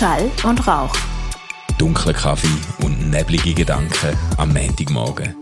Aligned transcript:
Schall 0.00 0.30
und 0.44 0.66
Rauch. 0.66 0.96
Dunkler 1.76 2.14
Kaffee 2.14 2.48
und 2.82 3.10
neblige 3.10 3.52
Gedanken 3.52 4.16
am 4.38 4.50
Montagmorgen. 4.50 5.36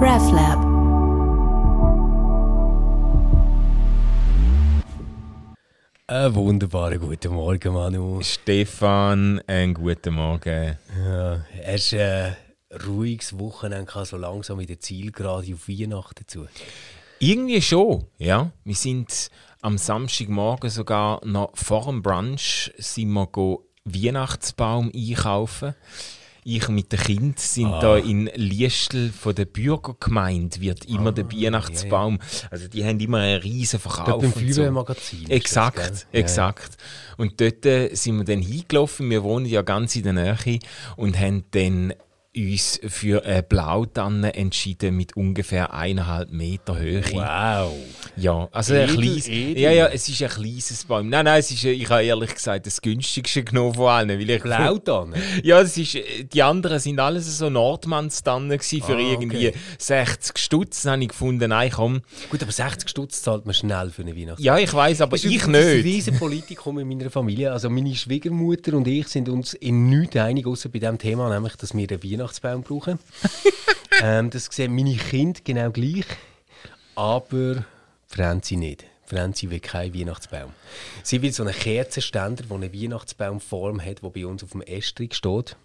RefLab. 0.00 0.58
Einen 6.08 6.34
wunderbaren 6.34 6.98
guten 6.98 7.32
Morgen, 7.32 7.74
Manu. 7.74 8.20
Stefan, 8.20 9.40
einen 9.46 9.74
guten 9.74 10.14
Morgen. 10.14 10.76
Ja, 10.98 11.44
hast 11.64 11.94
ein 11.94 12.36
ruhiges 12.84 13.38
Wochenende 13.38 14.04
so 14.04 14.16
langsam 14.16 14.58
in 14.58 14.66
der 14.66 14.80
Zielgerade 14.80 15.54
auf 15.54 15.68
Weihnachten 15.68 16.26
zu? 16.26 16.48
Irgendwie 17.18 17.62
schon, 17.62 18.04
ja. 18.18 18.50
Wir 18.64 18.74
sind 18.74 19.28
am 19.62 19.78
Samstagmorgen 19.78 20.68
sogar 20.70 21.24
noch 21.24 21.50
vor 21.54 21.86
dem 21.86 22.02
Brunch 22.02 22.70
sind 22.78 23.10
wir 23.12 23.26
go 23.26 23.66
Weihnachtsbaum 23.84 24.90
einkaufen. 24.94 25.74
Ich 26.46 26.68
mit 26.68 26.92
den 26.92 26.98
Kind 27.00 27.40
sind 27.40 27.72
Ah. 27.72 27.80
da 27.80 27.96
in 27.96 28.26
Liestl 28.34 29.10
von 29.10 29.34
der 29.34 29.46
Bürgergemeinde 29.46 30.60
wird 30.60 30.84
immer 30.84 31.10
der 31.10 31.32
Weihnachtsbaum. 31.32 32.18
Also 32.50 32.68
die 32.68 32.84
haben 32.84 33.00
immer 33.00 33.18
einen 33.20 33.40
riesen 33.40 33.80
Verkauf. 33.80 34.06
Dort 34.20 34.24
und 34.24 34.34
so. 34.34 34.40
Feuerwehrmagazin. 34.40 35.20
ist 35.20 35.28
das, 35.30 35.36
Exakt? 35.36 36.06
Ja. 36.12 36.20
exakt. 36.20 36.76
Und 37.16 37.40
dort 37.40 37.64
äh, 37.64 37.94
sind 37.94 38.18
wir 38.18 38.24
dann 38.24 38.42
hingelaufen. 38.42 39.08
Wir 39.08 39.22
wohnen 39.22 39.46
ja 39.46 39.62
ganz 39.62 39.96
in 39.96 40.02
der 40.02 40.12
Nähe 40.12 40.58
und 40.96 41.18
haben 41.18 41.44
dann 41.52 41.94
uns 42.36 42.80
für 42.88 43.24
eine 43.24 43.42
Blautanne 43.42 44.34
entschieden 44.34 44.96
mit 44.96 45.16
ungefähr 45.16 45.72
eineinhalb 45.72 46.30
Meter 46.32 46.78
Höhe. 46.78 47.02
Wow. 47.12 47.72
Ja, 48.16 48.48
also 48.52 48.74
ein 48.74 48.82
Edel, 48.82 48.96
kleines, 48.96 49.28
edel. 49.28 49.58
ja, 49.58 49.70
ja, 49.70 49.86
es 49.86 50.08
ist 50.08 50.22
ein 50.22 50.28
kleines 50.28 50.84
Baum. 50.84 51.08
Nein, 51.08 51.24
nein, 51.24 51.40
es 51.40 51.50
ist, 51.50 51.64
ich 51.64 51.88
habe 51.88 52.02
ehrlich 52.04 52.34
gesagt 52.34 52.66
das 52.66 52.80
günstigste 52.80 53.42
genommen 53.44 53.74
von 53.74 53.88
allen. 53.88 54.08
Weil 54.08 54.30
ich 54.30 54.42
Blautanne? 54.42 55.16
Ja, 55.42 55.60
es 55.60 55.76
ist, 55.76 55.96
die 56.32 56.42
anderen 56.42 56.78
sind 56.78 56.98
alles 57.00 57.38
so 57.38 57.50
Nordmannstannen 57.50 58.58
für 58.60 58.94
Ah, 58.94 58.98
irgendwie 58.98 59.48
okay. 59.48 59.58
60 59.78 60.38
Stutz. 60.38 60.82
Dann 60.82 60.94
habe 60.94 61.02
ich 61.02 61.08
gefunden, 61.08 61.48
nein, 61.50 61.70
komm. 61.74 62.02
Gut, 62.30 62.42
aber 62.42 62.52
60 62.52 62.88
Stutz 62.88 63.22
zahlt 63.22 63.44
man 63.46 63.54
schnell 63.54 63.90
für 63.90 64.02
eine 64.02 64.16
Weihnachtsfeier. 64.16 64.58
Ja, 64.58 64.58
ich 64.58 64.72
weiß, 64.72 65.00
aber 65.00 65.16
Ist 65.16 65.24
ich 65.24 65.36
übrigens 65.36 65.56
ein 65.66 65.74
nicht. 65.76 65.84
riesen 65.84 66.18
Politikum 66.18 66.78
in 66.78 66.88
meiner 66.88 67.10
Familie. 67.10 67.52
Also 67.52 67.70
meine 67.70 67.94
Schwiegermutter 67.94 68.74
und 68.74 68.86
ich 68.88 69.08
sind 69.08 69.28
uns 69.28 69.54
in 69.54 69.88
nichts 69.88 70.16
einig, 70.16 70.46
außer 70.46 70.68
bei 70.68 70.78
dem 70.78 70.98
Thema, 70.98 71.28
nämlich, 71.32 71.56
dass 71.56 71.74
wir 71.74 71.88
einen 71.88 72.00
Weihnachtsbaum 72.24 72.62
brauchen. 72.62 72.98
ähm, 74.02 74.30
das 74.30 74.46
sehen 74.46 74.74
meine 74.74 74.96
Kinder 74.96 75.40
genau 75.44 75.70
gleich, 75.70 76.06
aber 76.94 77.64
Franzi 78.06 78.56
nicht. 78.56 78.84
Franzi 79.06 79.50
will 79.50 79.60
keinen 79.60 79.94
Weihnachtsbaum. 79.94 80.52
Sie 81.02 81.20
will 81.20 81.32
so 81.32 81.42
einen 81.42 81.54
Kerzenständer, 81.54 82.44
der 82.44 82.56
eine 82.56 82.72
Weihnachtsbaumform 82.72 83.84
hat, 83.84 84.02
der 84.02 84.08
bei 84.08 84.24
uns 84.26 84.42
auf 84.42 84.52
dem 84.52 84.62
Estrich 84.62 85.14
steht. 85.14 85.56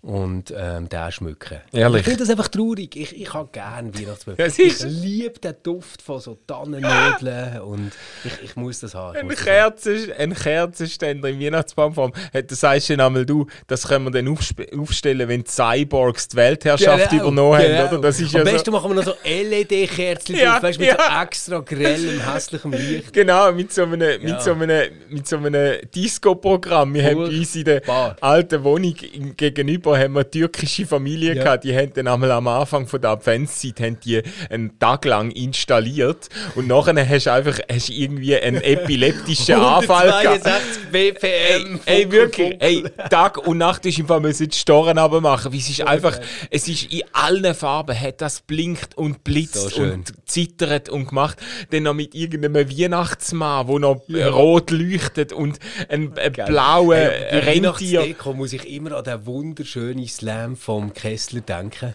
Und 0.00 0.54
ähm, 0.56 0.88
den 0.88 1.10
schmücken. 1.10 1.58
Ehrlich? 1.72 2.00
Ich 2.02 2.04
finde 2.04 2.20
das 2.20 2.30
einfach 2.30 2.46
traurig. 2.46 2.94
Ich, 2.94 3.20
ich 3.20 3.34
habe 3.34 3.48
gerne 3.50 3.90
es 4.38 4.56
ich 4.56 4.78
liebe 4.84 5.40
den 5.40 5.56
Duft 5.64 6.02
von 6.02 6.20
so 6.20 6.38
Tannennödeln 6.46 7.60
und 7.66 7.90
ich, 8.24 8.32
ich 8.44 8.54
muss 8.56 8.78
das 8.78 8.94
haben. 8.94 9.16
Ein. 9.16 9.28
Kerzen, 9.28 10.12
ein 10.16 10.34
Kerzenständer 10.34 11.28
in 11.30 11.40
Weihnachtsbaumform. 11.40 12.12
Das 12.46 12.60
sagst 12.60 12.90
du 12.90 12.96
dann 12.96 13.06
einmal 13.06 13.26
du, 13.26 13.46
das 13.66 13.88
können 13.88 14.04
wir 14.04 14.12
dann 14.12 14.28
aufstellen, 14.28 15.28
wenn 15.28 15.42
die 15.42 15.50
Cyborgs 15.50 16.28
die 16.28 16.36
Weltherrschaft 16.36 17.10
Genau, 17.10 17.22
übernommen 17.24 17.60
genau. 17.60 17.78
haben. 17.78 17.88
Oder? 17.98 18.02
Das 18.02 18.20
ist 18.20 18.32
Am 18.36 18.40
ja 18.42 18.46
so, 18.46 18.52
besten 18.52 18.70
machen 18.70 18.90
wir 18.90 18.94
noch 18.94 19.04
so 19.04 19.14
LED-Kerzen 19.24 20.36
Ja, 20.38 20.52
drauf, 20.54 20.62
weißt, 20.62 20.78
mit 20.78 20.88
ja. 20.88 20.96
so 20.96 21.22
extra 21.24 21.58
grellem, 21.58 22.20
hässlichem 22.34 22.70
Licht. 22.72 23.12
Genau, 23.12 23.50
mit 23.50 23.72
so 23.72 23.82
einem, 23.82 24.00
Ja. 24.00 24.18
mit 24.18 24.42
so 24.42 24.52
einem, 24.52 24.90
mit 25.08 25.26
so 25.26 25.36
einem 25.38 25.78
Disco-Programm. 25.92 26.94
Wir 26.94 27.02
haben 27.04 27.16
bei 27.16 27.24
uns 27.24 27.56
in 27.56 27.64
der 27.64 27.82
alten 28.20 28.62
Wohnung 28.62 28.94
im- 29.12 29.36
gegenüber 29.52 29.98
haben 29.98 30.14
wir 30.14 30.30
türkische 30.30 30.86
Familie 30.86 31.34
Ja. 31.34 31.42
gehabt. 31.44 31.64
Die 31.64 31.76
haben 31.76 31.92
dann 31.94 32.06
einmal 32.08 32.30
am 32.32 32.48
Anfang 32.48 32.86
von 32.86 33.00
der 33.00 33.10
Adventszeit 33.10 33.80
haben 33.80 33.98
die 34.00 34.22
einen 34.50 34.78
Tag 34.78 35.04
lang 35.04 35.30
installiert 35.30 36.28
und 36.54 36.66
nachher 36.68 37.08
hast 37.08 37.26
du 37.26 37.32
einfach 37.32 37.58
hast 37.70 37.88
irgendwie 37.90 38.36
einen 38.36 38.62
epileptischen 38.62 39.54
Anfall 39.60 40.08
gehabt. 40.08 40.46
162 40.46 40.90
BPM. 40.90 41.80
Ey, 41.86 42.02
Funkel, 42.02 42.10
wirklich, 42.12 42.56
ey, 42.60 42.84
Tag 43.10 43.46
und 43.46 43.58
Nacht 43.58 43.84
ist 43.86 43.98
im 43.98 44.06
Fall 44.06 44.20
müssen 44.20 44.48
die 44.48 44.56
Storen 44.56 44.96
machen, 45.22 45.52
weil 45.52 45.58
es 45.58 45.68
ist 45.68 45.80
einfach, 45.82 46.18
es 46.50 46.68
ist 46.68 46.92
in 46.92 47.02
allen 47.12 47.54
Farben, 47.54 47.98
hat 47.98 48.20
das 48.20 48.40
blinkt 48.40 48.96
und 48.96 49.24
blitzt 49.24 49.70
So 49.70 49.82
und 49.82 50.12
zittert 50.28 50.88
und 50.88 51.08
gemacht. 51.08 51.38
Dann 51.70 51.84
noch 51.84 51.94
mit 51.94 52.14
irgendeinem 52.14 52.68
Weihnachtsmann, 52.70 53.68
wo 53.68 53.78
noch 53.78 54.02
rot 54.08 54.70
leuchtet 54.70 55.32
und 55.32 55.58
ein, 55.88 56.12
ein 56.18 56.32
blaue 56.32 56.96
Hey, 56.96 57.38
Rentier. 57.40 58.14
Muss 58.34 58.52
ich 58.52 58.68
immer 58.68 58.92
an 58.96 59.04
den 59.04 59.26
wunderschönen 59.38 60.08
Slam 60.08 60.56
vom 60.56 60.92
Kessler 60.92 61.42
denken. 61.42 61.94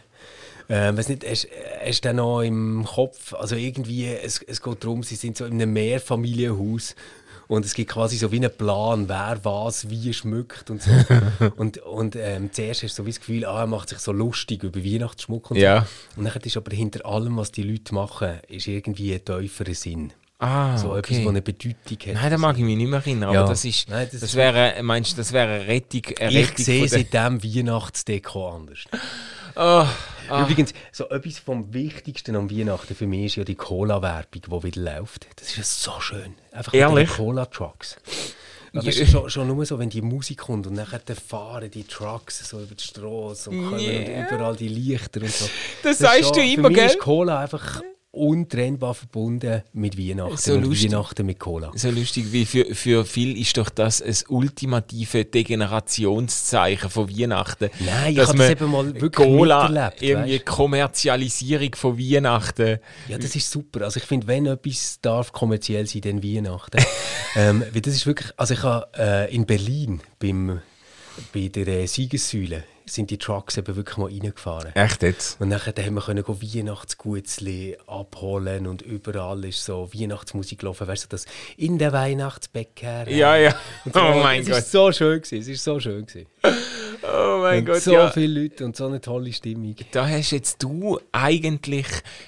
Ähm, 0.70 0.96
weiß 0.98 1.10
nicht, 1.10 1.26
hast, 1.30 1.46
hast 1.86 2.06
du 2.06 2.10
den 2.10 2.16
noch 2.16 2.40
im 2.42 2.86
Kopf? 2.86 3.34
Also 3.34 3.58
irgendwie, 3.58 4.08
es, 4.08 4.42
es 4.42 4.62
geht 4.62 4.82
darum, 4.82 5.04
sie 5.04 5.16
sind 5.16 5.36
so 5.36 5.44
in 5.46 5.54
einem 5.56 5.74
Mehrfamilienhaus 5.74 6.96
und 7.50 7.66
es 7.66 7.74
gibt 7.74 7.92
quasi 7.92 8.16
so 8.16 8.32
wie 8.32 8.38
einen 8.38 8.56
Plan, 8.58 9.10
wer 9.10 9.40
was 9.44 9.90
wie 9.90 10.14
schmückt 10.14 10.70
und 10.70 10.82
so. 10.82 10.90
und 11.58 11.80
und 11.80 12.16
ähm, 12.16 12.50
zuerst 12.54 12.84
hast 12.84 12.98
du 12.98 13.02
so 13.02 13.06
wie 13.06 13.12
das 13.12 13.20
Gefühl, 13.20 13.44
ah, 13.44 13.60
er 13.60 13.68
macht 13.68 13.90
sich 13.90 14.00
so 14.00 14.14
lustig 14.14 14.64
über 14.64 14.82
Weihnachtsschmuck 14.82 15.52
und 15.52 15.58
Ja. 15.58 15.82
so. 16.16 16.22
Und 16.22 16.34
dann 16.34 16.42
ist 16.42 16.56
aber 16.56 16.74
hinter 16.74 17.06
allem, 17.06 17.36
was 17.36 17.52
die 17.52 17.64
Leute 17.64 17.94
machen, 17.94 18.40
ist 18.48 18.68
irgendwie 18.68 19.14
ein 19.14 19.26
tieferer 19.26 19.74
Sinn. 19.76 20.14
Ah, 20.44 20.78
So 20.78 20.96
etwas, 20.96 21.12
okay. 21.12 21.20
das 21.24 21.30
eine 21.30 21.42
Bedeutung 21.42 21.98
hat. 22.08 22.14
Nein, 22.22 22.32
da 22.32 22.38
mag 22.38 22.58
ich 22.58 22.64
mich 22.64 22.76
nicht 22.78 22.90
mehr 22.90 23.00
erinnern, 23.00 23.34
Ja. 23.34 23.42
aber 23.42 23.50
das 23.50 23.64
ist, 23.64 23.90
Nein, 23.90 24.08
das 24.12 24.22
das, 24.22 24.36
wäre, 24.36 24.82
meinst 24.84 25.14
du, 25.14 25.18
das 25.18 25.32
wäre 25.32 25.54
eine 25.54 25.68
Rettung, 25.68 26.02
eine 26.20 26.32
Ich 26.40 26.50
Rettung 26.50 26.66
sehe 26.66 26.88
seitdem 26.90 27.44
Weihnachtsdeko 27.44 28.50
anders. 28.50 28.80
Ah, 29.56 29.88
Übrigens, 30.42 30.74
so 30.92 31.08
etwas 31.10 31.38
vom 31.38 31.72
Wichtigsten 31.76 32.36
am 32.36 32.50
Weihnachten 32.50 32.96
für 32.96 33.06
mich 33.06 33.26
ist 33.26 33.36
ja 33.36 33.44
die 33.44 33.54
Cola-Werbung, 33.54 34.42
die 34.48 34.64
wieder 34.64 34.96
läuft. 34.98 35.28
Das 35.36 35.50
ist 35.50 35.58
ja 35.58 35.64
so 35.64 36.02
schön. 36.02 36.34
Einfach 36.52 36.74
Ehrlich? 36.74 37.08
den 37.10 37.18
Cola-Trucks. 37.18 37.98
Es 38.74 38.86
ist 38.98 39.12
schon, 39.12 39.30
schon 39.30 39.46
nur 39.48 39.64
so, 39.68 39.78
wenn 39.78 39.92
die 39.92 40.02
Musik 40.02 40.40
kommt 40.40 40.66
und 40.66 40.74
nachher 40.74 41.02
dann 41.06 41.18
fahren 41.18 41.70
die 41.70 41.84
Trucks 41.84 42.50
so 42.50 42.60
über 42.62 42.74
die 42.74 42.84
Straße 42.84 43.52
und 43.52 43.70
kommen 43.70 43.80
Yeah. 43.80 44.22
und 44.28 44.32
überall 44.32 44.56
die 44.56 44.70
Lichter 44.70 45.22
und 45.22 45.32
so. 45.32 45.46
Das 45.84 45.92
ist 45.92 46.00
sagst 46.00 46.32
du 46.32 46.40
schon- 46.40 46.50
immer, 46.50 46.64
für 46.64 46.70
mich 46.70 46.78
gell? 46.80 46.88
ist 46.88 47.00
Cola 47.00 47.40
einfach 47.42 47.82
untrennbar 48.14 48.94
verbunden 48.94 49.64
mit 49.74 49.98
Weihnachten 49.98 50.38
So 50.38 50.54
und 50.54 50.66
lustig. 50.66 50.92
Weihnachten 50.92 51.26
mit 51.26 51.40
Cola. 51.40 51.72
So 51.74 51.90
lustig, 51.90 52.32
wie 52.32 52.46
für, 52.46 52.66
für 52.76 53.06
viele 53.06 53.40
ist 53.40 53.58
doch 53.58 53.70
das 53.70 54.04
ein 54.04 54.16
ultimative 54.28 55.26
Degenerationszeichen 55.26 56.92
von 56.92 57.10
Weihnachten. 57.10 57.72
Nein, 57.80 58.12
ich 58.12 58.18
Dass 58.18 58.30
habe 58.30 58.38
das 58.38 58.52
eben 58.52 58.70
mal 58.70 58.86
wirklich 58.94 59.14
Cola, 59.14 59.68
miterlebt, 59.68 60.02
irgendwie 60.04 60.34
weisst? 60.36 60.46
Kommerzialisierung 60.46 61.76
von 61.76 61.98
Weihnachten. 61.98 62.78
Ja, 63.08 63.18
das 63.18 63.36
ist 63.36 63.50
super. 63.50 63.82
Also 63.82 64.00
ich 64.00 64.06
finde, 64.06 64.28
wenn 64.28 64.46
etwas 64.46 65.00
darf 65.02 65.34
kommerziell 65.34 65.88
sein, 65.88 66.02
dann 66.02 66.24
Weihnachten. 66.24 66.86
ähm, 67.36 67.64
weil 67.74 67.82
das 67.82 67.96
ist 67.96 68.06
wirklich, 68.06 68.32
also 68.38 68.54
ich 68.54 68.62
habe 68.62 68.88
äh, 68.96 69.36
in 69.36 69.48
Berlin 69.48 70.02
beim, 70.20 70.62
bei 71.34 71.48
der 71.48 71.68
äh, 71.68 71.88
Siegessäule 71.88 72.64
sind 72.86 73.10
die 73.10 73.18
Trucks 73.18 73.58
eben 73.58 73.76
wirklich 73.76 73.98
mal 73.98 74.08
reingefahren. 74.10 74.76
Echt 74.76 75.04
jetzt? 75.04 75.40
Und 75.40 75.50
nachher 75.50 75.74
dann 75.74 75.86
haben 75.86 75.94
wir 75.96 76.02
können 76.02 76.24
Weihnachtsgutzli 76.28 77.78
abholen 77.88 78.68
und 78.68 78.82
überall 78.82 79.44
ist 79.46 79.64
so 79.66 79.90
Weihnachtsmusik 79.94 80.60
gelaufen. 80.60 80.88
Weißt 80.88 81.06
du, 81.06 81.08
das 81.10 81.26
in 81.58 81.78
der 81.78 81.94
Weihnachtsbäcker. 81.94 83.10
Ja, 83.10 83.36
ja. 83.36 83.56
So, 83.92 84.00
Oh 84.02 84.20
mein 84.22 84.42
es 84.42 84.48
Gott. 84.50 84.58
ist 84.60 84.72
so 84.72 84.92
schön 84.92 85.22
gewesen. 85.22 85.40
Es 85.40 85.48
ist 85.48 85.64
so 85.64 85.80
schön 85.80 86.06
gewesen. 86.06 86.28
Oh 87.04 87.40
mein 87.42 87.60
und 87.60 87.66
Gott, 87.66 87.82
so 87.82 87.94
ja. 87.94 88.12
viele 88.12 88.42
Leute 88.44 88.66
und 88.66 88.76
so 88.76 88.88
eine 88.88 89.02
tolle 89.02 89.34
Stimmung. 89.34 89.76
Da 89.92 90.08
hast 90.08 90.32
jetzt 90.32 90.62
du 90.64 91.00
eigentlich 91.12 91.86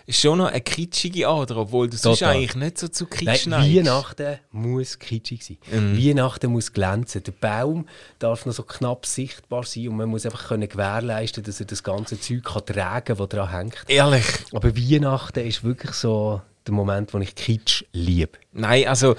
schon 0.10 0.40
noch 0.40 0.48
eine 0.48 0.62
kitschige 0.62 1.28
Ader, 1.28 1.58
obwohl 1.58 1.90
du 1.90 1.98
sonst 1.98 2.24
eigentlich 2.24 2.56
nicht 2.56 2.78
so 2.78 2.88
zu 2.88 3.06
Nein, 3.06 3.36
Kitsch 3.36 3.48
neigst. 3.48 3.76
Weihnachten 3.76 4.40
muss 4.52 5.00
kitschig 5.00 5.46
sein. 5.46 5.58
Mhm. 5.72 5.98
Weihnachten 5.98 6.52
muss 6.52 6.74
glänzen. 6.74 7.24
Der 7.24 7.32
Baum 7.32 7.88
darf 8.20 8.46
noch 8.46 8.54
so 8.54 8.64
knapp 8.64 9.06
sichtbar 9.06 9.64
sein 9.64 9.90
und 9.90 9.98
man 9.98 10.10
muss 10.10 10.26
einfach 10.26 10.45
können 10.46 10.70
gewährleisten, 10.70 11.44
dass 11.44 11.60
er 11.60 11.66
das 11.66 11.84
ganze 11.84 12.20
Zeug 12.20 12.44
kann 12.44 12.66
tragen 12.66 13.06
kann, 13.06 13.18
das 13.18 13.30
daran 13.30 13.50
hängt. 13.52 13.84
Ehrlich? 13.88 14.26
Aber 14.54 14.76
Weihnachten 14.76 15.46
ist 15.46 15.64
wirklich 15.64 15.94
so 15.94 16.42
der 16.66 16.74
Moment, 16.74 17.14
wo 17.14 17.20
ich 17.20 17.36
Kitsch 17.36 17.84
liebe. 17.92 18.38
Nein, 18.52 18.88
also 18.88 19.16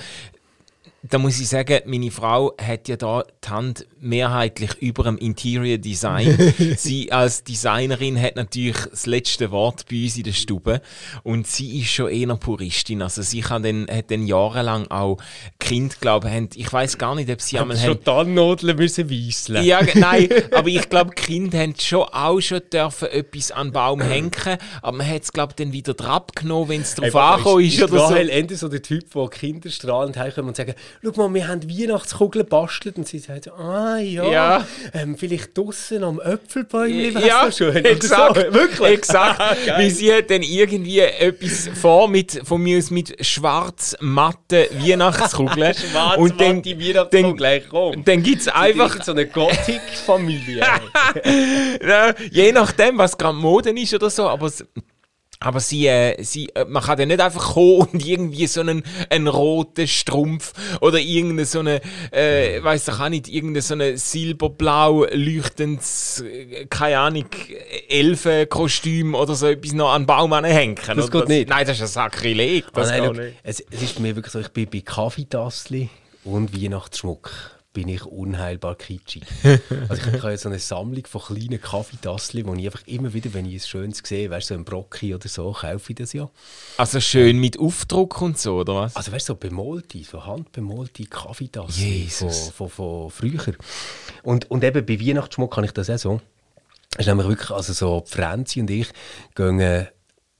da 1.08 1.18
muss 1.18 1.40
ich 1.40 1.48
sagen, 1.48 1.80
meine 1.86 2.10
Frau 2.10 2.54
hat 2.60 2.88
ja 2.88 2.96
da 2.96 3.24
die 3.44 3.48
Hand 3.48 3.86
mehrheitlich 4.00 4.74
über 4.80 5.04
dem 5.04 5.18
Interior 5.18 5.78
Design. 5.78 6.54
sie 6.76 7.12
als 7.12 7.44
Designerin 7.44 8.20
hat 8.20 8.36
natürlich 8.36 8.76
das 8.90 9.06
letzte 9.06 9.50
Wort 9.50 9.86
bei 9.90 10.04
uns 10.04 10.16
in 10.16 10.24
der 10.24 10.32
Stube 10.32 10.80
und 11.22 11.46
sie 11.46 11.80
ist 11.80 11.90
schon 11.90 12.10
eher 12.10 12.34
Puristin. 12.36 13.02
Also 13.02 13.22
sie 13.22 13.40
kann 13.40 13.62
dann, 13.62 13.86
hat 13.90 14.10
dann 14.10 14.26
jahrelang 14.26 14.88
auch 14.88 15.18
Kind, 15.58 16.00
glaube 16.00 16.28
ich, 16.28 16.58
ich 16.60 16.72
weiß 16.72 16.98
gar 16.98 17.14
nicht, 17.14 17.30
ob 17.30 17.40
sie 17.40 17.58
einmal 17.58 17.80
haben, 17.80 18.02
Tannennadeln 18.02 18.76
müssen 18.76 19.10
weisseln. 19.10 19.64
ja, 19.64 19.80
nein, 19.94 20.28
aber 20.52 20.68
ich 20.68 20.88
glaube, 20.88 21.12
Kinder 21.12 21.58
haben 21.58 21.74
schon 21.78 22.04
auch 22.04 22.40
schon 22.40 22.60
dürfen 22.72 23.08
etwas 23.08 23.50
an 23.50 23.68
den 23.68 23.72
Baum 23.72 24.00
hängen, 24.00 24.30
aber 24.82 24.96
man 24.96 25.08
hat 25.08 25.22
es, 25.22 25.32
glaube 25.32 25.52
ich, 25.52 25.64
dann 25.64 25.72
wieder 25.72 25.94
drauf 25.94 26.26
genommen, 26.34 26.68
wenn 26.68 26.80
es 26.82 26.94
drauf 26.94 27.14
angekommen 27.14 27.64
ist 27.64 27.82
oder 27.82 28.08
so. 28.08 28.14
Ende 28.14 28.56
so 28.56 28.68
der 28.68 28.82
Typ, 28.82 29.12
der 29.12 29.28
Kinder 29.28 29.70
strahlend 29.70 30.16
heimkommen 30.16 30.48
und 30.48 30.56
sagen, 30.56 30.74
schau 31.02 31.28
mal, 31.28 31.34
wir 31.34 31.48
haben 31.48 31.62
Weihnachtskugeln 31.68 32.44
gebastelt. 32.44 32.96
Und 32.98 33.06
sie 33.08 33.18
sagt 33.18 33.48
ah 33.52 33.98
ja, 33.98 34.24
Ja. 34.30 34.66
Ähm, 34.94 35.16
vielleicht 35.16 35.56
draussen 35.56 36.04
am 36.04 36.20
Äpfelbäumchen 36.20 37.14
wär's 37.14 37.24
Ja, 37.26 37.52
schön. 37.52 37.84
Exakt. 37.84 38.36
So. 38.36 38.42
Wirklich? 38.52 38.88
Exakt. 38.90 39.40
Wie 39.78 39.90
sie 39.90 40.12
hat 40.12 40.30
dann 40.30 40.42
irgendwie 40.42 41.00
etwas 41.00 41.68
vor 41.80 42.08
mit, 42.08 42.40
von 42.44 42.62
mir 42.62 42.78
aus 42.78 42.90
mit 42.90 43.24
schwarz-matten 43.24 44.66
Weihnachtskugeln. 44.80 45.74
Schwarz 45.90 46.16
und 46.18 46.40
dann, 46.40 46.62
dann, 47.10 47.36
komm. 47.70 48.04
dann 48.04 48.22
gibt 48.22 48.40
es 48.42 48.48
einfach 48.48 49.02
so 49.02 49.12
eine 49.12 49.26
Gothic-Familie. 49.26 50.62
Ja, 51.86 52.14
je 52.30 52.52
nachdem, 52.52 52.98
was 52.98 53.16
gerade 53.16 53.36
Mode 53.36 53.70
ist 53.70 53.94
oder 53.94 54.10
so, 54.10 54.28
aber, 54.28 54.46
s- 54.46 54.64
aber 55.38 55.60
sie, 55.60 55.86
äh, 55.86 56.22
sie, 56.22 56.48
äh, 56.54 56.64
man 56.66 56.82
kann 56.82 56.98
ja 56.98 57.06
nicht 57.06 57.20
einfach 57.20 57.54
kommen 57.54 57.88
und 57.92 58.06
irgendwie 58.06 58.46
so 58.46 58.60
einen, 58.62 58.82
einen 59.10 59.28
roten 59.28 59.86
Strumpf 59.86 60.52
oder 60.80 60.98
irgendeine 60.98 61.44
so 61.44 61.60
eine, 61.60 61.80
äh, 62.10 62.62
weiß 62.62 62.88
ich 62.88 62.94
auch 62.94 63.08
nicht, 63.08 63.28
irgendeine 63.28 63.62
so 63.62 63.74
eine 63.74 63.98
silberblau 63.98 65.04
leuchtendes, 65.12 66.24
äh, 66.26 66.66
keine 66.66 66.98
Ahnung, 66.98 67.26
Elfenkostüm 67.88 69.14
oder 69.14 69.34
so 69.34 69.46
etwas 69.46 69.72
noch 69.72 69.92
an 69.92 70.02
den 70.02 70.06
Baum 70.06 70.32
anhängen. 70.32 70.76
Das 70.94 71.10
geht 71.10 71.28
nicht. 71.28 71.48
Nein, 71.48 71.66
das 71.66 71.76
ist 71.76 71.82
ein 71.82 71.88
Sakrileg. 71.88 72.64
Das 72.72 72.88
Ah, 72.88 72.92
nein, 72.92 73.02
geht 73.02 73.16
schau, 73.16 73.22
nicht. 73.22 73.36
es, 73.42 73.60
es 73.70 73.82
ist 73.82 74.00
mir 74.00 74.14
wirklich 74.16 74.32
so, 74.32 74.40
ich 74.40 74.48
bin 74.48 74.68
bei 74.70 74.80
Kaffeetassli 74.80 75.88
und 76.24 76.54
Weihnachtsschmuck 76.60 77.30
bin 77.76 77.88
ich 77.88 78.06
unheilbar 78.06 78.74
kitschig. 78.74 79.22
also 79.90 80.10
ich, 80.10 80.22
habe 80.22 80.38
so 80.38 80.48
eine 80.48 80.58
Sammlung 80.58 81.04
von 81.04 81.20
kleinen 81.20 81.60
Kaffeetassli, 81.60 82.46
wo 82.46 82.54
ich 82.54 82.64
einfach 82.64 82.86
immer 82.86 83.12
wieder, 83.12 83.34
wenn 83.34 83.44
ich 83.44 83.56
ein 83.56 83.68
schönes 83.68 83.98
sehe, 84.02 84.30
weißt 84.30 84.48
du, 84.48 84.54
so 84.54 84.58
ein 84.58 84.64
Brocki 84.64 85.14
oder 85.14 85.28
so, 85.28 85.52
kaufe 85.52 85.92
ich 85.92 85.96
das 85.96 86.14
ja. 86.14 86.30
Also 86.78 87.00
schön 87.00 87.38
mit 87.38 87.58
Aufdruck 87.58 88.22
und 88.22 88.38
so, 88.38 88.60
oder 88.60 88.76
was? 88.76 88.96
Also 88.96 89.12
weißt 89.12 89.28
du, 89.28 89.34
so 89.34 89.36
bemalte, 89.36 90.02
so 90.02 90.24
handbemalte 90.24 91.04
Kaffeetassen 91.04 92.08
von, 92.08 92.30
von, 92.30 92.70
von 92.70 93.10
früher. 93.10 93.54
Und, 94.22 94.50
und 94.50 94.64
eben 94.64 94.86
bei 94.86 94.98
Weihnachtsschmuck 94.98 95.52
kann 95.52 95.64
ich 95.64 95.72
das 95.72 95.90
auch 95.90 95.98
so. 95.98 96.20
Es 96.94 97.00
ist 97.00 97.08
nämlich 97.08 97.28
wirklich, 97.28 97.50
also 97.50 97.74
so 97.74 98.02
die 98.08 98.10
Franzi 98.10 98.60
und 98.60 98.70
ich 98.70 98.88
gehen 99.34 99.60
äh, 99.60 99.84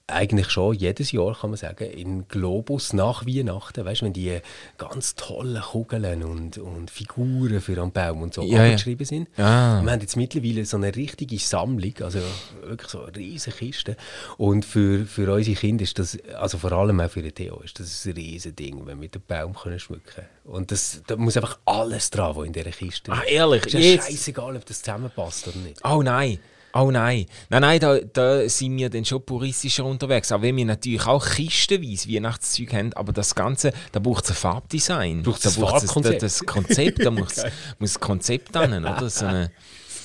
eigentlich 0.09 0.51
schon 0.51 0.73
jedes 0.75 1.11
Jahr, 1.11 1.37
kann 1.37 1.51
man 1.51 1.57
sagen, 1.57 1.91
in 1.91 2.29
Globus 2.29 2.93
nach 2.93 3.27
Weihnachten, 3.27 3.85
weißt 3.85 4.03
du, 4.03 4.05
wenn 4.07 4.13
die 4.13 4.39
ganz 4.79 5.17
tollen 5.17 5.61
Kugeln 5.61 6.23
und, 6.23 6.59
und 6.59 6.93
Figuren 6.93 7.61
für 7.61 7.77
am 7.79 7.91
Baum 7.91 8.23
und 8.23 8.33
so 8.33 8.43
Ja, 8.43 8.59
ja. 8.65 8.71
abgeschrieben 8.71 9.05
sind. 9.05 9.29
Ah. 9.37 9.81
Wir 9.83 9.91
haben 9.91 10.01
jetzt 10.01 10.17
mittlerweile 10.17 10.65
so 10.65 10.77
eine 10.77 10.95
richtige 10.95 11.37
Sammlung, 11.39 11.93
also 12.03 12.21
wirklich 12.63 12.89
so 12.89 13.03
eine 13.03 13.17
riesige 13.17 13.57
Kiste. 13.57 13.97
Und 14.37 14.65
für, 14.65 15.05
für 15.07 15.33
unsere 15.33 15.57
Kinder 15.57 15.83
ist 15.83 15.99
das, 15.99 16.17
also 16.39 16.59
vor 16.59 16.71
allem 16.71 17.01
auch 17.01 17.11
für 17.11 17.23
den 17.23 17.35
Theo, 17.35 17.59
ist 17.65 17.81
das 17.81 18.05
ein 18.07 18.13
riesiges 18.13 18.55
Ding, 18.55 18.79
wenn 18.81 18.87
wir 18.87 18.95
mit 18.97 19.15
dem 19.17 19.23
Baum 19.27 19.55
können 19.55 19.81
schmücken 19.81 20.05
können. 20.15 20.29
Und 20.45 20.71
das, 20.71 21.03
da 21.09 21.17
muss 21.17 21.37
einfach 21.37 21.59
alles 21.65 22.11
dran, 22.11 22.37
was 22.37 22.47
in 22.47 22.53
dieser 22.53 22.71
Kiste 22.71 23.11
Ah, 23.11 23.23
ehrlich? 23.27 23.67
ist. 23.67 23.75
Es 23.75 23.85
Jetzt? 23.85 24.09
ist 24.09 24.19
scheißegal, 24.19 24.55
ob 24.57 24.65
das 24.67 24.83
zusammenpasst 24.83 25.49
oder 25.49 25.59
nicht. 25.59 25.81
Oh 25.85 26.01
nein. 26.03 26.39
Oh 26.79 26.91
nein. 26.91 27.27
Nein, 27.49 27.63
nein, 27.63 27.81
da, 27.81 27.99
da 27.99 28.49
sind 28.49 28.77
wir 28.77 28.91
dann 28.91 29.05
schon 29.05 29.25
puristischer 29.25 29.85
unterwegs. 29.85 30.31
Auch 30.33 30.43
wenn 30.43 30.57
wir 30.57 30.65
natürlich 30.67 31.07
auch 31.07 31.25
kistenweise 31.27 32.09
Weihnachtszeug 32.13 32.73
haben, 32.75 32.93
aber 32.95 33.13
das 33.13 33.35
Ganze, 33.35 33.73
da 33.93 34.01
braucht 34.01 34.25
es 34.25 34.31
ein 34.31 34.37
Farbdesign. 34.37 35.23
Da 35.23 35.31
ein 35.31 35.35
braucht's 35.35 35.55
Farbkonzept. 35.55 36.23
Das, 36.23 36.39
das 36.39 36.47
Konzept, 36.47 37.05
da 37.05 37.11
muss, 37.11 37.43
muss 37.79 37.97
ein 37.97 38.01
Konzept 38.01 38.57
an, 38.57 38.85
oder? 38.85 39.09
So 39.09 39.25
eine, 39.27 39.51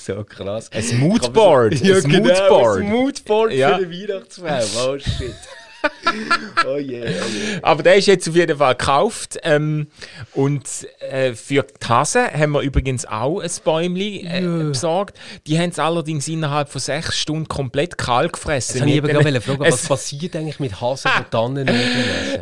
So 0.06 0.24
krass. 0.24 0.70
ein 0.72 1.00
Moodboard. 1.00 1.80
Ja, 1.82 1.98
ein 1.98 2.04
genau, 2.04 2.24
Moodboard. 2.30 2.80
ein 2.82 2.90
Moodboard 2.90 3.54
Ja. 3.54 3.78
für 3.78 3.86
den 3.86 4.10
Weihnachtsbaum. 4.10 4.60
Oh 4.88 4.98
shit. 4.98 5.36
oh 6.68 6.78
je, 6.78 7.02
oh 7.02 7.06
je. 7.06 7.60
Aber 7.62 7.84
der 7.84 7.96
ist 7.96 8.08
jetzt 8.08 8.28
auf 8.28 8.36
jeden 8.36 8.58
Fall 8.58 8.76
gekauft. 8.76 9.40
Ähm, 9.44 9.88
und 10.34 10.64
äh, 11.00 11.34
für 11.34 11.64
die 11.64 11.88
Hasen 11.88 12.28
haben 12.32 12.52
wir 12.52 12.62
übrigens 12.62 13.06
auch 13.06 13.40
ein 13.40 13.50
Bäumchen 13.64 14.26
äh, 14.26 14.42
besorgt. 14.70 15.18
Die 15.48 15.58
haben 15.58 15.70
es 15.70 15.80
allerdings 15.80 16.28
innerhalb 16.28 16.70
von 16.70 16.82
sechs 16.82 17.18
Stunden 17.18 17.48
komplett 17.48 17.98
kalt 17.98 18.34
gefressen. 18.34 18.80
Jetzt 18.80 18.88
ich 18.88 18.96
eben 18.96 19.08
gerade 19.08 19.26
haben 19.26 19.42
fragen, 19.42 19.60
was 19.72 19.88
passiert 19.88 20.36
eigentlich 20.36 20.60
mit 20.60 20.80
Hasen 20.80 21.12
und 21.18 21.32
Tannen? 21.32 21.70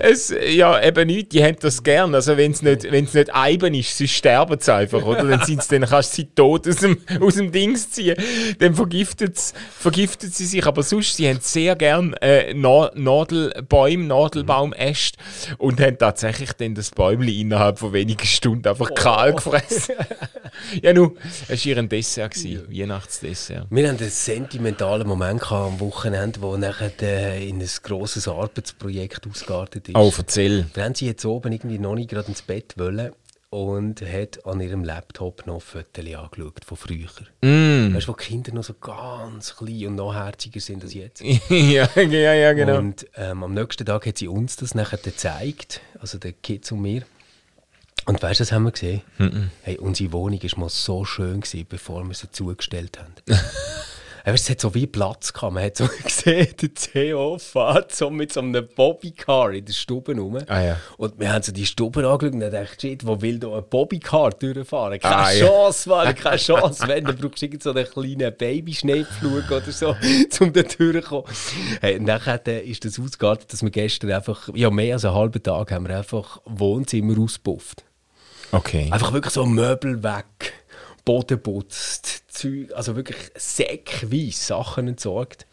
Es, 0.01 0.33
ja, 0.47 0.81
eben 0.81 1.07
nicht, 1.07 1.33
die 1.33 1.43
haben 1.43 1.57
das 1.59 1.83
gern. 1.83 2.15
Also 2.15 2.37
wenn 2.37 2.51
es 2.51 2.61
nicht, 2.61 2.89
wenn's 2.89 3.13
nicht 3.13 3.33
Eiben 3.33 3.73
ist, 3.73 3.97
sie 3.97 4.07
sterben 4.07 4.59
sie 4.59 4.73
einfach, 4.73 5.03
oder? 5.03 5.23
Dann, 5.23 5.41
sind's, 5.41 5.67
dann 5.67 5.85
kannst 5.85 6.13
du 6.13 6.15
sie 6.17 6.27
tot 6.33 6.67
aus 6.67 6.77
dem, 6.77 6.97
aus 7.19 7.35
dem 7.35 7.51
Dings 7.51 7.91
ziehen. 7.91 8.15
Dann 8.59 8.75
vergiftet, 8.75 9.37
vergiftet 9.77 10.33
sie 10.33 10.45
sich. 10.45 10.65
Aber 10.65 10.83
sonst, 10.83 11.17
sie 11.17 11.27
haben 11.27 11.39
sehr 11.41 11.75
gern 11.75 12.13
äh, 12.21 12.53
Na 12.53 12.89
Nadelbäume, 13.29 14.05
Nadelbaumäste 14.05 15.17
und 15.57 15.79
haben 15.79 15.97
tatsächlich 15.97 16.53
dann 16.53 16.75
das 16.75 16.91
Bäumchen 16.91 17.33
innerhalb 17.33 17.79
von 17.79 17.93
wenigen 17.93 18.25
Stunden 18.25 18.67
einfach 18.67 18.93
kahl 18.93 19.33
gefressen. 19.33 19.95
ja, 20.81 20.93
nun, 20.93 21.17
es 21.47 21.65
war 21.65 21.65
ihr 21.65 21.77
ein 21.77 21.89
Dessert, 21.89 22.33
gewesen, 22.33 22.67
Weihnachtsdessert. 22.69 23.67
Wir 23.69 23.87
hatten 23.87 23.99
einen 23.99 24.09
sentimentalen 24.09 25.07
Moment 25.07 25.41
gehabt 25.41 25.73
am 25.73 25.79
Wochenende, 25.79 26.41
wo 26.41 26.57
nachher 26.57 26.91
äh, 27.01 27.47
in 27.47 27.61
ein 27.61 27.69
grosses 27.83 28.27
Arbeitsprojekt 28.27 29.27
ausgeartet 29.27 29.89
ist. 29.89 29.95
Oh, 29.95 30.11
erzähl. 30.17 30.65
Wir 30.73 30.83
haben 30.83 30.95
sie 30.95 31.07
jetzt 31.07 31.25
oben 31.25 31.51
irgendwie 31.51 31.79
noch 31.79 31.95
nicht 31.95 32.09
gerade 32.09 32.27
ins 32.27 32.41
Bett 32.41 32.73
wollen 32.77 33.11
und 33.49 34.01
hat 34.01 34.45
an 34.45 34.61
ihrem 34.61 34.83
Laptop 34.83 35.47
noch 35.47 35.61
Fotos 35.61 36.05
angeschaut 36.05 36.65
von 36.65 36.77
früher. 36.77 37.09
Mm. 37.41 37.95
Weißt 37.95 38.07
du, 38.07 38.11
wo 38.11 38.15
die 38.15 38.25
Kinder 38.25 38.53
noch 38.53 38.63
so 38.63 38.75
ganz 38.75 39.55
klein 39.55 39.87
und 39.87 39.95
noch 39.95 40.13
herziger 40.13 40.59
sind 40.59 40.83
als 40.83 40.93
jetzt. 40.93 41.21
ja, 41.49 41.89
ja, 41.95 42.33
ja, 42.33 42.53
genau. 42.53 42.77
Und 42.77 43.07
ähm, 43.15 43.43
am 43.43 43.53
nächsten 43.53 43.85
Tag 43.85 44.05
hat 44.05 44.17
sie 44.19 44.27
uns 44.27 44.55
das 44.55 44.75
nachher 44.75 44.99
gezeigt, 44.99 45.81
also 45.99 46.17
der 46.19 46.33
Kids 46.33 46.71
und 46.71 46.81
mir. 46.81 47.03
Und 48.05 48.21
weißt 48.21 48.39
du, 48.39 48.43
was 48.43 48.51
haben 48.51 48.63
wir 48.63 48.71
gesehen? 48.71 49.01
Hey, 49.61 49.77
unsere 49.77 50.11
Wohnung 50.11 50.41
war 50.41 50.59
mal 50.59 50.69
so 50.69 51.05
schön, 51.05 51.41
gewesen, 51.41 51.65
bevor 51.67 52.03
wir 52.03 52.15
sie 52.15 52.31
zugestellt 52.31 52.99
haben. 52.99 53.13
Es 54.33 54.49
hat 54.49 54.61
so 54.61 54.73
wie 54.75 54.87
Platz 54.87 55.33
gehabt. 55.33 55.53
Man 55.53 55.63
hat 55.63 55.77
so 55.77 55.87
gesehen, 56.03 56.47
der 56.61 56.75
CEO 56.75 57.37
fährt 57.37 57.95
so 57.95 58.09
mit 58.09 58.33
so 58.33 58.39
einem 58.41 58.67
Bobbycar 58.75 59.51
in 59.53 59.65
der 59.65 59.73
Stube 59.73 60.15
rum. 60.15 60.37
Ah, 60.47 60.61
ja. 60.61 60.77
Und 60.97 61.19
wir 61.19 61.31
haben 61.31 61.41
so 61.43 61.51
die 61.51 61.65
Stube 61.65 62.07
angeschaut 62.07 62.33
und 62.33 62.39
gedacht, 62.39 62.81
shit, 62.81 63.05
wo 63.05 63.21
will 63.21 63.39
da 63.39 63.57
ein 63.57 63.63
Bobbycar 63.69 64.31
durchfahren? 64.31 64.99
Keine 64.99 65.15
Ah, 65.15 65.31
ja. 65.31 65.45
Chance, 65.47 65.89
Mann, 65.89 66.15
keine 66.15 66.37
Chance. 66.37 66.87
Wenn, 66.87 67.05
dann 67.05 67.17
brauchst 67.17 67.41
du 67.41 67.45
irgend 67.45 67.63
so 67.63 67.71
einen 67.71 67.85
kleinen 67.85 68.35
Babyschneepflug 68.35 69.51
oder 69.51 69.71
so, 69.71 69.89
um 70.39 70.53
da 70.53 70.61
durchzukommen. 70.63 71.25
Hey, 71.81 71.97
und 71.97 72.05
nachher 72.05 72.45
äh, 72.47 72.61
ist 72.61 72.85
das 72.85 72.99
ausgeartet, 72.99 73.51
dass 73.53 73.61
wir 73.63 73.69
gestern 73.69 74.11
einfach, 74.11 74.49
ja, 74.53 74.69
mehr 74.69 74.95
als 74.95 75.05
einen 75.05 75.15
halben 75.15 75.41
Tag 75.43 75.71
haben 75.71 75.87
wir 75.87 75.97
einfach 75.97 76.41
Wohnzimmer 76.45 77.19
auspufft. 77.19 77.83
Okay. 78.51 78.87
Einfach 78.91 79.13
wirklich 79.13 79.33
so 79.33 79.45
Möbel 79.45 80.01
weg, 80.03 80.53
Boden 81.05 81.41
putzt, 81.41 82.18
Zeug, 82.29 82.73
also 82.73 82.95
wirklich 82.95 83.17
säckweise 83.35 84.31
Sachen 84.31 84.87
entsorgt. 84.87 85.47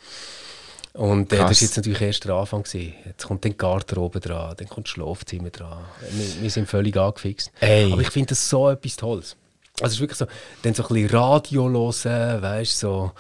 Und 0.93 1.33
äh, 1.33 1.37
das 1.37 1.43
war 1.43 1.51
jetzt 1.51 1.77
natürlich 1.77 2.01
erst 2.01 2.25
der 2.25 2.35
Anfang. 2.35 2.63
Gewesen. 2.63 2.95
Jetzt 3.05 3.27
kommt 3.27 3.45
dann 3.45 3.57
Garderobe 3.57 4.21
dran, 4.21 4.55
dann 4.57 4.69
kommt 4.69 4.87
das 4.87 4.93
Schlafzimmer 4.93 5.51
dran. 5.51 5.85
Wir, 6.11 6.43
wir 6.43 6.51
sind 6.51 6.69
völlig 6.69 6.97
angefixt. 6.97 7.53
Ey. 7.61 7.93
Aber 7.93 8.01
ich 8.01 8.11
finde 8.11 8.31
das 8.31 8.49
so 8.49 8.71
etwas 8.71 8.97
Tolles. 8.97 9.37
Also 9.81 9.87
es 9.87 9.93
ist 9.95 10.01
wirklich 10.01 10.19
so, 10.19 10.27
dann 10.63 10.73
so 10.73 10.85
ein 10.85 10.89
bisschen 10.89 11.11
Radio 11.11 11.69
hören, 11.69 12.43
weißt 12.43 12.79
so 12.79 13.13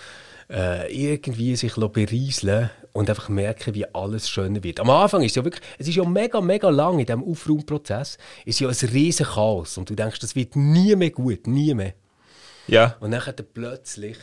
äh, 0.49 0.91
irgendwie 0.91 1.55
sich 1.55 1.75
berieseln 1.75 2.71
und 2.93 3.11
einfach 3.11 3.29
merken, 3.29 3.75
wie 3.75 3.87
alles 3.95 4.29
schöner 4.29 4.63
wird. 4.63 4.81
Am 4.81 4.89
Anfang 4.89 5.23
ist 5.23 5.33
es 5.33 5.37
ja 5.37 5.45
wirklich, 5.45 5.63
es 5.79 5.89
ist 5.89 5.97
ja 5.97 6.05
mega, 6.05 6.41
mega 6.41 6.71
lang 6.71 6.99
in 6.99 7.05
diesem 7.05 7.25
Aufraumprozess, 7.25 8.17
ist 8.47 8.61
ja 8.61 8.69
ein 8.69 8.89
riesen 8.91 9.27
Chaos 9.27 9.77
und 9.77 9.91
du 9.91 9.95
denkst, 9.95 10.21
das 10.21 10.35
wird 10.35 10.57
nie 10.57 10.97
mehr 10.97 11.11
gut, 11.11 11.47
nie 11.47 11.75
mehr. 11.75 11.93
Ja. 12.67 12.97
Und 13.01 13.11
dann 13.13 13.23
plötzlich 13.53 14.19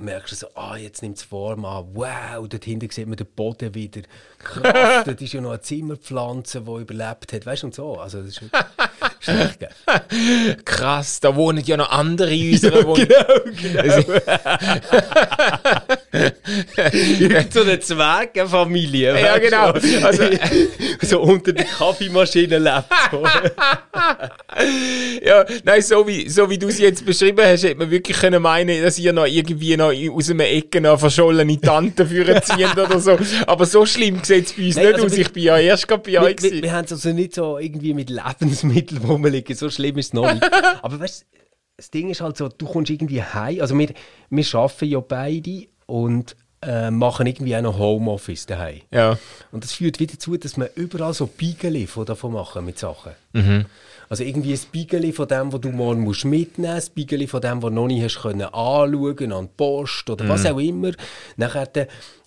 merkst 0.00 0.32
du 0.32 0.36
so, 0.36 0.48
ah, 0.54 0.76
jetzt 0.76 1.02
nimmt 1.02 1.16
es 1.16 1.22
Form 1.22 1.64
an, 1.64 1.86
wow, 1.94 2.46
dort 2.46 2.64
hinten 2.64 2.90
sieht 2.90 3.06
man 3.06 3.16
den 3.16 3.26
Boden 3.26 3.74
wieder. 3.74 4.02
Krass, 4.38 5.04
dort 5.06 5.20
ist 5.22 5.32
ja 5.32 5.40
noch 5.40 5.50
eine 5.50 5.60
Zimmerpflanze, 5.60 6.60
die 6.62 6.80
überlebt 6.80 7.32
hat, 7.32 7.46
weißt 7.46 7.62
du, 7.62 7.66
und 7.66 7.74
so. 7.74 7.98
Also 7.98 8.22
das 8.22 8.28
ist 8.28 8.42
Krass, 10.64 11.20
da 11.20 11.34
wohnen 11.34 11.62
ja 11.64 11.76
noch 11.76 11.90
andere 11.90 12.34
in 12.34 12.52
unserer 12.52 12.84
Wohnung. 12.86 13.06
genau. 13.60 13.84
Irgend 17.20 17.52
so 17.52 17.62
eine 17.62 17.78
Zwergenfamilie. 17.80 19.20
Ja, 19.20 19.38
genau. 19.38 19.72
Also- 20.04 20.24
so 21.02 21.20
unter 21.20 21.52
der 21.52 21.64
Kaffeemaschine 21.64 22.58
lebt. 22.58 22.84
Ja, 25.24 25.44
nein, 25.64 25.82
so 25.82 26.06
wie, 26.06 26.28
so 26.28 26.48
wie 26.48 26.58
du 26.58 26.68
es 26.68 26.78
jetzt 26.78 27.04
beschrieben 27.04 27.44
hast, 27.44 27.64
hätte 27.64 27.76
man 27.76 27.90
wirklich 27.90 28.16
können 28.16 28.40
meinen, 28.42 28.82
dass 28.82 28.98
ihr 28.98 29.12
noch 29.12 29.26
irgendwie 29.26 29.76
noch 29.76 29.92
aus 30.12 30.30
einem 30.30 30.40
Ecke 30.40 30.80
noch 30.80 30.98
verschollene 30.98 31.60
Tanten 31.60 32.06
führen 32.06 32.40
ziehen 32.42 32.70
oder 32.72 32.98
so. 33.00 33.18
Aber 33.46 33.66
so 33.66 33.84
schlimm 33.86 34.20
sieht 34.22 34.46
es 34.46 34.52
bei 34.54 34.64
uns 34.66 34.76
Nein, 34.76 34.84
nicht 34.86 34.94
also 34.94 35.06
aus. 35.06 35.12
Ich 35.16 35.32
bin 35.32 35.42
ja 35.42 35.58
erst 35.58 35.88
gerade 35.88 36.02
bei 36.02 36.12
wir, 36.12 36.22
euch. 36.22 36.42
wir, 36.42 36.62
wir 36.62 36.72
haben 36.72 36.84
es 36.84 36.92
also 36.92 37.10
nicht 37.10 37.34
so 37.34 37.58
irgendwie 37.58 37.92
mit 37.94 38.10
Lebensmitteln 38.10 39.02
rumliegen, 39.16 39.56
so 39.56 39.70
schlimm 39.70 39.98
ist 39.98 40.06
es 40.06 40.12
noch 40.12 40.32
nicht. 40.32 40.44
Aber 40.82 41.00
weißt 41.00 41.22
du, 41.22 41.38
das 41.76 41.90
Ding 41.90 42.08
ist 42.10 42.20
halt 42.20 42.36
so, 42.36 42.48
du 42.48 42.66
kommst 42.66 42.90
irgendwie 42.90 43.22
heim, 43.22 43.60
also 43.60 43.78
wir, 43.78 43.88
wir 44.30 44.54
arbeiten 44.54 44.86
ja 44.86 45.00
beide 45.00 45.66
und 45.86 46.36
äh, 46.62 46.90
machen 46.90 47.26
irgendwie 47.26 47.56
auch 47.56 47.62
noch 47.62 47.78
Homeoffice 47.78 48.46
daheim. 48.46 48.80
Ja. 48.90 49.18
Und 49.52 49.64
das 49.64 49.72
führt 49.72 50.00
wieder 50.00 50.14
dazu, 50.14 50.36
dass 50.36 50.56
man 50.56 50.68
überall 50.74 51.12
so 51.12 51.26
Beigeli 51.26 51.86
von 51.86 52.06
davon 52.06 52.32
machen 52.32 52.64
mit 52.64 52.78
Sachen. 52.78 53.12
Mhm. 53.32 53.66
Also 54.08 54.24
irgendwie 54.24 54.54
ein 54.54 54.60
Beigeli 54.72 55.12
von 55.12 55.28
dem, 55.28 55.52
was 55.52 55.60
du 55.60 55.68
morgen 55.70 56.00
musst 56.00 56.24
mitnehmen 56.24 56.74
musst, 56.74 56.90
ein 56.90 56.94
Beigeli 56.94 57.26
von 57.26 57.40
dem, 57.40 57.62
was 57.62 57.70
du 57.70 57.74
noch 57.74 57.86
nicht 57.86 58.02
hast 58.02 58.22
können 58.22 58.42
anschauen 58.42 59.32
an 59.32 59.46
die 59.46 59.52
Post 59.56 60.08
oder 60.08 60.28
was 60.28 60.46
auch 60.46 60.58
immer. 60.58 60.92
Nachher, 61.36 61.66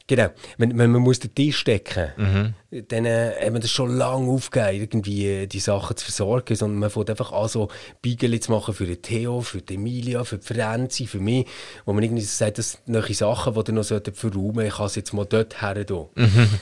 genau, 0.10 0.30
wenn, 0.58 0.78
wenn 0.78 0.92
man 0.92 1.02
muss 1.02 1.20
den 1.20 1.34
Tisch 1.34 1.64
decken 1.64 2.56
dann 2.88 3.06
äh, 3.06 3.32
hat 3.42 3.52
man 3.52 3.62
das 3.62 3.72
schon 3.72 3.98
lange 3.98 4.30
aufgegeben, 4.30 4.82
irgendwie 4.82 5.28
äh, 5.28 5.48
die 5.48 5.60
Sachen 5.60 5.98
zu 5.98 6.06
versorgen, 6.06 6.56
sondern 6.56 6.80
man 6.80 6.90
fängt 6.90 7.10
einfach 7.10 7.32
an, 7.32 7.48
so 7.48 7.70
Beigeli 8.04 8.40
zu 8.40 8.52
machen 8.52 8.76
für 8.76 8.86
den 8.86 9.02
Theo, 9.02 9.42
für 9.42 9.62
die 9.62 9.76
Emilia, 9.76 10.24
für 10.24 10.38
die 10.38 10.54
Franzi, 10.54 11.08
für 11.08 11.20
mich, 11.20 11.48
wo 11.86 11.94
man 11.94 12.04
irgendwie 12.04 12.22
sagt, 12.22 12.60
das 12.60 12.74
sind 12.74 12.90
neue 12.90 13.14
Sachen, 13.14 13.54
die 13.54 13.72
ihr 13.72 13.74
noch 13.74 13.86
verräumen 13.86 14.68
ich 14.68 14.76
kann 14.76 14.86
es 14.86 14.96
jetzt 14.96 15.14
mal 15.14 15.26
dort 15.26 15.62
her 15.62 15.86
tun. 15.86 16.10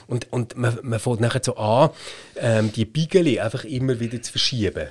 Und, 0.08 0.32
und 0.32 0.56
man, 0.56 0.80
man 0.82 1.00
fängt 1.00 1.20
nachher 1.20 1.42
so 1.44 1.58
an, 1.58 1.90
ähm, 2.38 2.72
die 2.72 2.86
Beigeli 2.86 3.40
einfach 3.40 3.66
immer 3.66 4.00
wieder 4.00 4.22
zu 4.22 4.32
verschieben. 4.32 4.88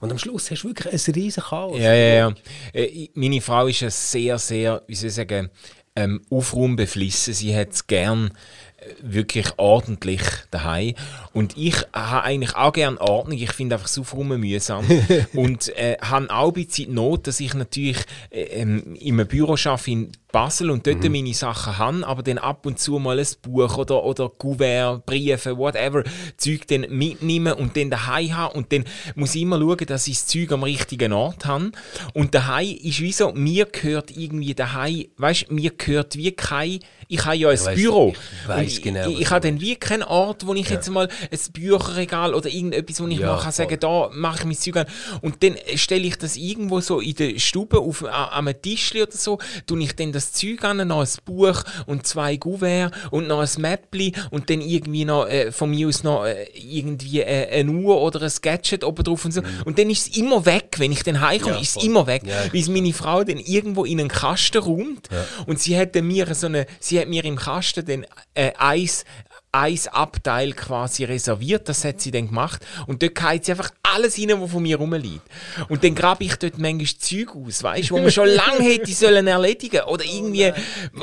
Und 0.00 0.12
am 0.12 0.18
Schluss 0.18 0.50
hast 0.50 0.62
du 0.62 0.68
wirklich 0.68 0.92
ein 0.92 1.14
riesen 1.14 1.42
Chaos. 1.42 1.78
Ja, 1.78 1.92
ja, 1.92 2.14
ja. 2.14 2.34
Äh, 2.72 3.08
meine 3.14 3.40
Frau 3.40 3.66
ist 3.66 3.80
ja 3.80 3.90
sehr, 3.90 4.38
sehr, 4.38 4.82
wie 4.86 4.94
soll 4.94 5.08
ich 5.08 5.14
sagen, 5.14 5.50
ähm, 5.98 6.20
aufraumbeflissen. 6.30 7.34
Sie 7.34 7.54
hat 7.56 7.72
es 7.72 7.86
gern 7.88 8.30
äh, 8.76 8.94
wirklich 9.02 9.46
ordentlich 9.56 10.22
daheim 10.52 10.94
und 11.32 11.56
ich 11.56 11.74
habe 11.92 12.22
eigentlich 12.22 12.54
auch 12.54 12.72
gern 12.72 12.98
Ordnung. 12.98 13.36
Ich 13.36 13.52
finde 13.52 13.74
einfach 13.74 13.88
das 13.88 13.98
Aufräumen 13.98 14.40
mühsam 14.40 14.86
und 15.34 15.76
äh, 15.76 15.96
habe 16.00 16.30
auch 16.30 16.48
ein 16.48 16.52
bisschen 16.52 16.94
Not, 16.94 17.26
dass 17.26 17.40
ich 17.40 17.54
natürlich 17.54 17.98
äh, 18.30 18.42
ähm, 18.42 18.94
in 18.94 19.14
einem 19.14 19.26
Büro 19.26 19.56
arbeite 19.64 19.90
in 19.90 20.12
Basel 20.30 20.70
und 20.70 20.86
dort 20.86 21.02
meine 21.08 21.32
Sachen 21.32 21.78
habe, 21.78 22.06
aber 22.06 22.22
dann 22.22 22.36
ab 22.36 22.66
und 22.66 22.78
zu 22.78 22.98
mal 22.98 23.18
ein 23.18 23.26
Buch 23.40 23.78
oder, 23.78 24.04
oder 24.04 24.28
Kuvert, 24.28 25.06
Briefe, 25.06 25.56
whatever, 25.56 26.04
Zeug 26.36 26.66
dann 26.68 26.82
mitnehmen 26.90 27.54
und 27.54 27.76
dann 27.76 27.88
daheim 27.88 28.36
habe 28.36 28.54
und 28.58 28.70
dann 28.70 28.84
muss 29.14 29.34
ich 29.34 29.42
immer 29.42 29.58
schauen, 29.58 29.86
dass 29.86 30.06
ich 30.06 30.18
das 30.18 30.26
Zeug 30.26 30.52
am 30.52 30.62
richtigen 30.64 31.12
Ort 31.14 31.46
habe. 31.46 31.72
Und 32.12 32.34
daheim 32.34 32.76
ist 32.82 33.00
wie 33.00 33.12
so, 33.12 33.32
mir 33.32 33.64
gehört 33.66 34.10
irgendwie 34.10 34.54
daheim, 34.54 35.06
weißt, 35.16 35.50
mir 35.50 35.70
gehört 35.70 36.14
wie 36.16 36.32
kein, 36.32 36.80
ich 37.08 37.24
habe 37.24 37.36
ja 37.36 37.48
ein 37.48 37.58
weiss- 37.58 37.74
Büro. 37.74 38.12
ich 38.42 38.48
weiss 38.48 38.76
und 38.76 38.82
genau, 38.82 39.08
ich, 39.08 39.20
ich 39.20 39.28
du 39.28 39.30
habe 39.30 39.48
dann 39.48 39.60
wie 39.62 39.76
keinen 39.76 40.02
Ort, 40.02 40.46
wo 40.46 40.52
ich 40.52 40.68
jetzt 40.68 40.90
mal 40.90 41.08
ein 41.30 41.38
Bücherregal 41.54 42.34
oder 42.34 42.50
irgendetwas, 42.50 43.00
wo 43.00 43.06
ich 43.06 43.18
Ja, 43.18 43.32
mal 43.34 43.40
kann 43.42 43.52
sagen, 43.52 43.80
da 43.80 44.10
mache 44.12 44.40
ich 44.40 44.44
mein 44.44 44.54
Zeug 44.56 44.76
an. 44.76 44.86
Und 45.22 45.42
dann 45.42 45.56
stelle 45.76 46.06
ich 46.06 46.16
das 46.18 46.36
irgendwo 46.36 46.80
so 46.80 47.00
in 47.00 47.14
der 47.14 47.38
Stube 47.38 47.78
auf, 47.78 48.04
an, 48.04 48.10
an 48.12 48.48
einem 48.48 48.60
Tischli 48.60 49.00
oder 49.02 49.12
so, 49.12 49.38
tue 49.66 49.82
ich 49.82 49.96
dann 49.96 50.12
das 50.18 50.32
Zeug 50.32 50.64
an, 50.64 50.86
noch 50.88 51.00
ein 51.00 51.08
Buch 51.24 51.62
und 51.86 52.06
zwei 52.06 52.36
Gouverne 52.36 52.90
und 53.10 53.28
noch 53.28 53.40
ein 53.40 53.60
Mäppli 53.60 54.12
und 54.30 54.50
dann 54.50 54.60
irgendwie 54.60 55.04
noch 55.04 55.26
äh, 55.26 55.52
von 55.52 55.70
mir 55.70 55.88
aus 55.88 56.02
noch 56.02 56.24
äh, 56.24 56.44
irgendwie 56.54 57.20
äh, 57.20 57.48
eine 57.60 57.70
Uhr 57.70 58.00
oder 58.00 58.22
ein 58.22 58.32
Gadget 58.42 58.84
oben 58.84 59.04
drauf 59.04 59.24
und 59.24 59.32
so. 59.32 59.42
Und 59.64 59.78
dann 59.78 59.90
ist 59.90 60.08
es 60.08 60.16
immer 60.16 60.44
weg, 60.46 60.76
wenn 60.78 60.92
ich 60.92 61.02
dann 61.02 61.20
heimkomme, 61.20 61.56
Ja, 61.56 61.60
ist 61.60 61.76
es 61.76 61.84
immer 61.84 62.06
weg, 62.06 62.22
Ja, 62.26 62.52
weil 62.52 62.64
meine 62.68 62.92
Frau 62.92 63.24
dann 63.24 63.38
irgendwo 63.38 63.84
in 63.84 64.00
einen 64.00 64.08
Kasten 64.08 64.58
räumt 64.58 65.08
und 65.46 65.60
sie 65.60 65.78
hat 65.78 65.94
mir 65.94 66.34
so 66.34 66.46
eine, 66.46 66.66
sie 66.80 67.00
hat 67.00 67.08
mir 67.08 67.24
im 67.24 67.36
Kasten 67.36 67.84
dann 67.84 68.06
äh, 68.34 68.52
Eis 68.58 69.04
ein 69.50 69.78
Abteil 69.92 70.52
quasi 70.52 71.04
reserviert, 71.04 71.68
das 71.68 71.84
hat 71.84 72.00
sie 72.00 72.10
dann 72.10 72.28
gemacht 72.28 72.64
und 72.86 73.02
dort 73.02 73.14
geht 73.14 73.44
sie 73.46 73.52
einfach 73.52 73.70
alles 73.82 74.18
rein, 74.18 74.40
was 74.40 74.50
von 74.50 74.62
mir 74.62 74.76
rumliegt. 74.76 75.22
Und 75.68 75.82
dann 75.84 75.94
grabe 75.94 76.24
ich 76.24 76.36
dort 76.36 76.58
manchmal 76.58 76.86
Zeug 76.98 77.34
aus, 77.34 77.62
weißt 77.62 77.90
du, 77.90 77.94
wo 77.94 77.98
man 77.98 78.10
schon 78.10 78.28
lange 78.28 78.62
hätte 78.62 78.92
sollen 78.92 79.26
erledigen 79.26 79.82
oder 79.82 80.04
irgendwie, 80.04 80.52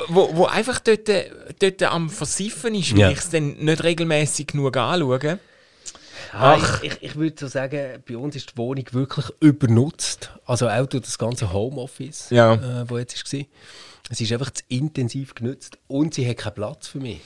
wo, 0.09 0.29
wo 0.35 0.45
einfach 0.45 0.79
dort, 0.79 1.09
dort 1.59 1.83
am 1.83 2.09
Versiffen 2.09 2.75
ist, 2.75 2.91
weil 2.93 2.99
Ja. 2.99 3.09
ich 3.11 3.17
es 3.19 3.29
dann 3.29 3.53
nicht 3.57 3.83
regelmäßig 3.83 4.47
genug 4.47 4.77
anschaue. 4.77 5.39
Ach. 6.37 6.83
Ich, 6.83 6.91
ich, 6.91 7.03
ich 7.03 7.15
würde 7.15 7.35
so 7.39 7.47
sagen, 7.47 8.03
bei 8.07 8.17
uns 8.17 8.35
ist 8.35 8.51
die 8.51 8.57
Wohnung 8.57 8.85
wirklich 8.91 9.25
übernutzt. 9.39 10.31
Also 10.45 10.67
auch 10.67 10.85
durch 10.85 11.03
das 11.05 11.17
ganze 11.17 11.51
Homeoffice, 11.53 12.29
Ja. 12.29 12.53
äh, 12.55 12.89
wo 12.89 12.97
jetzt 12.97 13.31
war. 13.33 13.39
Es 14.09 14.21
ist 14.21 14.31
einfach 14.33 14.51
zu 14.51 14.61
intensiv 14.67 15.33
genutzt 15.33 15.77
und 15.87 16.13
sie 16.13 16.27
hat 16.29 16.37
keinen 16.37 16.53
Platz 16.55 16.87
für 16.87 16.99
mich. 16.99 17.21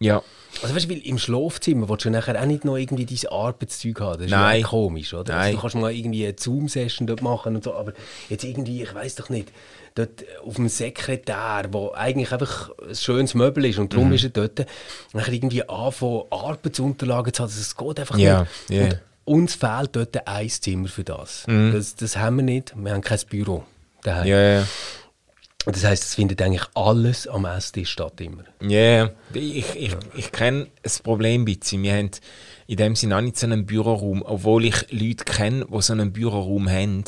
Ja. 0.00 0.22
Also 0.62 0.74
weißt 0.74 0.90
du, 0.90 0.94
im 0.94 1.18
Schlafzimmer 1.18 1.88
willst 1.88 2.04
du 2.06 2.10
nachher 2.10 2.40
auch 2.40 2.46
nicht 2.46 2.64
noch 2.64 2.76
irgendwie 2.76 3.06
dein 3.06 3.30
Arbeitszeug 3.30 4.00
haben. 4.00 4.14
Das 4.18 4.24
ist 4.26 4.30
Nein. 4.32 4.60
ja 4.62 4.66
komisch, 4.66 5.14
oder? 5.14 5.32
Nein. 5.32 5.40
Also, 5.42 5.56
du 5.56 5.60
kannst 5.60 5.76
mal 5.76 5.92
irgendwie 5.94 6.26
eine 6.26 6.34
Zoom-Session 6.38 7.06
dort 7.06 7.22
machen 7.22 7.54
und 7.54 7.62
so, 7.64 7.74
aber 7.74 7.92
jetzt 8.28 8.42
irgendwie, 8.44 8.82
ich 8.82 8.92
weiß 8.92 9.14
doch 9.14 9.28
nicht, 9.28 9.52
dort 9.94 10.24
auf 10.44 10.56
dem 10.56 10.68
Sekretär, 10.68 11.64
wo 11.70 11.92
eigentlich 11.92 12.32
einfach 12.32 12.70
ein 12.88 12.94
schönes 12.94 13.34
Möbel 13.34 13.64
ist 13.66 13.78
und 13.78 13.92
darum 13.92 14.08
Mhm. 14.08 14.14
ist 14.14 14.24
er 14.24 14.30
dort, 14.30 14.66
nachher 15.12 15.32
irgendwie 15.32 15.68
anfangen, 15.68 16.22
Arbeitsunterlagen 16.30 17.32
zu 17.32 17.42
haben, 17.44 17.50
das 17.56 17.76
geht 17.76 18.00
einfach 18.00 18.18
Ja, 18.18 18.46
nicht. 18.68 18.80
ja. 18.80 18.84
Und 19.26 19.42
uns 19.42 19.54
fehlt 19.54 19.90
dort 19.94 20.26
ein 20.26 20.48
Zimmer 20.48 20.88
für 20.88 21.04
das. 21.04 21.44
das. 21.46 21.94
Das 21.94 22.16
haben 22.16 22.36
wir 22.38 22.42
nicht, 22.42 22.72
wir 22.76 22.92
haben 22.92 23.02
kein 23.02 23.20
Büro 23.28 23.62
daheim. 24.02 24.26
Ja, 24.26 24.40
ja. 24.40 24.66
Das 25.66 25.84
heisst, 25.84 26.04
es 26.04 26.14
findet 26.14 26.40
eigentlich 26.40 26.64
alles 26.74 27.28
am 27.28 27.44
Esstisch 27.44 27.90
statt 27.90 28.18
immer. 28.20 28.44
Ja, 28.62 28.68
yeah. 28.68 29.10
ich, 29.34 29.76
ich, 29.76 29.96
ich 30.16 30.32
kenne 30.32 30.68
das 30.82 31.00
Problem 31.00 31.42
ein 31.42 31.44
bisschen. 31.44 31.82
Wir 31.82 31.92
haben 31.96 32.10
in 32.66 32.76
dem 32.76 32.96
Sinne 32.96 33.16
auch 33.16 33.20
nicht 33.20 33.36
so 33.36 33.46
einen 33.46 33.66
Büroraum, 33.66 34.22
obwohl 34.22 34.64
ich 34.64 34.90
Leute 34.90 35.24
kenne, 35.24 35.66
die 35.70 35.82
so 35.82 35.92
einen 35.92 36.12
Büroraum 36.12 36.70
haben 36.70 37.04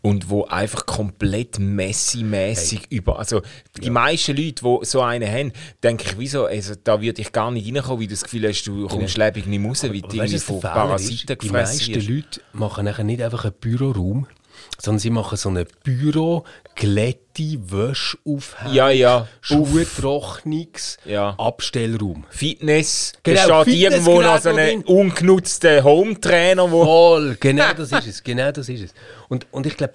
und 0.00 0.30
wo 0.30 0.44
einfach 0.44 0.86
komplett 0.86 1.58
messi-mässig 1.58 2.82
über... 2.90 3.18
Also 3.18 3.42
die 3.82 3.90
meisten 3.90 4.36
Leute, 4.36 4.62
die 4.62 4.78
so 4.82 5.00
einen 5.00 5.28
haben, 5.28 5.52
denke 5.82 6.04
ich, 6.06 6.18
wieso, 6.18 6.44
also, 6.44 6.74
da 6.84 7.00
würde 7.00 7.20
ich 7.20 7.32
gar 7.32 7.50
nicht 7.50 7.66
reinkommen, 7.74 8.00
weil 8.00 8.06
du 8.06 8.12
das 8.14 8.22
Gefühl 8.22 8.48
hast, 8.48 8.62
du 8.64 8.86
kommst 8.86 9.16
lebendig 9.16 9.46
nicht 9.46 9.64
raus, 9.64 9.82
weil 9.82 10.02
du 10.02 10.06
Weißt 10.06 10.14
irgendwie 10.14 10.38
von 10.38 10.60
Parasiten 10.60 11.14
ist? 11.14 11.28
Die 11.42 11.48
gefressen 11.48 11.94
meisten. 11.94 12.14
Leute 12.14 12.40
machen 12.52 12.84
nachher 12.84 13.04
nicht 13.04 13.22
einfach 13.22 13.44
einen 13.44 13.54
Büroraum, 13.54 14.26
sondern 14.80 15.00
sie 15.00 15.10
machen 15.10 15.36
so 15.36 15.48
ein 15.50 15.66
Büro, 15.82 16.44
Glätte, 16.76 17.58
Wäscheaufhängung, 17.68 18.74
Ja, 18.74 18.90
ja. 18.90 19.26
Schuhtrocknungs, 19.40 20.98
Ja. 21.04 21.34
Abstellraum. 21.38 22.24
Fitness, 22.30 23.12
Genau, 23.22 23.46
da 23.48 23.62
steht 23.62 23.74
irgendwo 23.74 24.20
noch 24.22 24.40
so 24.40 24.50
einen 24.50 24.84
ungenutzten 24.84 25.82
Home-Trainer, 25.82 26.70
wo... 26.70 26.84
Voll, 26.84 27.36
genau 27.40 27.72
das 27.76 27.92
ist 27.92 28.06
es, 28.06 28.22
genau 28.22 28.52
das 28.52 28.68
ist 28.68 28.82
es. 28.82 28.94
Und, 29.28 29.46
und 29.50 29.66
ich 29.66 29.76
glaube, 29.76 29.94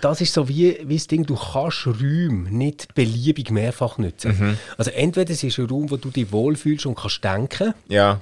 das 0.00 0.22
ist 0.22 0.32
so 0.32 0.48
wie, 0.48 0.78
wie 0.84 0.96
das 0.96 1.06
Ding, 1.06 1.26
du 1.26 1.36
kannst 1.36 1.86
Räume 1.86 2.50
nicht 2.50 2.94
beliebig 2.94 3.50
mehrfach 3.50 3.98
nutzen. 3.98 4.34
Mhm. 4.38 4.58
Also 4.78 4.90
entweder 4.92 5.30
es 5.30 5.42
ist 5.44 5.58
ein 5.58 5.66
Raum, 5.66 5.90
wo 5.90 5.98
du 5.98 6.08
dich 6.10 6.32
wohlfühlst 6.32 6.86
und 6.86 6.94
kannst 6.96 7.22
denken, 7.22 7.74
Ja. 7.88 8.20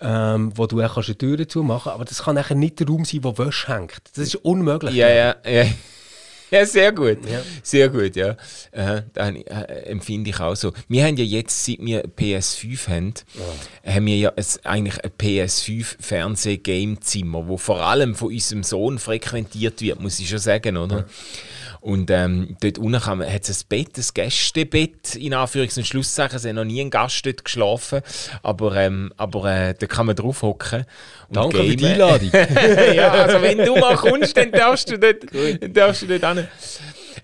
Ähm, 0.00 0.52
wo 0.54 0.66
du 0.66 0.82
auch 0.82 0.94
kannst 0.94 1.08
eine 1.08 1.18
Tür 1.18 1.36
dazu 1.36 1.62
machen 1.62 1.92
aber 1.92 2.04
das 2.04 2.24
kann 2.24 2.34
nachher 2.34 2.54
nicht 2.54 2.80
der 2.80 2.88
Raum 2.88 3.04
sein, 3.04 3.24
wo 3.24 3.36
Wäsche 3.38 3.68
hängt. 3.68 3.94
Das 4.14 4.18
ist 4.18 4.36
unmöglich. 4.36 4.94
Ja, 4.94 5.08
ja, 5.08 5.36
ja. 5.44 5.64
Ja, 6.50 6.64
sehr 6.64 6.92
gut. 6.92 7.18
Ja. 7.30 7.42
Sehr 7.62 7.90
gut, 7.90 8.16
ja. 8.16 8.34
Äh, 8.70 9.02
da 9.12 9.28
äh, 9.28 9.90
empfinde 9.90 10.30
ich 10.30 10.40
auch 10.40 10.54
so. 10.54 10.72
Wir 10.88 11.04
haben 11.04 11.18
ja 11.18 11.24
jetzt, 11.24 11.66
seit 11.66 11.80
wir 11.80 12.04
PS5 12.04 12.88
haben, 12.88 13.12
haben 13.84 14.06
wir 14.06 14.16
ja 14.16 14.32
ein, 14.34 14.46
eigentlich 14.64 15.04
ein 15.04 15.10
PS5-Fernseh-Game-Zimmer, 15.10 17.48
wo 17.48 17.58
vor 17.58 17.82
allem 17.82 18.14
von 18.14 18.28
unserem 18.28 18.62
Sohn 18.62 18.98
frequentiert 18.98 19.82
wird, 19.82 20.00
muss 20.00 20.18
ich 20.20 20.30
schon 20.30 20.38
sagen, 20.38 20.78
oder? 20.78 21.04
Und 21.80 22.10
ähm, 22.10 22.56
dort 22.60 22.78
unten 22.78 23.00
kann 23.00 23.18
man, 23.18 23.32
hat 23.32 23.48
es 23.48 23.62
ein 23.62 23.66
Bett, 23.68 23.96
ein 23.96 24.04
Gästebett, 24.14 25.14
in 25.14 25.32
Anführungs- 25.34 25.78
und 25.78 25.86
Schlusszeichen. 25.86 26.36
Es 26.36 26.44
hat 26.44 26.54
noch 26.54 26.64
nie 26.64 26.80
ein 26.80 26.90
Gast 26.90 27.24
dort 27.24 27.44
geschlafen, 27.44 28.00
aber, 28.42 28.76
ähm, 28.76 29.12
aber 29.16 29.44
äh, 29.52 29.74
da 29.78 29.86
kann 29.86 30.06
man 30.06 30.16
drauf 30.16 30.42
hocken. 30.42 30.84
Danke 31.30 31.58
für 31.58 31.76
die 31.76 31.76
gamen. 31.76 31.92
Einladung. 31.92 32.30
ja, 32.94 33.10
also 33.12 33.42
wenn 33.42 33.58
du 33.58 33.76
mal 33.76 33.96
kommst, 33.96 34.36
dann 34.36 34.50
darfst 34.50 34.90
du 34.90 34.98
dort, 34.98 35.24
dann 35.60 35.72
darfst 35.72 36.02
du 36.02 36.06
dort 36.18 36.36
hin. 36.36 36.48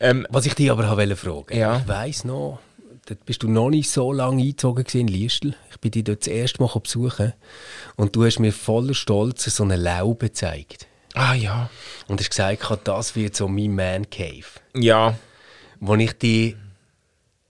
Ähm, 0.01 0.27
Was 0.31 0.47
ich 0.47 0.55
dich 0.55 0.71
aber 0.71 0.97
wollte 0.97 1.17
fragen, 1.17 1.57
Ja. 1.57 1.79
ich 1.79 1.89
weiss 1.89 2.25
noch, 2.25 2.59
dort 3.07 3.25
bist 3.25 3.43
du 3.43 3.49
noch 3.49 3.71
nicht 3.71 3.91
so 3.91 4.13
lange 4.13 4.43
eingezogen 4.43 4.85
in 4.93 5.09
Liestel. 5.09 5.55
Ich 5.71 5.79
bin 5.81 5.91
dich 5.91 6.05
dort 6.05 6.21
das 6.21 6.29
erste 6.29 6.63
Mal 6.63 6.71
besuchen 6.81 7.33
und 7.97 8.15
du 8.17 8.25
hast 8.25 8.39
mir 8.39 8.53
voller 8.53 8.95
Stolz 8.95 9.45
so 9.45 9.63
eine 9.63 9.77
Laube 9.77 10.27
gezeigt. 10.27 10.87
Ah 11.15 11.35
ja. 11.35 11.71
Und 12.07 12.21
hast 12.21 12.31
gesagt, 12.31 12.63
das 12.85 13.17
wird 13.17 13.35
so 13.35 13.49
mein 13.49 13.75
Man 13.75 14.11
Cave. 14.11 14.45
Ja. 14.75 15.15
Als 15.81 16.01
ich 16.01 16.13
dich 16.19 16.57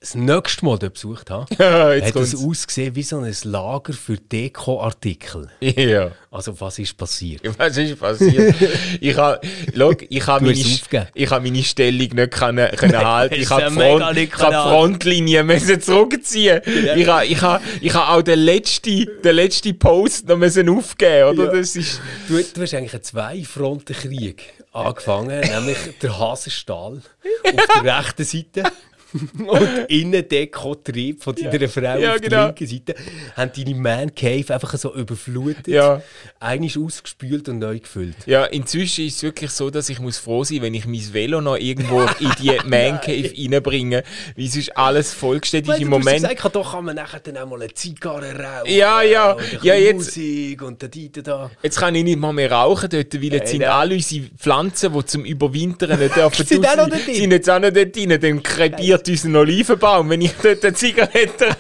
das 0.05 0.15
nächste 0.15 0.67
Mal 0.67 0.79
dort 0.79 0.93
besucht 0.95 1.31
habe, 1.31 1.47
hat 1.57 2.03
es 2.03 2.13
kommt's. 2.13 2.35
ausgesehen 2.35 2.95
wie 2.95 3.03
so 3.03 3.19
ein 3.21 3.35
Lager 3.45 3.95
für 3.95 4.19
Deko-Artikel. 4.19 5.49
Ja. 5.61 6.11
Also 6.31 6.61
was 6.61 6.79
ist 6.79 6.97
passiert? 6.97 7.41
Was 7.59 7.77
ist 7.77 7.99
passiert? 7.99 8.55
ich 9.01 9.17
habe 9.17 9.41
ich 10.11 10.27
ha 10.27 10.41
meine, 10.41 10.53
es 10.53 10.83
ich 11.15 11.31
ha 11.31 11.41
meine 11.41 11.63
Stellung 11.63 12.09
nicht 12.09 12.31
können, 12.33 12.71
können 12.77 12.99
halten. 12.99 13.35
Ich 13.37 13.49
habe 13.49 13.71
die, 13.71 13.75
Front, 13.75 14.01
ich 14.01 14.05
ha 14.05 14.13
die 14.13 14.27
können 14.27 14.53
Frontlinie 14.53 15.45
müssen 15.45 15.81
zurückziehen. 15.81 16.61
Ich 16.97 17.07
habe 17.07 17.25
ich 17.25 17.41
ha, 17.41 17.61
ich 17.81 17.95
ha 17.95 18.15
auch 18.15 18.23
den 18.23 18.41
letzten, 18.41 19.09
den 19.25 19.37
letzten 19.37 19.79
Post 19.79 20.29
noch 20.29 20.37
müssen 20.37 20.69
aufgeben 20.69 21.39
oder? 21.39 21.53
Das 21.53 21.77
ist, 21.77 22.01
Du, 22.29 22.35
du 22.43 22.63
hast 22.63 22.75
eigentlich 22.75 22.93
einen 22.93 23.03
Zwei-Fronten-Krieg 23.03 24.43
angefangen, 24.73 25.41
nämlich 25.41 25.79
der 26.03 26.19
Hasenstall 26.19 27.01
auf 27.45 27.83
der 27.83 27.99
rechten 27.99 28.25
Seite 28.25 28.65
und 29.39 29.69
innen 29.89 30.29
der 30.29 30.51
Trieb 30.51 31.23
von 31.23 31.35
deiner 31.35 31.61
ja. 31.61 31.69
Frau 31.69 31.81
ja, 31.81 32.15
auf 32.15 32.21
genau. 32.21 32.29
der 32.29 32.47
linken 32.47 32.67
Seite 32.67 32.95
haben 33.37 33.51
deine 33.57 33.75
Man 33.75 34.15
Cave 34.15 34.53
einfach 34.53 34.77
so 34.77 34.95
überflutet. 34.95 35.69
Ja. 35.69 36.03
Einiges 36.41 36.77
ausgespült 36.77 37.49
und 37.49 37.61
neu 37.61 37.79
gefüllt. 37.79 38.17
Ja, 38.27 38.45
inzwischen 38.45 39.07
ist 39.07 39.17
es 39.17 39.23
wirklich 39.23 39.51
so, 39.51 39.71
dass 39.71 39.89
ich 39.89 40.01
muss 40.01 40.19
froh 40.19 40.45
sein, 40.45 40.63
wenn 40.63 40.75
ich 40.75 40.87
mein 40.87 41.13
Velo 41.13 41.41
noch 41.41 41.57
irgendwo 41.57 42.03
in 42.21 42.33
die 42.41 42.51
Man 42.67 43.01
Cave 43.01 43.33
reinbringe, 43.37 44.03
weil 44.37 44.45
es 44.45 44.57
ist 44.57 44.77
alles 44.77 45.13
vollgestellt 45.13 45.69
Weil 45.69 45.83
im 45.83 45.89
Moment. 45.89 46.23
gesagt, 46.23 46.55
doch 46.57 46.73
kann 46.73 46.85
man 46.85 46.97
nachher 46.97 47.21
dann 47.21 47.37
auch 47.37 47.47
mal 47.47 47.63
eine 47.63 47.73
Zigarre 47.73 48.33
rauchen. 48.35 48.73
Ja, 48.73 49.03
ja. 49.03 49.37
Ja, 49.63 49.75
jetzt- 49.75 49.95
Musik 49.95 50.63
und 50.63 50.83
da, 50.83 50.89
da, 50.89 51.23
da. 51.23 51.51
Jetzt 51.63 51.79
kann 51.79 51.95
ich 51.95 52.05
nicht 52.05 52.19
mal 52.19 52.33
mehr 52.33 52.51
rauchen 52.51 52.89
dort, 52.91 53.15
weil 53.15 53.33
jetzt 53.33 53.51
sind 53.51 53.61
nein. 53.61 53.71
alle 53.71 53.95
unsere 53.95 54.27
Pflanzen, 54.37 54.93
die 54.93 55.05
zum 55.07 55.25
Überwintern 55.25 55.99
nicht 55.99 56.17
dürfen, 56.17 56.47
Sind 56.47 56.67
auch 56.67 56.89
noch 56.89 56.97
sind 56.97 57.31
jetzt 57.31 57.49
auch 57.49 57.61
noch 57.61 57.71
dort 57.71 57.95
drin. 57.95 58.19
Dann 58.21 58.43
krepiert 58.43 59.04
unseren 59.09 59.37
Olivenbaum, 59.37 60.11
wenn 60.11 60.21
ich 60.21 60.35
dort 60.43 60.65
eine 60.65 60.75
Zigarette 60.75 61.57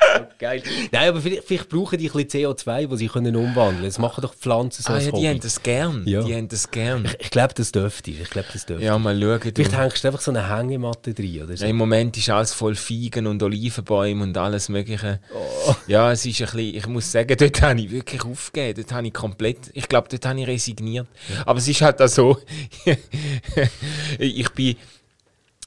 Geil. 0.38 0.62
Nein, 0.90 1.08
aber 1.10 1.20
vielleicht, 1.20 1.44
vielleicht 1.44 1.68
brauchen 1.68 1.98
die 1.98 2.08
ein 2.08 2.12
bisschen 2.12 2.54
CO2, 2.56 2.88
das 2.88 2.98
sie 2.98 3.08
können 3.08 3.36
umwandeln 3.36 3.76
können. 3.76 3.84
Das 3.84 3.98
machen 3.98 4.22
doch 4.22 4.34
Pflanzen 4.34 4.82
so 4.82 4.92
Ah 4.92 4.98
ja, 4.98 5.10
die 5.10 5.28
haben 5.28 5.40
das 5.40 5.62
gern. 5.62 6.02
Ja. 6.06 6.22
Die 6.22 6.34
haben 6.34 6.48
das 6.48 6.70
gern. 6.70 7.08
Ich 7.18 7.30
glaube, 7.30 7.54
das 7.54 7.72
dürfte. 7.72 8.10
Ich 8.10 8.30
glaube, 8.30 8.48
das 8.52 8.64
dürfte. 8.66 8.84
Ja, 8.84 8.98
mal 8.98 9.20
schauen. 9.20 9.40
Du. 9.40 9.50
Vielleicht 9.54 9.76
hängst 9.76 10.02
du 10.02 10.08
einfach 10.08 10.20
so 10.20 10.30
eine 10.30 10.48
Hängematte 10.48 11.12
drin 11.12 11.42
oder 11.44 11.56
so. 11.56 11.64
Ja, 11.64 11.70
Im 11.70 11.76
Moment 11.76 12.16
ist 12.16 12.30
alles 12.30 12.54
voll 12.54 12.74
Feigen 12.74 13.26
und 13.26 13.42
Olivenbäume 13.42 14.22
und 14.22 14.36
alles 14.36 14.68
Mögliche. 14.68 15.20
Oh. 15.34 15.74
Ja, 15.86 16.12
es 16.12 16.24
ist 16.24 16.40
ein 16.40 16.46
bisschen, 16.46 16.76
ich 16.76 16.86
muss 16.86 17.10
sagen, 17.10 17.36
dort 17.36 17.62
habe 17.62 17.80
ich 17.80 17.90
wirklich 17.90 18.24
aufgegeben. 18.24 18.80
Dort 18.80 18.92
habe 18.92 19.06
ich 19.06 19.12
komplett, 19.12 19.70
ich 19.74 19.88
glaube, 19.88 20.08
dort 20.08 20.24
habe 20.24 20.40
ich 20.40 20.46
resigniert. 20.46 21.06
Aber 21.44 21.58
es 21.58 21.68
ist 21.68 21.82
halt 21.82 22.00
auch 22.00 22.08
so, 22.08 22.38
ich 24.18 24.50
bin, 24.50 24.76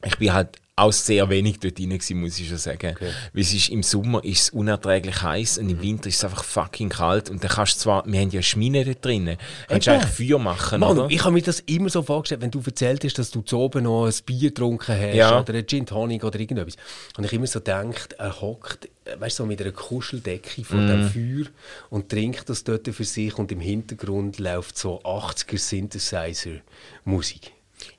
ich 0.06 0.18
bin 0.18 0.34
halt 0.34 0.50
auch 0.76 0.92
sehr 0.92 1.30
wenig 1.30 1.60
dort 1.60 1.78
drin 1.78 1.92
gewesen, 1.92 2.20
muss 2.20 2.40
ich 2.40 2.48
schon 2.50 2.58
sagen. 2.58 2.96
Weil 3.00 3.42
es 3.44 3.54
ist, 3.54 3.70
im 3.70 3.84
Sommer 3.84 4.24
ist 4.26 4.42
es 4.42 4.50
unerträglich 4.50 5.22
heiß 5.22 5.60
und 5.60 5.70
im 5.70 5.78
Mhm. 5.78 5.82
Winter 5.84 6.10
ist 6.10 6.16
es 6.16 6.24
einfach 6.24 6.44
fucking 6.44 6.90
kalt. 6.90 7.30
Und 7.30 7.44
dann 7.44 7.52
kannst 7.52 7.76
du 7.76 7.80
zwar, 7.82 8.04
wir 8.08 8.20
haben 8.20 8.32
ja 8.32 8.42
Schmine 8.42 8.84
dort 8.84 9.06
drin, 9.06 9.38
kannst 9.68 9.86
du 9.86 9.92
Eben. 9.92 10.02
eigentlich 10.02 10.30
Feuer 10.30 10.40
machen, 10.40 10.80
Mann, 10.80 10.98
oder? 10.98 11.12
ich 11.12 11.24
habe 11.24 11.32
mir 11.34 11.44
das 11.44 11.60
immer 11.60 11.90
so 11.90 12.02
vorgestellt, 12.02 12.42
wenn 12.42 12.50
du 12.50 12.60
erzählt 12.66 13.04
hast, 13.04 13.20
dass 13.20 13.30
du 13.30 13.42
zu 13.42 13.60
oben 13.60 13.84
noch 13.84 14.08
ein 14.08 14.14
Bier 14.26 14.50
getrunken 14.50 14.98
hast 15.00 15.16
Ja. 15.16 15.40
oder 15.40 15.54
ein 15.54 15.68
Gin 15.68 15.86
Tonic 15.86 16.24
oder 16.24 16.40
irgendetwas. 16.40 16.76
Und 17.18 17.24
ich 17.24 17.34
immer 17.34 17.46
so 17.46 17.60
gedacht, 17.60 18.14
er 18.14 18.42
hockt, 18.42 18.86
äh, 19.06 19.20
weißt 19.20 19.38
du, 19.38 19.44
so 19.44 19.48
mit 19.48 19.62
einer 19.62 19.72
Kuscheldecke 19.74 20.64
vor 20.64 20.80
Mhm. 20.80 20.88
dem 20.88 21.10
Feuer 21.12 21.46
und 21.92 22.10
trinkt 22.10 22.50
das 22.50 22.64
dort 22.64 22.88
für 22.88 23.04
sich 23.04 23.38
und 23.38 23.52
im 23.52 23.60
Hintergrund 23.60 24.40
läuft 24.40 24.76
so 24.76 25.02
80er 25.04 25.60
Synthesizer 25.60 26.62
Musik. 27.06 27.52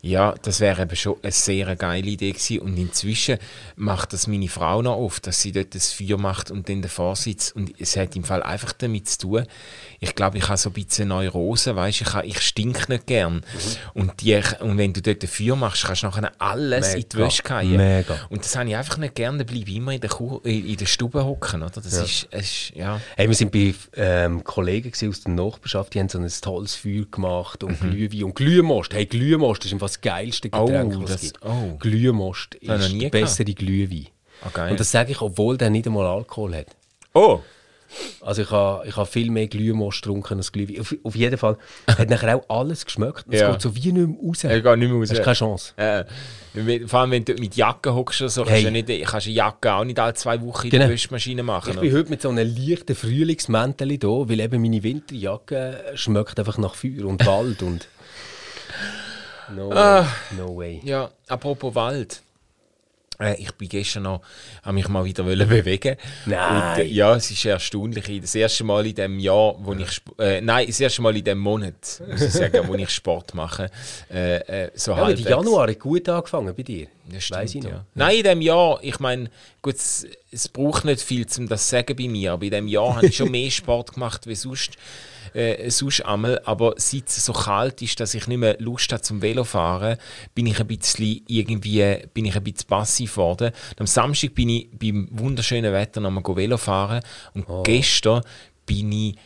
Ja, 0.03 0.35
das 0.43 0.61
wäre 0.61 0.83
eben 0.83 0.97
schon 0.97 1.17
eine 1.23 1.33
sehr 1.33 1.75
geile 1.77 2.07
Idee 2.07 2.33
gewesen. 2.33 2.59
Und 2.61 2.77
inzwischen 2.77 3.39
macht 3.77 4.13
das 4.13 4.27
meine 4.27 4.49
Frau 4.49 4.83
noch 4.83 4.97
oft, 4.97 5.27
dass 5.27 5.41
sie 5.41 5.53
dort 5.53 5.75
das 5.75 5.93
Feuer 5.93 6.19
macht 6.19 6.51
und 6.51 6.69
dann 6.69 6.83
davor 6.83 7.17
sitzt. 7.17 7.57
Und 7.57 7.73
es 7.81 7.97
hat 7.97 8.15
im 8.17 8.25
Fall 8.25 8.43
einfach 8.43 8.73
damit 8.73 9.09
zu 9.09 9.19
tun, 9.19 9.47
ich 10.01 10.15
glaube, 10.15 10.39
ich 10.39 10.49
habe 10.49 10.59
so 10.59 10.71
ein 10.71 10.73
bisschen 10.75 11.09
Neurose, 11.09 11.75
weißt 11.75 12.03
ich, 12.03 12.13
habe- 12.13 12.27
ich 12.27 12.41
stink 12.41 12.89
nicht 12.89 13.07
gern. 13.07 13.43
Und, 13.95 14.21
die, 14.21 14.41
und 14.61 14.77
wenn 14.79 14.93
du 14.93 15.01
dort 15.01 15.23
ein 15.23 15.29
Feuer 15.29 15.57
machst, 15.57 15.85
kannst 15.85 16.03
du 16.03 16.07
nachher 16.07 16.33
alles 16.39 16.95
in 16.95 17.01
die 17.09 17.17
Mega, 17.17 17.27
Wäsche 17.27 17.43
fallen. 17.43 17.77
mega. 17.77 18.17
Und 18.29 18.45
das 18.45 18.57
habe 18.57 18.69
ich 18.69 18.77
einfach 18.77 18.99
nicht 18.99 19.15
gern, 19.15 19.39
dann 19.39 19.47
bleibe 19.47 19.71
ich 19.71 19.77
immer 19.77 19.93
in 19.93 20.01
der, 20.01 20.11
Kuh, 20.11 20.39
in 20.45 20.77
der 20.77 20.87
Stube 20.87 21.25
hocken, 21.25 21.63
oder? 21.63 21.71
Das 21.81 21.87
ist, 21.95 22.29
es 22.31 22.43
ist, 22.43 22.73
ja. 22.77 23.01
Hey, 23.17 23.29
wir 23.29 23.35
sind 23.35 23.51
bei 23.53 23.75
ähm, 23.97 24.45
Kollegen 24.45 24.93
aus 25.09 25.21
der 25.21 25.33
Nachbarschaft, 25.33 25.95
die 25.95 26.01
haben 26.01 26.09
so 26.09 26.19
ein 26.19 26.29
tolles 26.41 26.75
Feuer 26.75 27.05
gemacht 27.11 27.65
und 27.65 27.81
Glühwein 27.81 28.25
und 28.25 28.35
Glühmost. 28.35 28.93
Hey, 28.93 29.07
Glühmost 29.07 29.65
ist 29.65 29.73
einfach 29.75 29.89
das 29.89 30.01
geilste 30.01 30.51
Getränk, 30.51 30.95
Mhm. 30.95 31.01
Oh, 31.01 31.03
was 31.05 31.11
es 31.17 31.21
gibt. 31.33 31.45
oh. 31.45 31.77
Glühmost 31.79 32.55
ist 32.57 32.93
nie 32.93 32.99
der 33.01 33.11
bessere 33.11 33.53
Glühwein. 33.55 34.07
Ah, 34.43 34.49
geil. 34.53 34.71
Und 34.73 34.81
das 34.81 34.91
sage 34.91 35.13
ich, 35.13 35.21
obwohl 35.21 35.57
der 35.57 35.71
nicht 35.71 35.87
einmal 35.87 36.07
Alkohol 36.07 36.55
hat. 36.57 36.67
Oh! 37.15 37.41
Also 38.23 38.43
ich 38.43 38.51
habe 38.51 38.89
ich 38.89 38.97
ha 38.97 39.05
viel 39.05 39.31
mehr 39.31 39.47
Glühmost 39.47 40.03
getrunken 40.03 40.39
als 40.39 40.51
Glühwein. 40.51 40.81
Auf, 40.81 40.97
auf 41.05 41.15
jeden 41.15 41.39
Fall 41.39 41.57
hat 41.87 42.11
nachher 42.11 42.37
auch 42.37 42.49
alles 42.49 42.85
geschmeckt. 42.85 43.25
Es 43.31 43.41
Ja. 43.41 43.53
geht 43.53 43.61
so 43.63 43.77
wie 43.77 43.93
nicht 43.93 44.09
mehr 44.09 44.17
raus. 44.29 44.43
Er 44.43 44.61
geht 44.61 44.79
nicht 44.79 44.89
mehr 44.89 44.99
raus. 44.99 45.11
Hast 45.11 45.23
keine 45.23 45.35
Chance. 45.37 45.73
Äh, 45.77 46.05
vor 46.89 47.01
allem, 47.01 47.13
wenn 47.13 47.25
du 47.25 47.35
mit 47.35 47.55
Jacke 47.55 47.95
hockst 47.95 48.21
oder 48.23 48.31
so, 48.31 48.45
Hey. 48.47 48.65
kannst 48.65 48.89
du 48.89 48.93
nicht, 48.93 49.07
kannst 49.07 49.27
eine 49.29 49.37
Jacke 49.37 49.73
auch 49.75 49.85
nicht 49.85 50.01
alle 50.01 50.15
zwei 50.15 50.41
Wochen 50.43 50.67
in 50.67 50.71
Genau. 50.71 50.85
der 50.87 50.93
Wäschmaschine 50.93 51.45
machen. 51.45 51.71
Ich 51.71 51.77
oder? 51.77 51.83
bin 51.83 51.95
heute 51.95 52.11
mit 52.11 52.23
so 52.23 52.31
einem 52.31 52.53
leichten 52.57 52.97
Frühlingsmäntel 52.97 53.91
hier, 53.91 54.01
weil 54.03 54.41
eben 54.41 54.61
meine 54.61 54.83
Winterjacke 54.83 55.85
schmeckt 55.95 56.37
einfach 56.41 56.59
nach 56.59 56.75
Feuer 56.75 57.05
und 57.05 57.25
Wald 57.25 57.63
und... 57.63 57.87
No 59.55 59.71
way. 59.71 60.05
No 60.37 60.57
way. 60.57 60.81
Ja, 60.85 61.11
apropos 61.29 61.75
Wald. 61.75 62.23
Äh, 63.21 63.41
ich 63.41 63.53
bin 63.53 63.69
gestern 63.69 64.05
noch, 64.05 64.23
habe 64.63 64.75
mich 64.75 64.89
mal 64.89 65.05
wieder 65.05 65.25
wollen 65.25 65.49
bewegen. 65.49 65.97
Nein. 66.27 66.73
Und, 66.73 66.79
äh, 66.81 66.87
ja, 66.87 67.15
es 67.15 67.31
ist 67.31 67.45
erstaunlich. 67.45 68.21
Das 68.21 68.35
erste 68.35 68.65
Mal 68.65 68.87
in 68.87 68.95
dem 68.95 69.19
Jahr, 69.21 69.55
wo 69.59 69.73
ich, 69.73 70.01
äh, 70.19 70.41
nein, 70.41 70.67
das 70.67 70.81
erste 70.81 71.01
Mal 71.03 71.17
in 71.17 71.23
dem 71.25 71.39
Monat, 71.39 72.03
muss 72.09 72.23
ich 72.23 72.33
sagen, 72.33 72.67
wo 72.67 72.75
ich 72.75 72.91
Sport 72.91 73.35
mache. 73.35 73.71
Äh, 74.13 74.65
äh, 74.65 74.71
so 74.75 74.93
Ja, 74.93 74.97
halbwegs. 75.07 75.29
Januar 75.29 75.69
hat 75.69 75.79
gut 75.79 76.09
angefangen 76.09 76.53
bei 76.55 76.63
dir. 76.65 76.89
Das 77.09 77.31
Weiss 77.31 77.51
stimmt, 77.51 77.65
ich 77.67 77.71
noch. 77.71 77.79
ja. 77.79 77.87
Nein, 77.95 78.17
in 78.17 78.23
dem 78.25 78.41
Jahr, 78.41 78.79
ich 78.83 78.99
meine, 78.99 79.31
gut, 79.63 79.75
es, 79.77 80.07
es 80.31 80.49
braucht 80.49 80.85
nicht 80.85 81.01
viel, 81.03 81.27
um 81.39 81.49
das 81.49 81.65
zu 81.65 81.71
sagen 81.77 81.95
bei 81.97 82.09
mir, 82.09 82.33
aber 82.33 82.45
in 82.45 82.51
dem 82.51 82.69
Jahr 82.69 82.97
habe 82.97 83.07
ich 83.07 83.17
schon 83.17 83.31
mehr 83.33 83.51
Sport 83.51 83.93
gemacht 83.95 84.27
wie 84.27 84.35
sonst, 84.35 84.73
äh, 85.35 85.69
sonst 85.71 86.01
einmal. 86.03 86.41
Aber 86.45 86.75
seit 86.77 87.09
es 87.09 87.25
so 87.25 87.33
kalt 87.33 87.83
ist, 87.83 88.01
dass 88.01 88.15
ich 88.15 88.27
nicht 88.27 88.39
mehr 88.39 88.57
Lust 88.59 88.93
habe 88.93 89.03
zum 89.03 89.21
Velofahren, 89.21 89.99
bin 90.35 90.47
ich 90.47 90.59
ein 90.61 90.67
bisschen 90.67 91.23
irgendwie, 91.27 91.99
bin 92.15 92.25
ich 92.25 92.35
ein 92.37 92.45
bisschen 92.45 92.69
passiv 92.69 93.13
geworden. 93.13 93.53
Und 93.71 93.81
am 93.81 93.87
Samstag 93.87 94.35
bin 94.35 94.49
ich 94.49 94.69
beim 94.73 95.09
wunderschönen 95.11 95.73
Wetter 95.73 96.01
noch 96.01 96.11
mal 96.11 96.23
go 96.23 96.35
Velofahren 96.37 97.03
und 97.35 97.45
Oh. 97.49 97.63
gestern 97.63 98.23
bin 98.67 98.91
ich 98.93 99.17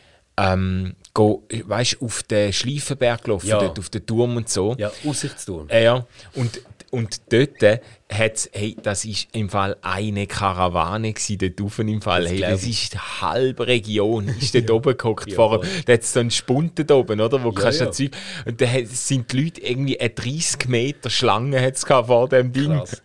ähm, 0.41 0.95
go, 1.15 1.45
weißt, 1.51 2.01
auf 2.01 2.23
den 2.23 2.53
Schleifenberg 2.53 3.25
gelaufen, 3.25 3.49
Ja. 3.49 3.59
dort 3.59 3.79
auf 3.79 3.89
den 3.91 4.07
Turm 4.07 4.37
und 4.37 4.49
so. 4.49 4.77
Ja, 4.79 4.91
Aussichtsturm. 5.05 5.69
Äh, 5.69 5.83
Ja, 5.85 6.07
und, 6.35 6.61
und 6.91 7.33
dort 7.33 7.63
hat 7.63 8.49
hey, 8.53 8.77
das 8.83 9.05
ist 9.05 9.29
im 9.33 9.51
Fall 9.51 9.77
eine 9.83 10.27
Karawane 10.27 11.13
gsi 11.13 11.37
dort 11.37 11.61
oben 11.61 11.89
im 11.89 12.03
Fall. 12.03 12.23
Das 12.23 12.33
Hey, 12.33 12.41
das 12.41 12.65
ist 12.65 12.95
die 12.95 12.99
halbe 12.99 13.67
Region, 13.67 14.29
ist 14.29 14.55
dort 14.55 14.71
oben 14.71 14.97
gehockt. 14.97 15.33
Vorher, 15.33 15.61
da 15.87 15.93
hat 15.93 16.03
es 16.03 16.13
so 16.13 16.21
einen 16.21 16.31
Spunten 16.31 16.87
da 16.87 16.95
oben, 16.95 17.21
oder? 17.21 17.43
Wo 17.43 17.51
Ja, 17.51 17.55
kannst 17.55 17.81
du 17.81 17.85
ja. 17.85 17.89
das 17.89 17.97
Zeug, 17.97 18.11
und 18.47 18.61
da 18.61 18.67
sind 18.85 19.33
die 19.33 19.45
Leute 19.45 19.61
irgendwie 19.61 20.01
eine 20.01 20.11
30 20.11 20.69
Meter 20.69 21.11
Schlange 21.11 21.61
hat's 21.61 21.85
vor 21.85 22.29
dem 22.29 22.53
Ding. 22.53 22.73
Krass. 22.73 23.03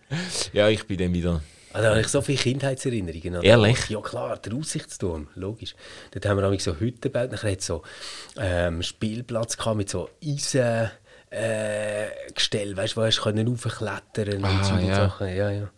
Ja, 0.52 0.68
ich 0.68 0.86
bin 0.86 0.98
dann 0.98 1.12
wieder. 1.12 1.42
Ah, 1.74 1.82
da 1.82 1.90
habe 1.90 2.00
ich 2.00 2.06
so 2.06 2.22
viele 2.22 2.38
Kindheitserinnerungen. 2.38 3.42
Ehrlich? 3.42 3.88
Ja 3.88 4.00
klar, 4.00 4.36
der 4.36 4.54
Aussichtsturm, 4.54 5.26
logisch. 5.34 5.74
Dort 6.12 6.24
haben 6.24 6.38
wir 6.38 6.42
nämlich 6.42 6.62
so 6.62 6.76
Hütten 6.78 7.00
gebaut. 7.00 7.32
Nachher 7.32 7.50
hat 7.50 7.62
so 7.62 7.82
ähm, 8.38 8.80
Spielplatz 8.82 9.56
gehabt 9.56 9.76
mit 9.76 9.90
so 9.90 10.08
Eisen... 10.24 10.90
Äh, 11.34 12.32
Gestell, 12.34 12.76
weißt 12.76 12.96
du, 12.96 13.00
wo 13.00 13.04
hast 13.04 13.18
du 13.18 13.22
können 13.22 13.48
raufklettern 13.48 14.44
Ah, 14.44 14.50
und 14.58 14.64
so 14.64 14.74
ja. 14.86 14.94
Sachen. 14.94 15.28
Ja, 15.28 15.50
ja. 15.50 15.68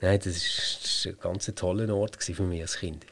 Nein, 0.00 0.20
das 0.22 1.04
war 1.04 1.12
ein 1.12 1.18
ganz 1.20 1.52
toller 1.54 1.94
Ort 1.94 2.22
für 2.22 2.42
mich 2.42 2.62
als 2.62 2.78
Kind. 2.78 3.04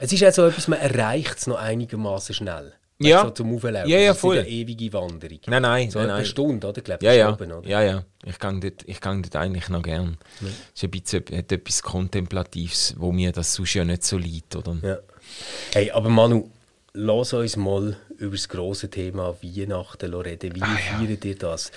Es 0.00 0.12
ist 0.12 0.24
auch 0.24 0.32
so 0.32 0.46
etwas, 0.46 0.68
man 0.68 0.78
erreicht 0.80 1.38
es 1.38 1.46
noch 1.46 1.56
einigermaßen 1.58 2.34
schnell. 2.34 2.72
Weißt 2.98 3.10
Ja. 3.10 3.22
So 3.24 3.30
zum 3.30 3.54
Auflaufen. 3.56 3.88
Ja, 3.88 3.98
ja, 3.98 4.08
Das 4.08 4.16
ist 4.16 4.20
voll. 4.20 4.38
eine 4.38 4.48
ewige 4.48 4.92
Wanderung. 4.92 5.38
Nein, 5.46 5.62
nein, 5.62 5.90
So 5.90 5.98
nein, 5.98 6.08
eine 6.10 6.18
nein. 6.18 6.26
Stunde, 6.26 6.66
oder? 6.68 6.80
Glaub, 6.82 7.02
Ja, 7.02 7.12
ja. 7.12 7.32
oben, 7.32 7.50
oder? 7.52 7.68
ja, 7.68 7.82
ja. 7.82 8.04
Ich 8.24 8.38
gehe 8.38 8.60
dort, 8.60 8.82
ich 8.86 9.00
dort 9.00 9.36
eigentlich 9.36 9.68
noch 9.68 9.82
gern. 9.82 10.18
Es 10.40 10.48
ist 10.74 10.84
ein 10.84 10.90
bisschen 10.90 11.24
hat 11.36 11.50
etwas 11.50 11.82
Kontemplatives, 11.82 12.94
wo 12.98 13.10
mir 13.12 13.32
das 13.32 13.54
sonst 13.54 13.74
ja 13.74 13.84
nicht 13.84 14.04
so 14.04 14.18
liegt, 14.18 14.54
oder? 14.56 14.76
Ja. 14.82 14.98
Hey, 15.72 15.90
aber 15.90 16.08
Manu, 16.10 16.48
lass 16.92 17.32
uns 17.32 17.56
mal 17.56 17.96
über 18.22 18.36
das 18.36 18.48
grosse 18.48 18.88
Thema 18.88 19.36
Weihnachten 19.42 20.14
reden. 20.14 20.54
Wie 20.54 20.62
Ah, 20.62 20.68
ja. 20.92 20.98
feiert 20.98 21.24
ihr 21.24 21.36
das? 21.36 21.70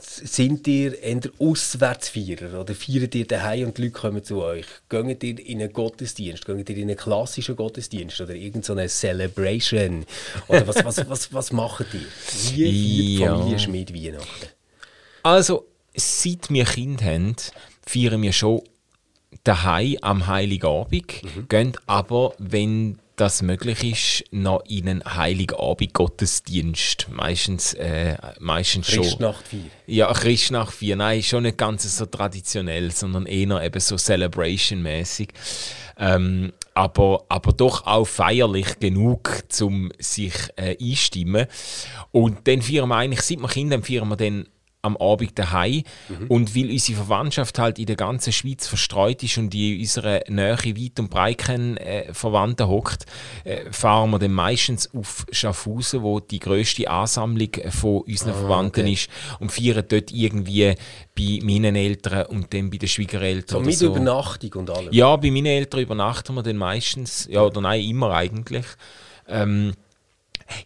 Sind 0.00 0.66
ihr 0.68 0.98
eher 1.02 1.20
Auswärtsfeirer 1.38 2.58
oder 2.60 2.74
feiert 2.74 3.14
ihr 3.14 3.26
daheim 3.26 3.66
und 3.66 3.76
die 3.78 3.82
Leute 3.82 3.92
kommen 3.92 4.24
zu 4.24 4.40
euch? 4.42 4.64
Geht 4.88 5.22
ihr 5.22 5.38
in 5.46 5.60
einen 5.60 5.72
Gottesdienst? 5.72 6.46
Geht 6.46 6.70
ihr 6.70 6.76
in 6.78 6.88
einen 6.88 6.96
klassischen 6.96 7.56
Gottesdienst 7.56 8.20
oder 8.22 8.34
irgendeine 8.34 8.88
Celebration? 8.88 10.06
Oder 10.48 10.66
was, 10.66 10.82
was, 10.84 11.08
was, 11.10 11.32
was 11.34 11.52
macht 11.52 11.86
ihr? 11.92 12.00
Wie 12.54 13.18
feiert 13.18 13.20
Ja. 13.30 13.36
Familie 13.36 13.58
Schmid 13.58 13.94
Weihnachten? 13.94 14.46
Also, 15.24 15.66
seit 15.94 16.48
wir 16.50 16.64
Kind 16.64 17.02
haben, 17.02 17.36
feiern 17.86 18.22
wir 18.22 18.32
schon 18.32 18.62
daheim 19.44 19.96
am 20.00 20.26
Heiligabend, 20.26 21.22
Mhm. 21.22 21.48
gehen 21.48 21.72
aber, 21.86 22.34
wenn 22.38 22.98
das 23.22 23.40
möglich 23.40 23.84
ist, 23.84 24.24
noch 24.32 24.64
in 24.68 24.88
einen 24.88 25.04
Heiligabend-Gottesdienst. 25.04 27.06
Meistens, 27.10 27.72
äh, 27.74 28.16
meistens 28.40 28.90
schon. 28.90 29.04
Christnacht 29.04 29.46
feiern? 29.46 29.70
Ja, 29.86 30.12
Christnacht 30.12 30.74
4. 30.74 30.96
Nein, 30.96 31.22
schon 31.22 31.44
nicht 31.44 31.56
ganz 31.56 31.96
so 31.96 32.06
traditionell, 32.06 32.90
sondern 32.90 33.26
eher 33.26 33.62
eben 33.62 33.78
so 33.78 33.96
Celebration-mäßig. 33.96 35.28
Ähm, 35.98 36.52
aber, 36.74 37.24
aber 37.28 37.52
doch 37.52 37.86
auch 37.86 38.06
feierlich 38.06 38.80
genug, 38.80 39.44
um 39.60 39.92
sich 40.00 40.34
äh, 40.56 40.76
einstimmen. 40.80 41.46
Und 42.10 42.48
dann 42.48 42.60
feiern 42.60 42.88
wir 42.88 42.96
eigentlich, 42.96 43.22
seit 43.22 43.38
wir 43.38 43.48
Kinder 43.48 43.80
feiern 43.80 44.08
wir 44.08 44.16
dann 44.16 44.48
am 44.82 44.96
Abend 44.96 45.38
daheim. 45.38 45.84
Und 46.28 46.56
weil 46.56 46.70
unsere 46.70 46.98
Verwandtschaft 46.98 47.58
halt 47.58 47.78
in 47.78 47.86
der 47.86 47.96
ganzen 47.96 48.32
Schweiz 48.32 48.66
verstreut 48.66 49.22
ist 49.22 49.38
und 49.38 49.54
in 49.54 49.80
unserer 49.80 50.20
Nähe 50.28 50.56
weit 50.56 50.98
und 50.98 51.08
breit 51.08 51.38
kein 51.38 51.76
äh, 51.76 52.12
Verwandten 52.12 52.66
hockt, 52.66 53.06
äh, 53.44 53.70
fahren 53.70 54.10
wir 54.10 54.18
dann 54.18 54.32
meistens 54.32 54.92
auf 54.92 55.24
Schaffhausen, 55.30 56.02
wo 56.02 56.18
die 56.18 56.40
grösste 56.40 56.90
Ansammlung 56.90 57.50
von 57.70 58.02
unseren 58.02 58.34
Verwandten 58.34 58.82
okay. 58.82 58.92
ist 58.92 59.08
und 59.38 59.52
feiern 59.52 59.84
dort 59.88 60.10
irgendwie 60.10 60.74
bei 61.16 61.38
meinen 61.42 61.76
Eltern 61.76 62.26
und 62.26 62.52
dann 62.52 62.70
bei 62.70 62.78
den 62.78 62.88
Schwiegereltern 62.88 63.58
oder 63.58 63.66
mit 63.66 63.78
so. 63.78 63.86
Übernachtung 63.86 64.52
und 64.54 64.70
allem. 64.70 64.92
Ja, 64.92 65.14
bei 65.16 65.30
meinen 65.30 65.46
Eltern 65.46 65.80
übernachten 65.80 66.34
wir 66.34 66.42
dann 66.42 66.56
meistens, 66.56 67.28
ja 67.30 67.42
oder 67.42 67.60
nein, 67.60 67.84
immer 67.84 68.12
eigentlich. 68.12 68.66
Ähm, 69.28 69.74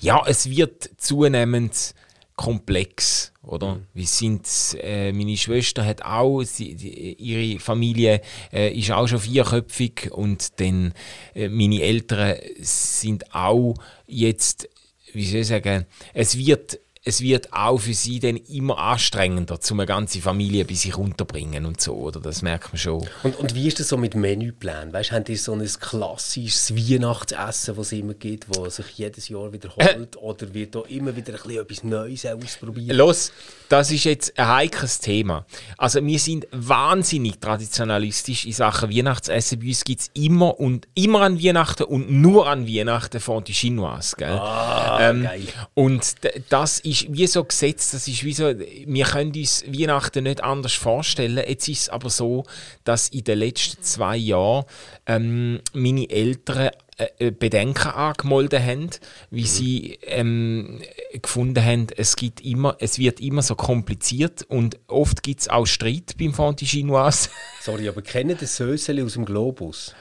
ja, 0.00 0.22
es 0.26 0.48
wird 0.48 0.90
zunehmend 0.96 1.94
komplex, 2.36 3.32
oder? 3.42 3.80
Wir 3.94 4.06
sind, 4.06 4.46
äh, 4.82 5.10
meine 5.12 5.36
Schwester 5.36 5.84
hat 5.84 6.02
auch, 6.02 6.42
sie, 6.42 6.74
die, 6.74 7.14
ihre 7.14 7.58
Familie 7.58 8.20
äh, 8.52 8.78
ist 8.78 8.90
auch 8.90 9.06
schon 9.06 9.20
vierköpfig 9.20 10.10
und 10.12 10.60
dann 10.60 10.92
äh, 11.34 11.48
meine 11.48 11.80
Eltern 11.80 12.36
sind 12.58 13.34
auch 13.34 13.74
jetzt, 14.06 14.68
wie 15.14 15.26
soll 15.26 15.40
ich 15.40 15.46
sagen, 15.46 15.86
es 16.12 16.36
wird 16.36 16.78
es 17.08 17.20
wird 17.20 17.52
auch 17.52 17.78
für 17.78 17.94
sie 17.94 18.18
dann 18.18 18.36
immer 18.36 18.78
anstrengender, 18.78 19.60
um 19.70 19.78
eine 19.78 19.86
ganze 19.86 20.20
Familie 20.20 20.64
bei 20.64 20.74
sich 20.74 20.96
unterbringen 20.96 21.64
und 21.64 21.80
so, 21.80 21.94
oder? 21.94 22.18
Das 22.18 22.42
merkt 22.42 22.72
man 22.72 22.78
schon. 22.78 23.06
Und, 23.22 23.38
und 23.38 23.54
wie 23.54 23.68
ist 23.68 23.78
das 23.78 23.90
so 23.90 23.96
mit 23.96 24.16
Menüplänen? 24.16 24.92
Weißt, 24.92 25.12
habt 25.12 25.28
ihr 25.28 25.38
so 25.38 25.52
ein 25.52 25.64
klassisches 25.64 26.74
Weihnachtsessen, 26.74 27.76
das 27.76 27.86
es 27.86 27.92
immer 27.92 28.14
gibt, 28.14 28.48
das 28.50 28.76
sich 28.76 28.86
jedes 28.96 29.28
Jahr 29.28 29.52
wiederholt? 29.52 30.16
Oder 30.16 30.52
wird 30.52 30.74
da 30.74 30.80
immer 30.88 31.14
wieder 31.14 31.34
ein 31.34 31.38
bisschen 31.38 31.60
etwas 31.60 31.84
Neues 31.84 32.26
ausprobiert? 32.26 32.96
Los, 32.96 33.30
das 33.68 33.92
ist 33.92 34.02
jetzt 34.02 34.36
ein 34.36 34.48
heikles 34.48 34.98
Thema. 34.98 35.46
Also 35.78 36.04
wir 36.04 36.18
sind 36.18 36.48
wahnsinnig 36.50 37.38
traditionalistisch 37.38 38.46
in 38.46 38.52
Sachen 38.52 38.90
Weihnachtsessen. 38.90 39.60
Bei 39.60 39.68
uns 39.68 39.84
gibt 39.84 40.00
es 40.00 40.10
immer 40.14 40.58
und 40.58 40.88
immer 40.94 41.20
an 41.20 41.40
Weihnachten 41.40 41.84
und 41.84 42.10
nur 42.10 42.48
an 42.48 42.66
Weihnachten 42.66 43.20
Fondue 43.20 43.54
Chinoise. 43.54 44.16
Gell? 44.16 44.28
Ah, 44.28 45.12
geil. 45.12 45.42
Und 45.74 46.16
das 46.48 46.80
ist 46.80 46.95
wie 47.10 47.26
so 47.26 47.44
gesetzt, 47.44 47.94
das 47.94 48.08
ist 48.08 48.24
wie 48.24 48.32
so, 48.32 48.52
wir 48.58 49.04
können 49.04 49.32
uns 49.34 49.64
Weihnachten 49.66 50.24
nicht 50.24 50.42
anders 50.42 50.74
vorstellen. 50.74 51.42
Jetzt 51.46 51.68
ist 51.68 51.82
es 51.82 51.88
aber 51.88 52.10
so, 52.10 52.44
dass 52.84 53.08
in 53.08 53.24
den 53.24 53.38
letzten 53.38 53.82
zwei 53.82 54.16
Jahren 54.16 54.64
ähm, 55.06 55.60
meine 55.72 56.08
Eltern 56.10 56.70
äh, 56.98 57.26
äh, 57.26 57.30
Bedenken 57.30 57.88
angemeldet 57.88 58.62
haben, 58.62 58.88
wie 59.30 59.44
sie 59.44 59.98
ähm, 60.06 60.80
gefunden 61.20 61.62
haben, 61.62 61.88
es, 61.94 62.16
gibt 62.16 62.42
immer, 62.42 62.76
es 62.80 62.98
wird 62.98 63.20
immer 63.20 63.42
so 63.42 63.54
kompliziert 63.54 64.44
und 64.48 64.78
oft 64.86 65.22
gibt 65.22 65.42
es 65.42 65.48
auch 65.48 65.66
Streit 65.66 66.16
beim 66.18 66.32
Fondue 66.32 66.66
Chinoise. 66.66 67.28
Sorry, 67.60 67.86
aber 67.88 68.00
kennen 68.00 68.38
das 68.40 68.56
Söseli 68.56 69.02
aus 69.02 69.12
dem 69.12 69.26
Globus? 69.26 69.94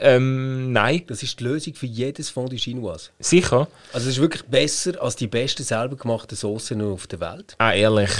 Ähm, 0.00 0.72
nein, 0.72 1.02
Das 1.06 1.22
ist 1.22 1.38
die 1.38 1.44
Lösung 1.44 1.74
für 1.74 1.86
jedes 1.86 2.30
Fondue 2.30 2.58
Chinoise. 2.58 3.10
sicher. 3.18 3.68
Also 3.92 4.08
es 4.08 4.16
ist 4.16 4.20
wirklich 4.20 4.42
besser 4.44 5.00
als 5.02 5.16
die 5.16 5.26
besten 5.26 5.62
selber 5.62 5.96
gemachten 5.96 6.36
Soßen 6.36 6.80
auf 6.82 7.06
der 7.06 7.20
Welt. 7.20 7.54
Ah, 7.58 7.72
ehrlich. 7.72 8.10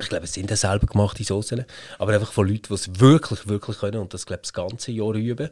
Ich 0.00 0.08
glaube, 0.08 0.24
es 0.26 0.34
sind 0.34 0.52
auch 0.52 0.56
selber 0.56 0.86
gemachte 0.86 1.24
Soßen, 1.24 1.64
aber 1.98 2.12
einfach 2.12 2.30
von 2.30 2.46
Leuten, 2.46 2.62
die 2.68 2.74
es 2.74 3.00
wirklich, 3.00 3.48
wirklich 3.48 3.78
können 3.78 3.98
und 4.00 4.14
das, 4.14 4.26
glaube 4.26 4.42
ich, 4.44 4.50
das 4.50 4.52
ganze 4.52 4.92
Jahr 4.92 5.14
üben. 5.14 5.50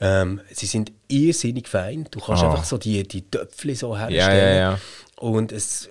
Ähm, 0.00 0.40
sie 0.52 0.66
sind 0.66 0.92
irrsinnig 1.08 1.66
fein. 1.68 2.06
Du 2.10 2.20
kannst 2.20 2.42
Ah. 2.44 2.50
einfach 2.50 2.64
so 2.64 2.78
die, 2.78 3.02
die 3.06 3.22
Töpfchen 3.22 3.74
so 3.74 3.94
Ja, 3.96 4.08
herstellen. 4.08 4.54
ja, 4.56 4.70
ja. 4.72 4.80
Und 5.18 5.50
es 5.50 5.88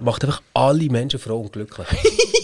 macht 0.00 0.24
einfach 0.24 0.42
alle 0.54 0.88
Menschen 0.90 1.20
froh 1.20 1.40
und 1.40 1.52
glücklich. 1.52 1.86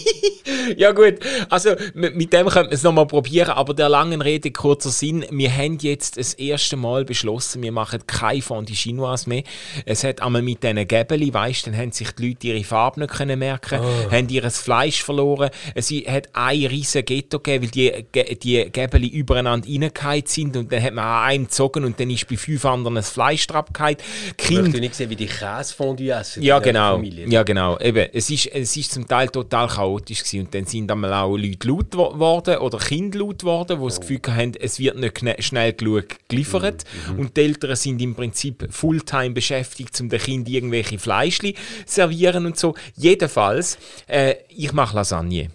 Ja 0.77 0.91
gut, 0.91 1.15
also 1.49 1.71
mit, 1.93 2.15
mit 2.15 2.33
dem 2.33 2.47
könnte 2.47 2.67
man 2.67 2.73
es 2.73 2.83
nochmal 2.83 3.07
probieren, 3.07 3.51
aber 3.51 3.73
der 3.73 3.89
langen 3.89 4.21
Rede 4.21 4.51
kurzer 4.51 4.89
Sinn, 4.89 5.25
wir 5.29 5.55
haben 5.55 5.77
jetzt 5.81 6.17
das 6.17 6.33
erste 6.33 6.75
Mal 6.77 7.05
beschlossen, 7.05 7.61
wir 7.61 7.71
machen 7.71 8.05
kein 8.07 8.41
Fondue 8.41 8.75
Chinoise 8.75 9.27
mehr. 9.27 9.43
Es 9.85 10.03
hat 10.03 10.21
einmal 10.21 10.41
mit 10.41 10.63
diesen 10.63 10.87
Gäbeli, 10.87 11.33
weißt, 11.33 11.67
dann 11.67 11.77
haben 11.77 11.91
sich 11.91 12.11
die 12.11 12.29
Leute 12.29 12.47
ihre 12.47 12.63
Farbe 12.63 13.01
nicht 13.01 13.13
können 13.13 13.39
merken, 13.39 13.79
haben 14.11 14.29
ihr 14.29 14.49
Fleisch 14.51 15.03
verloren. 15.03 15.49
Es 15.75 15.89
hat 15.91 16.29
ein 16.33 16.65
riesen 16.65 17.03
Ghetto 17.05 17.39
gegeben, 17.39 17.63
weil 17.63 17.71
die, 17.71 18.37
die 18.37 18.69
Gäbeli 18.71 19.07
übereinander 19.07 19.67
reingeheizt 19.67 20.33
sind 20.33 20.55
und 20.55 20.71
dann 20.71 20.81
hat 20.81 20.93
man 20.93 21.05
an 21.05 21.23
einem 21.23 21.43
gezogen 21.45 21.85
und 21.85 21.99
dann 21.99 22.09
ist 22.09 22.27
bei 22.27 22.37
fünf 22.37 22.65
anderen 22.65 22.95
das 22.95 23.09
Fleisch 23.09 23.47
drauf 23.47 23.65
gehalten. 23.73 24.03
Ich 24.37 24.37
Kind 24.37 24.61
möchte 24.63 24.79
nicht 24.79 24.95
sehen, 24.95 25.09
wie 25.09 25.15
die 25.15 25.27
Käsefondue 25.27 26.11
essen. 26.11 26.43
ja, 26.43 26.59
genau. 26.59 26.95
Familie. 26.95 27.27
Ja, 27.43 27.45
genau. 27.45 27.77
Eben, 27.79 28.07
es 28.13 28.29
ist, 28.29 28.45
es 28.47 28.77
ist 28.77 28.93
zum 28.93 29.05
Teil 29.05 29.27
total 29.27 29.67
chaotisch 29.67 30.19
gewesen. 30.23 30.45
und 30.45 30.55
dann 30.55 30.65
sind 30.65 30.89
einmal 30.89 31.11
auch 31.13 31.35
Leute 31.35 31.67
laut 31.67 31.91
geworden 31.91 32.57
oder 32.59 32.77
Kinder 32.77 33.19
laut 33.19 33.39
geworden, 33.39 33.79
die 33.79 33.85
das 33.85 33.99
Gefühl 33.99 34.21
haben, 34.27 34.53
es 34.57 34.79
wird 34.79 34.97
nicht 34.97 35.43
schnell 35.43 35.73
genug 35.73 36.05
geliefert 36.29 36.85
und 37.17 37.35
die 37.35 37.41
Eltern 37.41 37.75
sind 37.75 38.01
im 38.01 38.15
Prinzip 38.15 38.65
Fulltime 38.71 39.31
beschäftigt, 39.31 39.99
um 39.99 40.07
den 40.07 40.21
Kindern 40.21 40.53
irgendwelche 40.53 40.97
Fleischli 40.97 41.55
servieren 41.85 42.45
und 42.45 42.57
so. 42.57 42.75
Jedenfalls, 42.95 43.77
äh, 44.07 44.35
ich 44.47 44.71
mache 44.71 44.95
Lasagne 44.95 45.49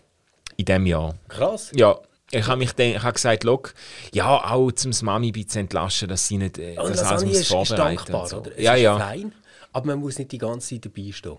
in 0.58 0.64
diesem 0.66 0.84
Jahr. 0.84 1.14
Krass. 1.28 1.72
Ja, 1.74 1.98
ich 2.30 2.46
habe 2.46 2.58
mich 2.58 2.72
dann, 2.72 2.88
ich 2.88 3.02
habe 3.02 3.14
gesagt, 3.14 3.44
look, 3.44 3.72
ja, 4.12 4.44
auch 4.52 4.70
zum 4.72 4.92
Mami 5.00 5.28
ein 5.28 5.32
bisschen 5.32 5.62
entlasten, 5.62 6.08
dass 6.08 6.28
sie 6.28 6.36
nicht 6.36 6.58
äh, 6.58 6.74
das 6.74 7.02
alles 7.02 7.24
muss 7.24 7.32
ist, 7.32 7.40
ist 7.40 7.48
vorbereiten 7.48 7.96
dankbar, 7.96 8.26
so. 8.26 8.40
oder? 8.40 8.50
Es 8.54 8.62
Ja, 8.62 8.74
ist 8.74 8.82
ja. 8.82 8.98
fein, 8.98 9.32
aber 9.72 9.86
man 9.86 10.00
muss 10.00 10.18
nicht 10.18 10.32
die 10.32 10.38
ganze 10.38 10.74
Zeit 10.74 10.84
dabei 10.84 11.10
stehen. 11.12 11.38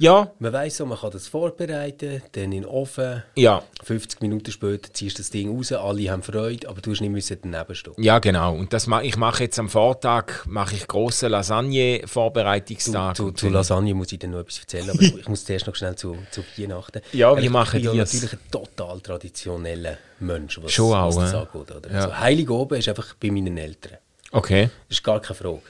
Ja, 0.00 0.30
Man 0.38 0.52
weiss 0.52 0.76
so, 0.76 0.86
man 0.86 0.96
kann 0.98 1.10
das 1.10 1.26
vorbereiten, 1.26 2.22
dann 2.32 2.44
in 2.44 2.50
den 2.52 2.66
Ofen. 2.66 3.22
ja. 3.34 3.62
50 3.82 4.20
Minuten 4.20 4.50
später 4.52 4.92
ziehst 4.92 5.18
du 5.18 5.22
das 5.22 5.30
Ding 5.30 5.50
raus, 5.56 5.72
alle 5.72 6.10
haben 6.10 6.22
Freude, 6.22 6.68
aber 6.68 6.80
du 6.80 6.90
musst 6.90 7.00
nicht 7.00 7.10
müssen 7.10 7.38
daneben 7.42 7.74
stehen. 7.74 7.94
Ja, 7.96 8.18
genau. 8.18 8.54
Und 8.54 8.72
das 8.72 8.86
ma 8.86 9.02
ich 9.02 9.16
mache 9.16 9.44
jetzt 9.44 9.58
am 9.58 9.68
Vortag 9.68 10.44
mache 10.46 10.74
ich 10.76 10.86
große 10.86 11.26
Lasagne 11.28 12.02
Vorbereitungstag. 12.06 13.16
Zu, 13.16 13.32
zu 13.32 13.46
dann- 13.46 13.54
Lasagne 13.54 13.94
muss 13.94 14.12
ich 14.12 14.18
dir 14.18 14.28
noch 14.28 14.40
etwas 14.40 14.58
erzählen, 14.60 14.90
aber 14.90 15.00
ich, 15.00 15.16
ich 15.16 15.28
muss 15.28 15.44
zuerst 15.44 15.66
noch 15.66 15.74
schnell 15.74 15.96
zu, 15.96 16.16
zu 16.30 16.42
Weihnachten. 16.56 17.00
Ja, 17.12 17.36
ich 17.36 17.50
machen 17.50 17.80
bin 17.80 17.84
ja 17.84 17.92
die 17.92 17.98
es? 18.00 18.12
natürlich 18.14 18.34
ein 18.34 18.50
total 18.50 19.00
traditioneller 19.00 19.98
Mensch, 20.20 20.60
was, 20.62 20.70
Schon 20.72 20.90
was 20.92 21.16
auch, 21.16 21.20
das 21.22 21.32
ja. 21.32 21.38
angeht. 21.42 21.76
Oder? 21.76 21.90
Ja. 21.90 21.96
Also, 22.04 22.18
Heilig 22.18 22.50
oben 22.50 22.78
ist 22.78 22.88
einfach 22.88 23.14
bei 23.14 23.30
meinen 23.30 23.56
Eltern. 23.58 23.98
Okay. 24.32 24.70
Das 24.88 24.98
ist 24.98 25.04
gar 25.04 25.20
keine 25.20 25.34
Frage. 25.34 25.60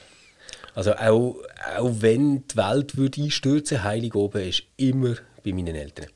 Also 0.75 0.93
auch, 0.95 1.37
auch 1.77 1.91
wenn 1.99 2.47
die 2.47 2.57
Welt 2.57 2.97
würde 2.97 3.21
einstürzen, 3.21 3.83
heilig 3.83 4.15
oben 4.15 4.47
ist 4.47 4.63
immer 4.77 5.15
bei 5.43 5.53
meinen 5.53 5.75
Eltern. 5.75 6.07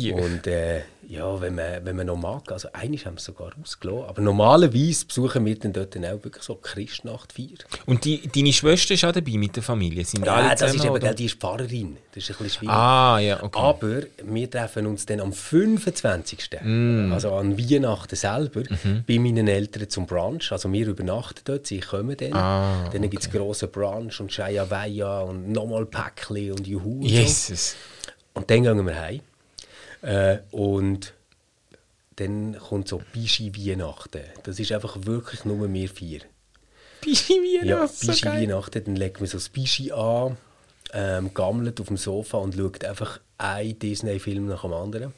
Ja. 0.00 0.16
Und 0.16 0.46
äh, 0.46 0.82
ja, 1.08 1.40
wenn 1.40 1.54
man, 1.54 1.84
wenn 1.84 1.96
man 1.96 2.06
noch 2.06 2.16
mag, 2.18 2.52
also 2.52 2.68
eigentlich 2.74 3.06
haben 3.06 3.14
wir 3.14 3.18
es 3.18 3.24
sogar 3.24 3.50
ausgelassen, 3.62 4.04
aber 4.08 4.20
normalerweise 4.20 5.06
besuchen 5.06 5.46
wir 5.46 5.58
dann 5.58 5.72
dort 5.72 5.94
dann 5.94 6.04
auch 6.04 6.22
wirklich 6.22 6.42
so 6.42 6.54
Christnachtfeier. 6.56 7.46
Und 7.86 8.04
die, 8.04 8.28
deine 8.28 8.52
Schwester 8.52 8.92
ist 8.94 9.04
auch 9.04 9.12
dabei 9.12 9.32
mit 9.32 9.56
der 9.56 9.62
Familie? 9.62 10.04
Sind 10.04 10.26
Ja, 10.26 10.34
alle 10.34 10.54
das 10.54 10.74
ist 10.74 10.84
eben, 10.84 10.98
gell, 11.00 11.14
die 11.14 11.24
ist 11.24 11.36
Pfarrerin, 11.40 11.96
das 12.14 12.24
ist 12.24 12.30
ein 12.30 12.44
bisschen 12.44 12.58
schwierig. 12.60 12.74
Ah, 12.74 13.18
ja, 13.20 13.42
okay. 13.42 13.58
Aber 13.58 14.02
wir 14.22 14.50
treffen 14.50 14.86
uns 14.86 15.06
dann 15.06 15.20
am 15.20 15.32
25. 15.32 16.50
Mm. 16.62 17.12
Also 17.12 17.32
an 17.34 17.56
Weihnachten 17.58 18.16
selber, 18.16 18.62
Mhm. 18.68 19.04
bei 19.08 19.18
meinen 19.18 19.48
Eltern 19.48 19.88
zum 19.88 20.06
Brunch. 20.06 20.52
Also 20.52 20.70
wir 20.72 20.86
übernachten 20.86 21.40
dort, 21.44 21.66
sie 21.66 21.80
kommen 21.80 22.16
dann. 22.18 22.34
Ah, 22.34 22.90
dann 22.92 23.08
gibt 23.08 23.22
es 23.22 23.30
grossen 23.30 23.70
Brunch 23.70 24.20
und 24.20 24.30
Shaya 24.32 24.68
Weia 24.70 25.20
und 25.20 25.50
nochmal 25.52 25.86
Päckchen 25.86 26.52
und 26.52 26.66
Juhu. 26.66 27.00
Und, 27.00 27.08
so. 27.08 27.14
Jesus. 27.14 27.76
und 28.34 28.50
dann 28.50 28.62
gehen 28.62 28.86
wir 28.86 29.00
heim. 29.00 29.20
Äh, 30.02 30.38
und 30.50 31.14
dann 32.16 32.58
kommt 32.58 32.88
so 32.88 33.00
Bischi 33.12 33.52
Weihnachten. 33.54 34.22
Das 34.42 34.58
ist 34.58 34.72
einfach 34.72 34.96
wirklich 35.02 35.44
nur 35.44 35.72
wir 35.72 35.88
vier. 35.88 36.20
Bischi 37.00 37.34
Ja, 37.62 37.62
Weihnachten, 37.62 37.94
so 37.94 38.06
Bischi 38.08 38.24
geil. 38.24 38.42
Weihnachten, 38.42 38.84
dann 38.84 38.96
legt 38.96 39.20
man 39.20 39.28
so 39.28 39.38
das 39.38 39.48
Bischi 39.48 39.92
an, 39.92 40.36
ähm, 40.92 41.32
gammelt 41.34 41.80
auf 41.80 41.88
dem 41.88 41.96
Sofa 41.96 42.38
und 42.38 42.56
schaut 42.56 42.84
einfach 42.84 43.20
einen 43.38 43.78
Disney-Film 43.78 44.46
nach 44.46 44.62
dem 44.62 44.72
anderen. 44.72 45.14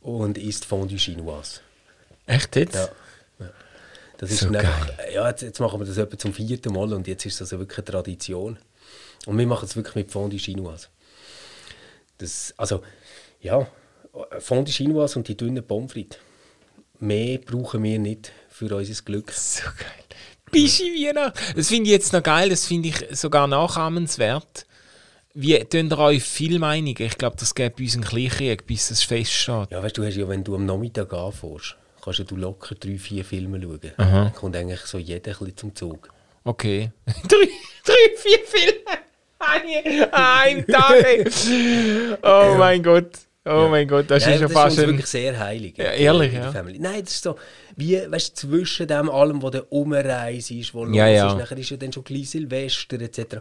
Und 0.00 0.38
isst 0.38 0.64
Fondue 0.64 0.98
Chinoise. 0.98 1.60
Echt 2.26 2.56
jetzt? 2.56 2.74
Ja. 2.74 2.88
ja. 3.40 3.50
Das 4.16 4.30
ist 4.30 4.40
So 4.40 4.48
einfach, 4.48 4.88
ja, 5.12 5.28
jetzt, 5.28 5.42
jetzt 5.42 5.60
machen 5.60 5.78
wir 5.80 5.86
das 5.86 5.98
etwa 5.98 6.16
zum 6.16 6.32
vierten 6.32 6.72
Mal 6.72 6.92
und 6.94 7.06
jetzt 7.06 7.26
ist 7.26 7.40
das 7.40 7.50
wirklich 7.52 7.78
eine 7.78 7.84
Tradition. 7.84 8.58
Und 9.26 9.36
wir 9.36 9.46
machen 9.46 9.66
es 9.66 9.76
wirklich 9.76 9.94
mit 9.94 10.10
Fondue 10.10 10.38
Chinoise. 10.38 10.88
Das, 12.16 12.54
also, 12.56 12.82
ja, 13.40 13.66
Fondue 14.38 14.72
Chinoise 14.72 15.18
und 15.18 15.28
die 15.28 15.36
dünnen 15.36 15.66
Pommes 15.66 15.92
frites. 15.92 16.18
Mehr 16.98 17.38
brauchen 17.38 17.82
wir 17.82 17.98
nicht 17.98 18.32
für 18.48 18.74
unser 18.74 19.02
Glück. 19.02 19.32
So 19.34 19.64
geil. 19.64 20.04
Bischi 20.50 21.06
Weihnachten. 21.06 21.38
Das 21.54 21.68
finde 21.68 21.84
ich 21.84 21.92
jetzt 21.92 22.12
noch 22.12 22.22
geil, 22.22 22.48
das 22.48 22.66
finde 22.66 22.88
ich 22.88 22.96
sogar 23.12 23.46
nachahmenswert. 23.46 24.66
Wie 25.32 25.56
tun 25.64 25.88
ihr 25.90 25.98
euch 25.98 26.24
Film 26.24 26.64
einigen? 26.64 27.04
Ich 27.06 27.16
glaube, 27.16 27.36
das 27.38 27.54
gibt 27.54 27.78
uns 27.78 27.94
einen 27.94 28.02
Kleinkrieg, 28.04 28.66
bis 28.66 28.90
es 28.90 29.04
feststeht. 29.04 29.70
Ja, 29.70 29.80
weißt 29.80 29.96
du, 29.96 30.04
hast 30.04 30.16
ja, 30.16 30.28
wenn 30.28 30.42
du 30.42 30.56
am 30.56 30.66
Nachmittag 30.66 31.12
anfährst, 31.12 31.76
kannst 32.02 32.18
ja 32.18 32.24
du 32.24 32.34
locker 32.34 32.74
drei, 32.74 32.98
vier 32.98 33.24
Filme 33.24 33.60
schauen. 33.62 33.92
Dann 33.96 34.34
kommt 34.34 34.56
eigentlich 34.56 34.80
so 34.80 34.98
jeder 34.98 35.30
ein 35.30 35.38
bisschen 35.38 35.56
zum 35.56 35.76
Zug. 35.76 36.12
Okay. 36.42 36.90
drei, 37.06 37.48
drei, 37.84 38.16
vier 38.16 38.38
Filme. 38.44 40.10
Ein 40.12 40.66
Tag! 40.66 41.04
ey. 41.04 42.16
Oh 42.22 42.56
mein 42.58 42.82
Gott. 42.82 43.10
Oh 43.46 43.68
mein 43.70 43.88
Gott, 43.88 44.10
das 44.10 44.24
Nein, 44.24 44.34
ist 44.34 44.40
ja 44.42 44.46
das 44.48 44.52
fast 44.52 44.78
ist 44.78 44.86
wirklich 44.86 45.06
sehr 45.06 45.38
heilig. 45.38 45.78
Ja, 45.78 45.92
ehrlich, 45.92 46.34
ja. 46.34 46.52
Family. 46.52 46.78
Nein, 46.78 47.02
das 47.02 47.14
ist 47.14 47.22
so, 47.22 47.36
wie, 47.74 47.98
weißt 48.10 48.42
du, 48.42 48.48
zwischen 48.48 48.86
dem 48.86 49.08
allem, 49.08 49.40
wo 49.40 49.48
der 49.48 49.72
Umreise 49.72 50.54
ist, 50.54 50.74
wo 50.74 50.84
Ja, 50.86 51.06
los 51.06 51.16
ja. 51.16 51.28
ist, 51.28 51.38
nachher 51.38 51.56
ist 51.58 51.70
ja 51.70 51.76
dann 51.78 51.92
schon 51.92 52.04
gleich 52.04 52.28
Silvester 52.30 53.00
etc., 53.00 53.36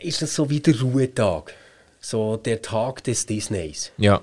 ist 0.00 0.22
das 0.22 0.34
so 0.34 0.48
wie 0.48 0.60
der 0.60 0.80
Ruhetag. 0.80 1.52
So 2.00 2.36
der 2.36 2.62
Tag 2.62 3.04
des 3.04 3.26
Disneys. 3.26 3.92
Ja. 3.98 4.22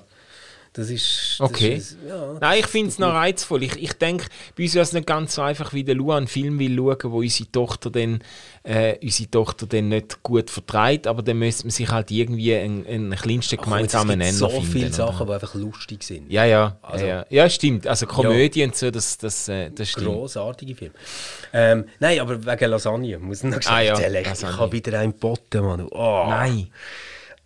Das 0.77 0.89
ist... 0.89 1.37
Das 1.39 1.49
Okay. 1.49 1.75
Ist, 1.75 1.97
ja, 2.05 2.33
Nein, 2.41 2.59
ich 2.59 2.67
finde 2.67 2.89
es 2.89 2.99
noch 2.99 3.13
reizvoll. 3.13 3.63
Ich, 3.63 3.81
ich 3.81 3.93
denke, 3.93 4.25
bei 4.57 4.63
uns 4.63 4.73
wäre 4.73 4.83
es 4.83 4.91
nicht 4.91 5.07
ganz 5.07 5.35
so 5.35 5.41
einfach, 5.41 5.71
wie 5.73 5.85
der 5.85 5.95
Lua 5.95 6.17
einen 6.17 6.27
Film 6.27 6.59
will 6.59 6.75
schauen, 6.75 7.11
wo 7.13 7.19
unsere 7.19 7.49
Tochter 7.49 7.89
dann, 7.89 8.19
äh, 8.63 8.97
unsere 9.01 9.31
Tochter 9.31 9.67
dann 9.67 9.87
nicht 9.87 10.21
gut 10.21 10.49
vertreibt, 10.49 11.07
aber 11.07 11.23
dann 11.23 11.39
müsste 11.39 11.63
man 11.63 11.71
sich 11.71 11.87
halt 11.89 12.11
irgendwie 12.11 12.53
einen, 12.55 12.85
einen 12.85 13.15
kleinsten 13.15 13.55
gemeinsamen 13.57 14.19
es 14.19 14.27
Nenner 14.27 14.31
gibt 14.31 14.39
so 14.39 14.49
finden. 14.49 14.71
viele? 14.71 14.93
Sachen, 14.93 15.27
die 15.27 15.33
einfach 15.33 15.55
lustig 15.55 16.03
sind. 16.03 16.29
Ja, 16.29 16.43
ja, 16.43 16.77
Also- 16.81 17.05
ja, 17.05 17.15
ja. 17.19 17.25
Ja, 17.29 17.49
stimmt. 17.49 17.87
Also 17.87 18.05
Komödie 18.05 18.63
und 18.65 18.75
so, 18.75 18.91
das, 18.91 19.17
das, 19.17 19.47
äh, 19.47 19.71
das 19.71 19.89
stimmt. 19.91 20.07
Grossartige 20.07 20.75
Film. 20.75 20.91
Ähm, 21.53 21.85
nein, 22.01 22.19
aber 22.19 22.45
wegen 22.45 22.69
Lasagne 22.69 23.17
muss 23.19 23.43
ich 23.45 23.49
noch 23.49 23.59
Ah, 23.65 23.79
ja, 23.79 23.93
erzählen. 23.93 24.25
Ich 24.33 24.43
habe 24.43 24.71
wieder 24.73 24.99
einen 24.99 25.13
Botten, 25.13 25.63
Mann. 25.63 25.87
Oh, 25.91 26.25
Nein. 26.27 26.67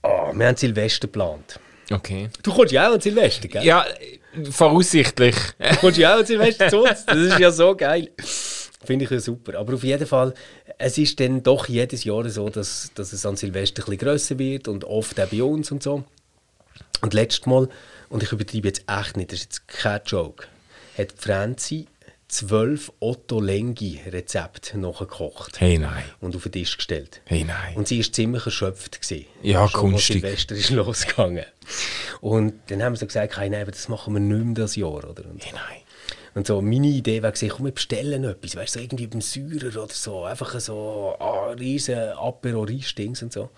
Oh, 0.01 0.31
wir 0.33 0.47
haben 0.47 0.55
Silvester 0.57 1.07
geplant. 1.07 1.59
Okay. 1.91 2.29
Du 2.43 2.53
kommst 2.53 2.71
ja 2.71 2.89
auch 2.89 2.93
an 2.93 3.01
Silvester, 3.01 3.47
gell? 3.47 3.63
Ja, 3.63 3.85
voraussichtlich. 4.51 5.35
Du 5.57 5.75
kommst 5.77 5.97
ja 5.97 6.13
auch 6.13 6.19
an 6.19 6.25
Silvester 6.25 6.69
zu 6.69 6.83
uns. 6.83 7.05
Das 7.05 7.17
ist 7.17 7.39
ja 7.39 7.51
so 7.51 7.75
geil. 7.75 8.11
Finde 8.83 9.05
ich 9.05 9.11
ja 9.11 9.19
super. 9.19 9.57
Aber 9.57 9.73
auf 9.73 9.83
jeden 9.83 10.05
Fall, 10.05 10.33
es 10.77 10.97
ist 10.97 11.19
dann 11.19 11.43
doch 11.43 11.67
jedes 11.67 12.03
Jahr 12.03 12.27
so, 12.29 12.49
dass, 12.49 12.91
dass 12.95 13.11
es 13.11 13.25
an 13.25 13.35
Silvester 13.35 13.81
ein 13.81 13.85
bisschen 13.85 13.97
grösser 13.97 14.39
wird 14.39 14.67
und 14.67 14.85
oft 14.85 15.19
auch 15.19 15.27
bei 15.27 15.43
uns 15.43 15.71
und 15.71 15.83
so. 15.83 16.03
Und 17.01 17.13
letztes 17.13 17.45
Mal, 17.45 17.69
und 18.09 18.23
ich 18.23 18.31
übertreibe 18.31 18.67
jetzt 18.67 18.83
echt 18.87 19.17
nicht, 19.17 19.31
das 19.31 19.39
ist 19.39 19.45
jetzt 19.45 19.67
kein 19.67 20.01
Joke, 20.05 20.47
hat 20.97 21.13
Franzi 21.17 21.87
zwölf 22.29 22.91
Otto 22.99 23.41
Lengi 23.41 23.99
Rezepte 24.07 24.77
nachgekocht 24.77 25.59
Hey, 25.59 25.77
nein. 25.77 26.03
und 26.21 26.35
auf 26.35 26.43
den 26.43 26.51
Tisch 26.53 26.77
gestellt. 26.77 27.21
Hey, 27.25 27.43
nein. 27.43 27.75
Und 27.75 27.87
sie 27.87 27.99
war 28.03 28.11
ziemlich 28.11 28.45
erschöpft. 28.45 29.01
Gewesen. 29.01 29.25
Ja, 29.41 29.67
Schon, 29.67 29.91
kunstig. 29.91 30.21
Silvester 30.21 30.55
ist 30.55 30.69
losgegangen. 30.69 31.45
Und 32.21 32.53
dann 32.67 32.83
haben 32.83 32.95
so 32.95 33.05
gesagt, 33.05 33.35
hey, 33.37 33.49
nein, 33.49 33.65
das 33.65 33.89
machen 33.89 34.13
wir 34.13 34.19
nicht 34.19 34.45
mehr 34.45 34.53
das 34.53 34.75
Jahr. 34.75 34.93
Oder? 35.09 35.25
Und, 35.25 35.43
Hey, 35.43 35.53
nein. 35.53 35.81
und 36.35 36.45
so, 36.47 36.61
meine 36.61 36.87
Idee 36.87 37.23
war, 37.23 37.33
komm, 37.49 37.65
wir 37.65 37.71
bestellen 37.73 38.23
etwas. 38.23 38.55
Weißt 38.55 38.75
du, 38.75 38.79
so 38.79 38.83
irgendwie 38.85 39.07
beim 39.07 39.21
Säurer 39.21 39.83
oder 39.83 39.93
so. 39.93 40.23
Einfach 40.23 40.59
so 40.59 41.15
ah, 41.19 41.49
riesen 41.59 41.97
apero 41.97 42.65
dings 42.65 43.23
und 43.23 43.33
so. 43.33 43.49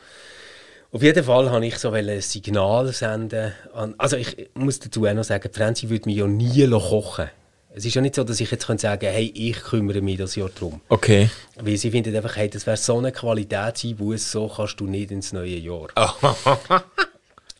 Auf 0.94 1.04
jeden 1.04 1.24
Fall 1.24 1.50
wollte 1.50 1.66
ich 1.68 1.78
so 1.78 1.92
ein 1.92 2.22
Signal 2.22 2.92
senden. 2.94 3.54
An, 3.74 3.96
also 3.98 4.18
ich 4.18 4.50
muss 4.56 4.80
dazu 4.80 5.06
auch 5.06 5.14
noch 5.14 5.24
sagen, 5.24 5.50
Franzi 5.54 5.90
würde 5.90 6.08
mich 6.08 6.18
ja 6.18 6.28
nie 6.28 6.68
kochen 6.70 7.30
Es 7.74 7.86
ist 7.86 7.94
ja 7.96 8.02
nicht 8.02 8.16
so, 8.16 8.24
dass 8.26 8.40
ich 8.42 8.52
jetzt 8.52 8.68
könnte 8.68 8.82
sagen 8.82 9.08
hey, 9.10 9.32
ich 9.34 9.56
kümmere 9.64 10.02
mich 10.02 10.18
das 10.18 10.36
Jahr 10.36 10.50
drum. 10.50 10.82
Okay. 10.90 11.30
Weil 11.58 11.78
sie 11.78 11.90
findet 11.92 12.14
einfach, 12.16 12.36
hey, 12.36 12.50
das 12.50 12.66
wäre 12.68 12.76
so 12.78 12.98
eine 12.98 13.12
Qualitätseinbuß, 13.14 14.32
so 14.32 14.48
kannst 14.50 14.80
du 14.80 14.88
nicht 14.88 15.12
ins 15.12 15.32
neue 15.34 15.58
Jahr. 15.58 15.88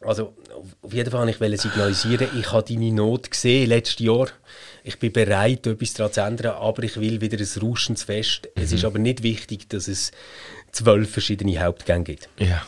Also, 0.04 0.34
auf- 0.84 0.94
jeden 0.94 1.12
Fall 1.12 1.28
wollte 1.40 1.54
ich 1.54 1.62
signalisieren, 1.62 2.28
ich 2.36 2.52
habe 2.52 2.64
deine 2.68 2.92
Not 2.92 3.30
gesehen 3.30 3.70
letztes 3.70 4.00
Jahr. 4.00 4.30
Ich 4.84 4.98
bin 4.98 5.14
bereit, 5.14 5.68
etwas 5.68 5.94
daran 5.94 6.12
zu 6.12 6.22
ändern, 6.22 6.56
aber 6.56 6.82
ich 6.82 7.00
will 7.00 7.22
wieder 7.22 7.38
ein 7.38 7.62
rauschendes 7.62 8.06
Fest. 8.06 8.50
Es 8.56 8.72
ist 8.72 8.84
aber 8.84 8.98
nicht 8.98 9.22
wichtig, 9.22 9.70
dass 9.70 9.88
es 9.88 10.12
zwölf 10.72 11.12
verschiedene 11.12 11.60
Hauptgänge 11.64 12.04
gibt. 12.04 12.30
Ja. 12.40 12.64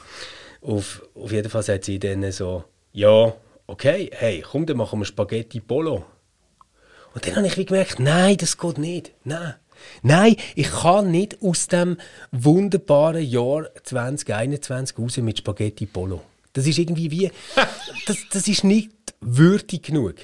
Auf, 0.62 1.02
auf 1.16 1.32
jeden 1.32 1.50
Fall 1.50 1.64
sagt 1.64 1.86
sie 1.86 1.98
dann 1.98 2.32
so, 2.32 2.66
ja, 2.92 3.34
okay, 3.66 4.12
hey, 4.14 4.44
komm, 4.48 4.68
dann 4.68 4.78
machen 4.78 5.00
wir 5.00 5.06
Spaghetti 5.06 5.60
Polo. 5.60 6.06
Und 7.14 7.28
dann 7.28 7.36
habe 7.36 7.48
ich 7.48 7.58
wie 7.58 7.66
gemerkt, 7.66 8.00
nein, 8.00 8.38
das 8.38 8.58
geht 8.58 8.78
nicht. 8.78 9.12
Nein. 9.24 9.56
Nein, 10.02 10.36
ich 10.56 10.70
kann 10.72 11.12
nicht 11.12 11.42
aus 11.42 11.68
dem 11.68 11.98
wunderbaren 12.32 13.24
Jahr 13.24 13.70
2021 13.84 14.98
raus 14.98 15.18
mit 15.18 15.38
Spaghetti 15.38 15.86
Polo. 15.86 16.22
Das 16.54 16.68
ist 16.68 16.78
irgendwie 16.78 17.12
wie, 17.12 17.32
das, 18.06 18.18
das 18.32 18.48
ist 18.48 18.64
nicht 18.64 18.92
würdig 19.22 19.84
genug. 19.84 20.16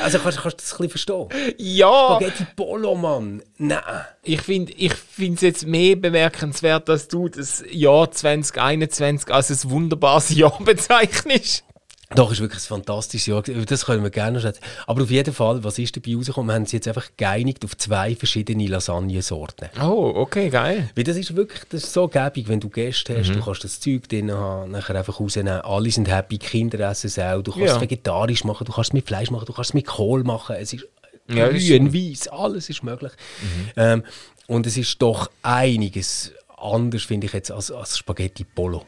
Also 0.00 0.18
kannst, 0.18 0.38
kannst 0.38 0.58
du 0.58 0.62
das 0.62 0.72
ein 0.72 0.88
bisschen 0.88 0.90
verstehen? 0.90 1.54
Ja! 1.58 2.16
Spaghetti 2.16 2.46
Polo, 2.56 2.94
Mann. 2.96 3.42
Nein. 3.58 3.82
Ich 4.24 4.42
finde 4.42 4.72
ich 4.72 4.92
es 5.18 5.40
jetzt 5.40 5.66
mehr 5.66 5.94
bemerkenswert, 5.94 6.88
dass 6.88 7.06
du 7.06 7.28
das 7.28 7.62
Jahr 7.70 8.10
2021 8.10 9.32
als 9.32 9.50
ein 9.50 9.70
wunderbares 9.70 10.30
Jahr 10.30 10.58
bezeichnest. 10.64 11.64
Doch, 12.14 12.32
ist 12.32 12.40
wirklich 12.40 12.62
ein 12.62 12.66
fantastisches 12.66 13.26
Jahr. 13.26 13.42
Das 13.42 13.84
können 13.84 14.02
wir 14.02 14.08
gerne 14.10 14.32
noch 14.38 14.40
schätzen. 14.42 14.62
Aber 14.86 15.02
auf 15.02 15.10
jeden 15.10 15.34
Fall, 15.34 15.62
was 15.62 15.78
ist 15.78 15.94
dabei 15.94 16.16
rausgekommen? 16.16 16.48
Wir 16.48 16.54
haben 16.54 16.62
uns 16.62 16.72
jetzt 16.72 16.88
einfach 16.88 17.06
geeinigt 17.18 17.62
auf 17.66 17.76
zwei 17.76 18.14
verschiedene 18.16 18.66
Lasagnesorten. 18.66 19.68
Oh, 19.82 20.12
okay, 20.16 20.48
geil. 20.48 20.88
Weil 20.94 21.04
das 21.04 21.18
ist 21.18 21.36
wirklich 21.36 21.60
das 21.68 21.84
ist 21.84 21.92
so 21.92 22.08
gäbig, 22.08 22.48
wenn 22.48 22.60
du 22.60 22.70
Gäste 22.70 23.18
hast, 23.18 23.34
du 23.34 23.40
kannst 23.40 23.62
das 23.62 23.78
Zeug 23.80 24.08
drin 24.08 24.32
haben, 24.32 24.70
nachher 24.70 24.96
einfach 24.96 25.20
rausnehmen. 25.20 25.60
Alle 25.60 25.90
sind 25.90 26.08
happy, 26.08 26.38
Kinder 26.38 26.80
essen 26.90 27.08
es 27.08 27.18
auch. 27.18 27.42
Du 27.42 27.52
kannst 27.52 27.66
Ja. 27.66 27.74
es 27.76 27.80
vegetarisch 27.82 28.42
machen, 28.44 28.64
du 28.64 28.72
kannst 28.72 28.90
es 28.90 28.94
mit 28.94 29.06
Fleisch 29.06 29.30
machen, 29.30 29.44
du 29.44 29.52
kannst 29.52 29.70
es 29.70 29.74
mit 29.74 29.86
Kohl 29.86 30.24
machen. 30.24 30.56
Es 30.58 30.72
ist 30.72 30.86
Ja, 31.28 31.48
grün, 31.48 31.92
weiß, 31.92 32.28
alles 32.28 32.70
ist 32.70 32.82
möglich. 32.82 33.12
Ähm, 33.76 34.02
und 34.46 34.66
es 34.66 34.78
ist 34.78 35.02
doch 35.02 35.30
einiges 35.42 36.32
anders, 36.56 37.02
finde 37.02 37.26
ich 37.26 37.34
jetzt, 37.34 37.50
als, 37.50 37.70
als 37.70 37.98
Spaghetti 37.98 38.44
Polo. 38.44 38.86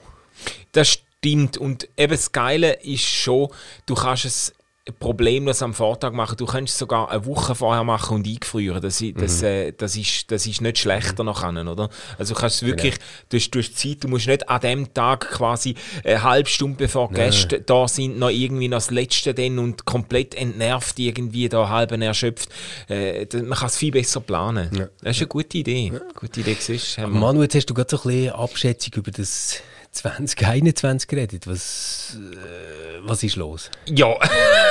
Das 0.73 0.89
stimmt. 0.89 1.07
Und 1.25 1.89
eben 1.97 2.13
das 2.13 2.33
Geile 2.33 2.73
ist 2.83 3.05
schon, 3.05 3.49
du 3.87 3.95
kannst 3.95 4.25
es 4.25 4.53
problemlos 4.99 5.63
am 5.63 5.75
Vortag 5.75 6.13
machen. 6.15 6.37
Du 6.39 6.47
kannst 6.47 6.73
es 6.73 6.79
sogar 6.79 7.11
eine 7.11 7.25
Woche 7.27 7.55
vorher 7.55 7.85
machen 7.85 8.17
und 8.17 8.27
eingefrieren. 8.27 8.81
Das, 8.81 9.01
i- 9.03 9.13
das, 9.13 9.43
äh, 9.43 9.73
das, 9.73 9.95
ist, 9.95 10.31
das 10.33 10.47
ist 10.47 10.63
nicht 10.63 10.79
schlechter 10.79 11.23
nachher, 11.23 11.51
oder? 11.71 11.91
Also 12.19 12.35
du 12.35 12.41
kannst 12.41 12.57
es 12.63 12.67
wirklich, 12.67 12.95
du, 13.29 13.37
hast, 13.37 13.51
du 13.51 13.59
hast 13.61 13.79
Zeit, 13.79 14.03
du 14.03 14.09
musst 14.09 14.27
nicht 14.27 14.49
an 14.49 14.61
dem 14.63 14.93
Tag 14.95 15.31
quasi 15.31 15.75
eine 16.03 16.23
halbe 16.23 16.49
Stunde 16.49 16.77
bevor 16.79 17.09
die 17.09 17.15
Gäste 17.17 17.61
da 17.61 17.87
sind, 17.87 18.19
noch 18.19 18.31
irgendwie 18.31 18.69
noch 18.69 18.79
das 18.79 18.91
Letzte 18.91 19.35
dann 19.35 19.59
und 19.59 19.85
komplett 19.85 20.35
entnervt 20.35 20.99
irgendwie 20.99 21.49
da 21.51 21.69
halb 21.69 21.93
erschöpft. 21.93 22.49
Äh, 22.89 23.27
man 23.45 23.59
kann 23.59 23.69
es 23.69 23.77
viel 23.77 23.93
besser 23.93 24.21
planen. 24.21 24.71
Das 25.03 25.15
ist 25.17 25.21
eine 25.21 25.29
gute 25.29 25.59
Idee. 25.59 25.93
Gute 26.19 26.41
Idee, 26.41 26.57
siehst 26.59 26.99
Manu, 26.99 27.43
jetzt 27.43 27.55
hast 27.55 27.67
du 27.67 27.75
gerade 27.75 27.91
so 27.91 27.99
ein 27.99 28.09
bisschen 28.09 28.33
Abschätzung 28.33 28.95
über 28.97 29.11
das 29.13 29.61
2021 29.93 31.09
geredet. 31.09 31.47
Was, 31.47 32.17
äh, 32.17 32.99
was 33.03 33.23
ist 33.23 33.37
los? 33.37 33.71
Ja. 33.87 34.15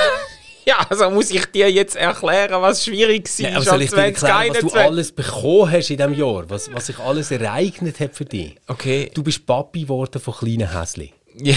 ja, 0.66 0.78
also 0.88 1.10
muss 1.10 1.30
ich 1.30 1.44
dir 1.46 1.70
jetzt 1.70 1.96
erklären, 1.96 2.60
was 2.62 2.84
schwierig 2.84 3.28
war 3.38 3.50
Ja, 3.50 3.56
aber 3.56 3.64
soll 3.64 3.82
ich 3.82 3.90
dir 3.90 3.96
erklären, 3.98 4.48
was 4.48 4.58
du 4.58 4.68
2021? 4.68 4.80
alles 4.80 5.12
bekommen 5.12 5.70
hast 5.72 5.90
in 5.90 5.96
diesem 5.96 6.14
Jahr? 6.14 6.48
Was, 6.50 6.72
was 6.72 6.86
sich 6.86 6.98
alles 6.98 7.30
ereignet 7.30 8.00
hat 8.00 8.14
für 8.14 8.24
dich? 8.24 8.56
Okay. 8.66 9.10
Du 9.14 9.22
bist 9.22 9.44
Papi 9.46 9.82
geworden 9.82 10.20
von 10.20 10.34
kleinen 10.34 10.72
Häsli, 10.72 11.12
Ja. 11.36 11.56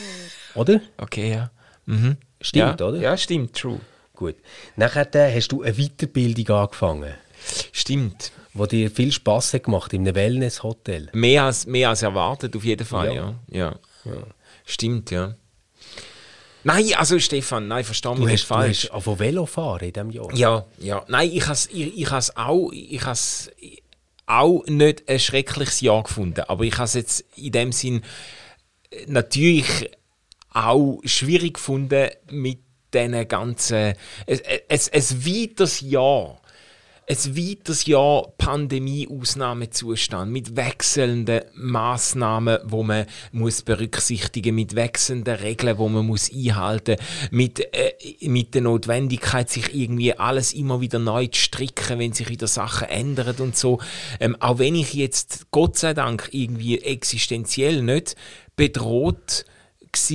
oder? 0.54 0.80
Okay, 0.98 1.30
ja. 1.32 1.50
Mhm. 1.86 2.16
Stimmt, 2.40 2.80
ja. 2.80 2.86
oder? 2.86 2.98
Ja, 2.98 3.16
stimmt, 3.16 3.54
true. 3.56 3.80
Gut. 4.14 4.36
Nachher 4.76 5.12
äh, 5.14 5.34
hast 5.34 5.48
du 5.48 5.62
eine 5.62 5.74
Weiterbildung 5.74 6.56
angefangen, 6.56 7.14
Stimmt. 7.72 8.30
Die 8.54 8.66
dir 8.68 8.90
viel 8.90 9.12
Spass 9.12 9.54
hat 9.54 9.64
gemacht 9.64 9.92
in 9.92 10.02
einem 10.02 10.14
Wellness-Hotel. 10.14 11.08
Mehr 11.12 11.44
als, 11.44 11.66
mehr 11.66 11.88
als 11.90 12.02
erwartet, 12.02 12.54
auf 12.56 12.64
jeden 12.64 12.86
Fall, 12.86 13.14
Ja. 13.14 13.34
ja. 13.48 13.74
Ja. 14.04 14.12
Stimmt, 14.64 15.10
ja. 15.10 15.34
Nein, 16.64 16.92
also 16.96 17.18
Stefan, 17.18 17.66
nein, 17.68 17.84
versteh 17.84 18.10
mich 18.10 18.18
Du 18.18 18.24
nicht 18.26 18.32
hast, 18.42 18.50
du 18.50 18.54
falsch. 18.54 18.90
hast 18.92 19.18
Velo 19.18 19.46
fahren 19.46 19.80
in 19.84 19.92
diesem 19.92 20.10
Jahr. 20.10 20.34
Ja, 20.34 20.64
ja. 20.78 21.04
Nein, 21.08 21.30
ich 21.32 21.46
has, 21.46 21.66
ich, 21.72 21.98
ich 21.98 22.10
has 22.10 22.36
auch, 22.36 22.70
ich 22.72 23.04
has 23.04 23.50
auch 24.26 24.64
nicht 24.66 25.08
ein 25.08 25.18
schreckliches 25.18 25.80
Jahr 25.80 26.04
gefunden. 26.04 26.40
Aber 26.46 26.62
ich 26.64 26.78
has 26.78 26.94
jetzt 26.94 27.24
in 27.36 27.50
dem 27.52 27.72
Sinn 27.72 28.02
äh, 28.90 29.04
natürlich 29.08 29.90
auch 30.50 31.00
schwierig 31.04 31.54
gefunden 31.54 32.10
mit 32.30 32.58
diesen 32.94 33.26
ganzen. 33.26 33.94
Es, 34.26 34.40
es, 34.68 34.88
es 34.88 35.26
weiteres 35.26 35.80
Jahr. 35.80 36.40
Ein 37.08 37.16
weiteres 37.36 37.86
Jahr 37.86 38.28
Pandemie-Ausnahmezustand 38.38 40.30
mit 40.30 40.54
wechselnden 40.54 41.42
Massnahmen, 41.54 42.58
wo 42.62 42.84
man 42.84 43.06
muss 43.32 43.62
berücksichtigen, 43.62 44.54
mit 44.54 44.76
wechselnden 44.76 45.34
Regeln, 45.34 45.78
wo 45.78 45.88
man 45.88 46.06
muss 46.06 46.32
einhalten, 46.32 46.96
mit 47.32 47.58
äh, 47.74 47.94
mit 48.28 48.54
der 48.54 48.62
Notwendigkeit, 48.62 49.50
sich 49.50 49.74
irgendwie 49.74 50.14
alles 50.14 50.52
immer 50.52 50.80
wieder 50.80 51.00
neu 51.00 51.26
zu 51.26 51.40
stricken, 51.40 51.98
wenn 51.98 52.12
sich 52.12 52.28
wieder 52.28 52.46
Sachen 52.46 52.86
ändern 52.88 53.34
und 53.38 53.56
so. 53.56 53.80
Ähm, 54.20 54.36
auch 54.38 54.60
wenn 54.60 54.76
ich 54.76 54.94
jetzt 54.94 55.50
Gott 55.50 55.76
sei 55.76 55.94
Dank 55.94 56.28
irgendwie 56.30 56.82
existenziell 56.82 57.82
nicht 57.82 58.14
bedroht 58.54 59.44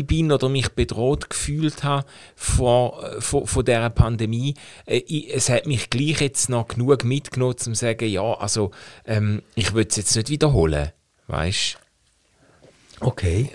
bin 0.03 0.31
oder 0.31 0.49
mich 0.49 0.69
bedroht 0.69 1.29
gefühlt 1.29 1.83
habe 1.83 2.05
vor, 2.35 3.03
äh, 3.03 3.21
von, 3.21 3.45
von 3.45 3.65
dieser 3.65 3.89
Pandemie. 3.89 4.55
Äh, 4.85 4.97
ich, 5.07 5.33
es 5.33 5.49
hat 5.49 5.67
mich 5.67 5.89
gleich 5.89 6.21
jetzt 6.21 6.49
noch 6.49 6.67
genug 6.67 7.03
mitgenommen, 7.03 7.53
um 7.53 7.57
zu 7.57 7.73
sagen, 7.75 8.09
ja, 8.09 8.33
also 8.33 8.71
ähm, 9.05 9.41
ich 9.55 9.73
will 9.73 9.85
es 9.87 9.95
jetzt 9.95 10.15
nicht 10.15 10.29
wiederholen, 10.29 10.91
weißt 11.27 11.77
Okay. 12.99 13.51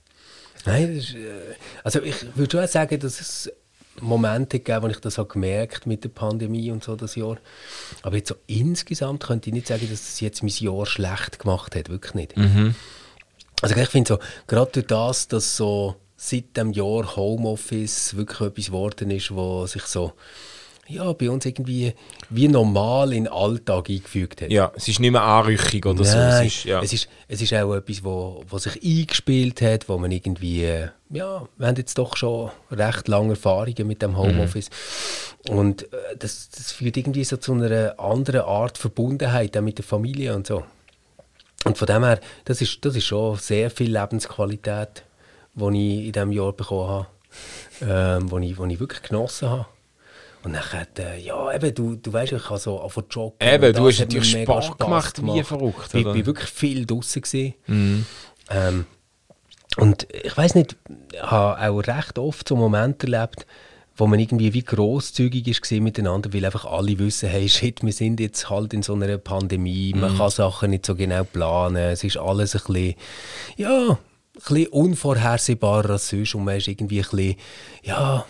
Nein, 0.64 0.96
ist, 0.96 1.14
äh, 1.14 1.54
also 1.84 2.02
ich 2.02 2.36
würde 2.36 2.58
schon 2.58 2.66
sagen, 2.66 2.98
dass 2.98 3.20
es 3.20 3.52
Momente 4.00 4.58
gegeben, 4.58 4.82
wo 4.82 4.88
ich 4.88 4.98
das 4.98 5.18
habe 5.18 5.28
gemerkt 5.28 5.86
mit 5.86 6.02
der 6.02 6.08
Pandemie 6.08 6.70
und 6.70 6.82
so 6.82 6.96
das 6.96 7.14
Jahr. 7.14 7.36
Aber 8.02 8.16
jetzt 8.16 8.28
so 8.28 8.34
insgesamt 8.46 9.24
könnte 9.24 9.50
ich 9.50 9.54
nicht 9.54 9.66
sagen, 9.66 9.88
dass 9.88 10.00
das 10.00 10.20
jetzt 10.20 10.42
mein 10.42 10.52
Jahr 10.52 10.86
schlecht 10.86 11.38
gemacht 11.38 11.76
hat, 11.76 11.88
wirklich 11.88 12.14
nicht. 12.14 12.36
Mhm. 12.36 12.74
Also 13.62 13.76
ich 13.76 13.88
finde 13.88 14.08
so, 14.08 14.18
gerade 14.46 14.70
durch 14.72 14.86
das, 14.86 15.28
dass 15.28 15.56
so 15.56 15.96
seit 16.16 16.56
dem 16.56 16.72
Jahr 16.72 17.16
Homeoffice 17.16 18.16
wirklich 18.16 18.40
etwas 18.40 18.66
geworden 18.66 19.10
ist, 19.10 19.34
wo 19.34 19.66
sich 19.66 19.82
so 19.84 20.12
ja, 20.88 21.12
bei 21.12 21.30
uns 21.30 21.46
irgendwie 21.46 21.94
wie 22.28 22.48
normal 22.48 23.12
in 23.12 23.24
den 23.24 23.32
Alltag 23.32 23.88
eingefügt 23.88 24.42
hat. 24.42 24.50
Ja, 24.50 24.72
es 24.74 24.88
ist 24.88 25.00
nicht 25.00 25.12
mehr 25.12 25.22
Anrüchung 25.22 25.92
oder 25.92 26.04
so. 26.04 26.16
Nein, 26.16 26.46
Es 26.46 26.54
ist, 26.54 26.64
ja. 26.64 26.82
es, 26.82 26.92
ist, 26.92 27.08
es 27.28 27.40
ist 27.40 27.54
auch 27.54 27.74
etwas, 27.74 28.04
wo, 28.04 28.42
wo 28.48 28.58
sich 28.58 28.82
eingespielt 28.82 29.62
hat, 29.62 29.88
wo 29.88 29.96
man 29.96 30.10
irgendwie, 30.10 30.64
äh, 30.64 30.88
ja, 31.10 31.46
wir 31.56 31.66
haben 31.66 31.76
jetzt 31.76 31.98
doch 31.98 32.16
schon 32.16 32.50
recht 32.70 33.08
lange 33.08 33.30
Erfahrungen 33.30 33.86
mit 33.86 34.02
dem 34.02 34.16
Homeoffice. 34.16 34.70
Und 35.48 35.84
äh, 35.92 36.16
das, 36.18 36.50
das 36.50 36.72
führt 36.72 36.96
irgendwie 36.96 37.24
so 37.24 37.36
zu 37.36 37.52
einer 37.52 37.98
anderen 37.98 38.42
Art 38.42 38.76
Verbundenheit 38.76 39.56
auch 39.56 39.62
mit 39.62 39.78
der 39.78 39.84
Familie 39.84 40.34
und 40.34 40.46
so. 40.46 40.64
Und 41.64 41.78
von 41.78 41.86
dem 41.86 42.04
her, 42.04 42.20
das 42.44 42.60
ist, 42.60 42.84
das 42.84 42.96
ist 42.96 43.04
schon 43.04 43.36
sehr 43.36 43.70
viel 43.70 43.96
Lebensqualität, 43.96 45.04
die 45.54 45.64
ich 45.64 46.06
in 46.06 46.12
diesem 46.12 46.32
Jahr 46.32 46.52
bekommen 46.52 46.88
habe, 46.88 47.06
ähm, 47.80 48.28
die 48.28 48.50
ich, 48.50 48.58
wo 48.58 48.64
ich 48.66 48.80
wirklich 48.80 49.02
genossen 49.02 49.50
habe. 49.50 49.66
Und 50.44 50.54
dann, 50.54 50.86
äh, 50.98 51.20
ja, 51.20 51.52
eben, 51.54 51.72
du, 51.74 51.94
du 51.94 52.12
weißt, 52.12 52.32
ich 52.32 52.50
habe 52.50 52.58
so 52.58 52.80
angefangen 52.80 53.10
zu 53.10 53.20
joggen. 53.20 53.48
Eben, 53.48 53.72
du 53.72 53.86
hast 53.86 54.00
hat 54.00 54.08
natürlich 54.08 54.34
mega 54.34 54.60
Sport 54.60 54.64
Spass 54.64 54.76
gemacht, 55.14 55.22
wie 55.24 55.42
verrückt, 55.44 55.94
Ich? 55.94 56.04
Mhm. 56.04 56.08
war 56.08 56.26
wirklich 56.26 56.50
viel 56.50 56.84
draußen. 56.84 57.22
gewesen. 57.22 57.54
Ähm, 58.50 58.86
und 59.76 60.06
ich 60.12 60.36
weiß 60.36 60.56
nicht, 60.56 60.76
ich 61.12 61.22
habe 61.22 61.60
auch 61.60 61.78
recht 61.78 62.18
oft 62.18 62.48
so 62.48 62.56
Momente 62.56 63.06
erlebt, 63.06 63.46
wo 64.02 64.08
man 64.08 64.18
irgendwie 64.18 64.52
wie 64.52 64.64
grosszügig 64.64 65.46
ist 65.46 65.70
miteinander, 65.70 66.32
weil 66.32 66.44
einfach 66.44 66.64
alle 66.64 66.98
wissen, 66.98 67.28
hey, 67.28 67.48
shit, 67.48 67.84
wir 67.84 67.92
sind 67.92 68.18
jetzt 68.18 68.50
halt 68.50 68.74
in 68.74 68.82
so 68.82 68.94
einer 68.94 69.16
Pandemie, 69.16 69.94
man 69.94 70.16
kann 70.16 70.28
Sachen 70.28 70.70
nicht 70.70 70.84
so 70.84 70.96
genau 70.96 71.22
planen, 71.22 71.76
es 71.76 72.02
ist 72.02 72.16
alles 72.16 72.56
ein 72.56 72.62
bisschen, 72.66 72.94
ja, 73.56 73.90
ein 73.90 73.98
bisschen 74.34 74.66
unvorhersehbarer 74.72 75.90
als 75.90 76.08
sonst 76.08 76.34
und 76.34 76.42
man 76.42 76.56
ist 76.56 76.66
irgendwie 76.66 76.98
ein 76.98 77.08
bisschen, 77.10 77.36
ja, 77.84 78.26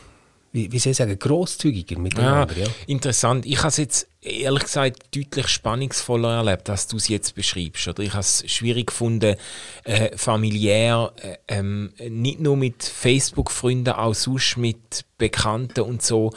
wie, 0.52 0.70
wie 0.70 0.78
soll 0.78 0.90
ich 0.90 0.98
sagen, 0.98 1.18
grosszügiger 1.18 1.96
Ja, 1.96 2.02
miteinander, 2.02 2.56
ja. 2.56 2.66
interessant. 2.86 3.46
Ich 3.46 3.58
habe 3.58 3.68
es 3.68 3.78
jetzt 3.78 4.08
ehrlich 4.20 4.64
gesagt 4.64 5.16
deutlich 5.16 5.48
spannungsvoller 5.48 6.36
erlebt, 6.36 6.68
als 6.68 6.86
du 6.86 6.98
es 6.98 7.08
jetzt 7.08 7.34
beschreibst. 7.34 7.88
Oder 7.88 8.02
ich 8.02 8.10
habe 8.12 8.20
es 8.20 8.44
schwierig 8.46 8.88
gefunden, 8.88 9.36
äh, 9.84 10.16
familiär, 10.16 11.12
äh, 11.22 11.36
ähm, 11.48 11.92
nicht 12.08 12.40
nur 12.40 12.56
mit 12.56 12.84
Facebook-Freunden, 12.84 13.94
auch 13.94 14.14
sonst 14.14 14.58
mit 14.58 15.04
Bekannten 15.16 15.80
und 15.80 16.02
so, 16.02 16.32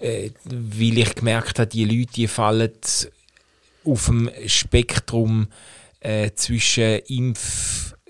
äh, 0.00 0.30
weil 0.44 0.98
ich 0.98 1.14
gemerkt 1.14 1.58
habe, 1.58 1.68
die 1.68 1.84
Leute, 1.84 2.12
die 2.12 2.26
fallen 2.26 2.72
auf 3.84 4.06
dem 4.06 4.30
Spektrum 4.46 5.48
äh, 6.00 6.30
zwischen 6.34 7.00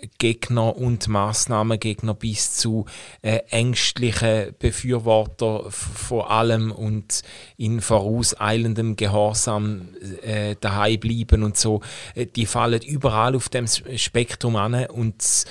Impfgegner 0.00 0.76
und 0.76 1.08
Maßnahmengegner 1.08 2.14
bis 2.14 2.54
zu 2.54 2.86
äh, 3.22 3.38
ängstlichen 3.50 4.54
Befürworter 4.58 5.70
von 5.70 6.22
allem 6.22 6.72
und 6.72 7.22
in 7.56 7.80
vorauseilendem 7.80 8.96
Gehorsam 8.96 9.88
äh, 10.22 10.56
daheim 10.60 11.00
bleiben 11.00 11.42
und 11.42 11.56
so. 11.56 11.80
Äh, 12.14 12.26
die 12.26 12.46
fallen 12.46 12.82
überall 12.82 13.34
auf 13.34 13.48
dem 13.48 13.66
Spektrum 13.66 14.56
an 14.56 14.86
und 14.86 15.44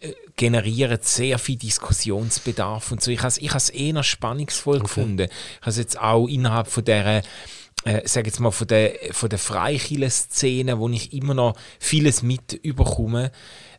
äh, 0.00 0.12
generieren 0.36 0.98
sehr 1.00 1.38
viel 1.38 1.56
Diskussionsbedarf 1.56 2.92
und 2.92 3.02
so. 3.02 3.10
Ich 3.10 3.20
habe 3.20 3.28
es 3.56 3.68
eher 3.68 4.02
spannungsvoll 4.02 4.80
gefunden. 4.80 5.28
Ich 5.28 5.60
habe 5.60 5.70
es 5.70 5.78
jetzt 5.78 6.00
auch 6.00 6.26
innerhalb 6.26 6.68
von 6.68 6.84
der 6.84 7.22
äh, 7.86 8.02
sag 8.04 8.26
jetzt 8.26 8.40
mal, 8.40 8.50
von 8.50 8.66
der, 8.66 8.94
von 9.12 9.28
der 9.28 9.38
Freikirchen-Szene, 9.38 10.78
wo 10.78 10.88
ich 10.88 11.12
immer 11.12 11.34
noch 11.34 11.56
vieles 11.78 12.22
mit 12.22 12.52
überkomme, 12.52 13.30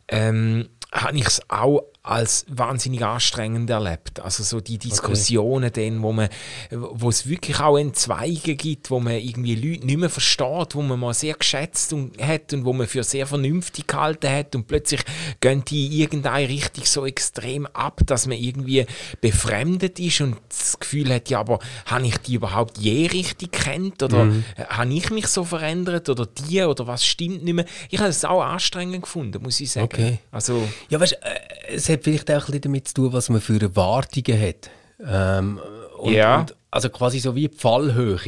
ähm, 0.08 0.68
habe 0.90 1.18
ich 1.18 1.26
es 1.26 1.42
auch 1.48 1.82
als 2.08 2.46
wahnsinnig 2.48 3.04
anstrengend 3.04 3.68
erlebt. 3.68 4.20
Also 4.20 4.42
so 4.42 4.60
die 4.60 4.78
Diskussionen 4.78 5.70
dann, 5.72 6.02
wo 6.02 6.12
man, 6.12 6.28
wo 6.70 7.10
es 7.10 7.28
wirklich 7.28 7.60
auch 7.60 7.76
Entzweige 7.76 8.56
gibt, 8.56 8.90
wo 8.90 8.98
man 8.98 9.14
irgendwie 9.14 9.54
Leute 9.54 9.86
nicht 9.86 9.98
mehr 9.98 10.08
versteht, 10.08 10.74
wo 10.74 10.82
man 10.82 10.98
mal 10.98 11.12
sehr 11.12 11.34
geschätzt 11.34 11.92
und, 11.92 12.20
hat 12.22 12.52
und 12.54 12.64
wo 12.64 12.72
man 12.72 12.86
für 12.86 13.04
sehr 13.04 13.26
vernünftig 13.26 13.86
gehalten 13.86 14.30
hat 14.30 14.54
und 14.54 14.66
plötzlich 14.66 15.02
gehen 15.40 15.64
die 15.66 15.86
in 15.86 15.92
irgendeine 15.92 16.48
Richtung 16.48 16.84
so 16.86 17.04
extrem 17.04 17.66
ab, 17.66 18.00
dass 18.06 18.26
man 18.26 18.38
irgendwie 18.38 18.86
befremdet 19.20 20.00
ist 20.00 20.22
und 20.22 20.36
das 20.48 20.78
Gefühl 20.80 21.12
hat, 21.12 21.28
ja, 21.28 21.40
aber 21.40 21.58
habe 21.84 22.06
ich 22.06 22.16
die 22.18 22.34
überhaupt 22.34 22.78
je 22.78 23.06
richtig 23.06 23.52
kennt 23.52 24.02
oder 24.02 24.32
äh, 24.56 24.64
habe 24.64 24.94
ich 24.94 25.10
mich 25.10 25.26
so 25.26 25.44
verändert 25.44 26.08
oder 26.08 26.26
die 26.26 26.62
oder 26.62 26.86
was 26.86 27.04
stimmt 27.04 27.44
nicht 27.44 27.54
mehr? 27.54 27.66
Ich 27.90 27.98
habe 27.98 28.08
es 28.08 28.24
auch 28.24 28.42
anstrengend 28.42 29.02
gefunden, 29.02 29.42
muss 29.42 29.60
ich 29.60 29.70
sagen. 29.70 29.84
Okay. 29.84 30.18
Also, 30.30 30.66
Ja, 30.88 30.98
weißt, 31.00 31.12
äh, 31.12 31.74
es 31.74 31.88
hat 31.88 31.97
vielleicht 32.02 32.30
auch 32.30 32.34
ein 32.34 32.46
bisschen 32.46 32.60
damit 32.62 32.88
zu 32.88 32.94
tun, 32.94 33.12
was 33.12 33.28
man 33.28 33.40
für 33.40 33.60
Erwartungen 33.60 34.40
hat. 34.40 34.70
Ähm, 35.06 35.60
und, 35.98 36.12
Ja. 36.12 36.40
und, 36.40 36.54
also 36.70 36.88
quasi 36.90 37.18
so 37.20 37.34
wie 37.34 37.48
die 37.48 37.56
Fallhöhe, 37.56 38.18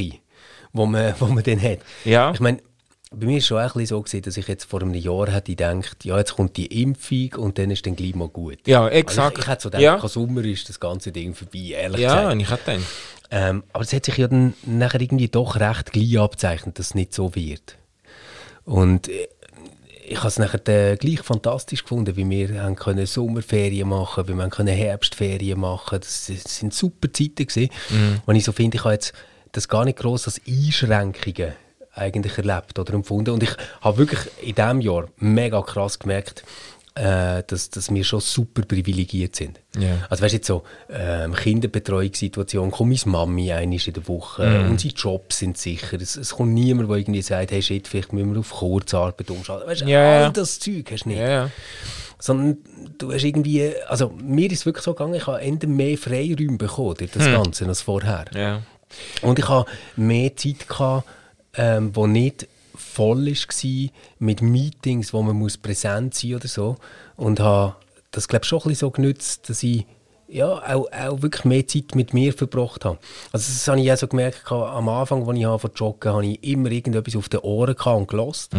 wo 0.73 0.85
man, 0.85 1.13
wo 1.19 1.25
man 1.25 1.43
dann 1.43 1.61
hat. 1.61 1.79
Ja. 2.05 2.31
Ich 2.31 2.39
meine, 2.39 2.59
bei 3.13 3.25
mir 3.25 3.33
war 3.33 3.37
es 3.39 3.45
schon 3.45 3.57
auch 3.57 3.61
ein 3.63 3.67
bisschen 3.73 3.85
so, 3.87 4.01
gewesen, 4.01 4.21
dass 4.21 4.37
ich 4.37 4.47
jetzt 4.47 4.63
vor 4.63 4.81
einem 4.81 4.93
Jahr 4.93 5.29
hätte 5.31 5.51
gedacht, 5.53 6.05
ja, 6.05 6.17
jetzt 6.17 6.35
kommt 6.35 6.55
die 6.55 6.81
Impfung 6.81 7.33
und 7.35 7.57
dann 7.57 7.69
ist 7.69 7.85
dann 7.85 7.95
gleich 7.97 8.15
mal 8.15 8.29
gut. 8.29 8.59
Ja, 8.65 8.83
Also 8.85 8.95
exakt. 8.95 9.37
ich, 9.37 9.43
ich 9.43 9.49
hätte 9.49 9.61
so 9.63 9.69
gedacht, 9.69 9.81
Ja. 9.83 9.97
ja. 9.97 10.07
Sommer 10.07 10.45
ist 10.45 10.69
das 10.69 10.79
ganze 10.79 11.11
Ding 11.11 11.33
vorbei, 11.35 11.59
ehrlich 11.73 11.99
ja, 12.01 12.15
gesagt. 12.15 12.33
und 12.33 12.39
ich 12.39 12.49
habe 12.49 12.61
gedacht, 12.63 12.85
Ähm, 13.33 13.63
aber 13.73 13.83
es 13.83 13.91
hat 13.93 14.05
sich 14.05 14.17
ja 14.17 14.27
dann 14.29 14.53
nachher 14.65 15.01
irgendwie 15.01 15.27
doch 15.27 15.57
recht 15.59 15.91
gleich 15.91 16.17
abzeichnet, 16.19 16.79
dass 16.79 16.87
es 16.87 16.95
nicht 16.95 17.13
so 17.13 17.35
wird. 17.35 17.77
Und 18.65 19.07
äh, 19.09 19.27
ich 20.11 20.17
habe 20.17 20.27
es 20.27 20.39
nachher 20.39 20.59
dann 20.59 20.97
gleich 20.97 21.21
fantastisch 21.21 21.83
gefunden, 21.83 22.17
wie 22.17 22.29
wir 22.29 22.61
haben 22.61 22.75
können 22.75 23.05
Sommerferien 23.05 23.87
machen, 23.87 24.27
wie 24.27 24.33
wir 24.33 24.43
haben 24.43 24.49
können 24.49 24.75
Herbstferien 24.75 25.59
machen. 25.59 25.99
Das, 26.01 26.25
das 26.27 26.57
sind 26.57 26.73
super 26.73 27.11
Zeiten 27.13 27.47
gewesen, 27.47 27.69
wo 28.25 28.31
ich 28.33 28.43
so 28.43 28.51
finde, 28.51 28.77
ich 28.77 28.83
habe 28.83 28.93
jetzt 28.93 29.13
das 29.53 29.67
gar 29.67 29.85
nicht 29.85 29.97
gross 29.97 30.27
als 30.27 30.41
Einschränkungen 30.45 31.53
eigentlich 31.93 32.37
erlebt 32.37 32.77
oder 32.77 32.93
empfunden. 32.93 33.31
Und 33.31 33.43
ich 33.43 33.55
habe 33.81 33.97
wirklich 33.97 34.19
in 34.41 34.55
diesem 34.55 34.81
Jahr 34.81 35.07
mega 35.17 35.61
krass 35.61 35.97
gemerkt, 35.97 36.43
äh, 36.95 37.43
dass, 37.47 37.69
dass 37.69 37.93
wir 37.93 38.03
schon 38.03 38.19
super 38.19 38.63
privilegiert 38.63 39.35
sind. 39.35 39.59
Ja. 39.79 39.91
Also 40.09 40.23
weißt 40.23 40.33
du 40.33 40.37
jetzt 40.37 40.47
so, 40.47 40.63
ähm, 40.89 41.33
Kinderbetreuungssituation, 41.33 42.71
kommt 42.71 42.89
meine 43.05 43.11
Mami 43.11 43.51
einmal 43.51 43.79
in 43.85 43.93
der 43.93 44.07
Woche, 44.07 44.45
Mhm. 44.45 44.71
unsere 44.71 44.93
Jobs 44.93 45.39
sind 45.39 45.57
sicher, 45.57 45.99
es, 46.01 46.15
es 46.17 46.31
kommt 46.35 46.53
niemand, 46.53 46.89
der 46.89 46.97
irgendwie 46.97 47.21
sagt, 47.21 47.51
hey 47.51 47.61
shit, 47.61 47.87
vielleicht 47.87 48.11
müssen 48.13 48.33
wir 48.33 48.39
auf 48.41 48.51
Kurzarbeit 48.51 49.29
umschalten. 49.29 49.67
Weißt 49.69 49.81
du, 49.81 49.85
Ja, 49.85 50.25
all 50.25 50.31
das 50.33 50.59
Zeug 50.59 50.91
hast 50.91 51.03
du 51.05 51.09
nicht. 51.09 51.19
ja. 51.19 51.49
Sondern 52.19 52.57
du 52.99 53.11
hast 53.11 53.23
irgendwie, 53.23 53.71
also 53.87 54.09
mir 54.21 54.51
ist 54.51 54.59
es 54.59 54.65
wirklich 54.67 54.83
so 54.83 54.93
gegangen, 54.93 55.15
ich 55.15 55.25
habe 55.25 55.41
Ende 55.41 55.65
mehr 55.67 55.97
Freiräume 55.97 56.57
bekommen 56.57 56.95
durch 56.99 57.09
das 57.11 57.25
Ganze 57.25 57.65
als 57.65 57.81
vorher. 57.81 58.25
Hm. 58.33 58.59
Und 59.27 59.39
ich 59.39 59.47
hatte 59.49 59.71
mehr 59.95 60.35
Zeit, 60.35 60.67
gehabt, 60.67 61.07
ähm, 61.55 61.95
wo 61.95 62.05
nicht 62.05 62.47
voll 62.81 63.25
war 63.25 63.89
mit 64.19 64.41
Meetings, 64.41 65.13
wo 65.13 65.21
man 65.21 65.35
muss 65.35 65.57
präsent 65.57 66.13
sein 66.13 66.35
oder 66.35 66.47
so. 66.47 66.77
Und 67.15 67.39
habe 67.39 67.75
das, 68.11 68.27
glaube 68.27 68.43
ich, 68.43 68.49
schon 68.49 68.59
ein 68.59 68.69
bisschen 68.69 68.79
so 68.79 68.91
genützt, 68.91 69.49
dass 69.49 69.63
ich 69.63 69.85
ja, 70.27 70.47
auch, 70.47 70.89
auch 70.91 71.21
wirklich 71.21 71.43
mehr 71.43 71.67
Zeit 71.67 71.93
mit 71.93 72.13
mir 72.13 72.33
verbracht 72.33 72.85
habe. 72.85 72.97
Also 73.33 73.51
das 73.51 73.67
habe 73.67 73.81
ich 73.81 73.91
auch 73.91 73.97
so 73.97 74.07
gemerkt, 74.07 74.49
am 74.49 74.87
Anfang, 74.87 75.27
als 75.27 75.37
ich 75.37 75.73
zu 75.73 75.83
joggen, 75.83 76.13
habe 76.13 76.25
ich 76.25 76.43
immer 76.43 76.71
irgendetwas 76.71 77.17
auf 77.17 77.27
den 77.27 77.41
Ohren 77.41 77.75
gehabt 77.75 77.97
und 77.97 78.07
gelost. 78.07 78.53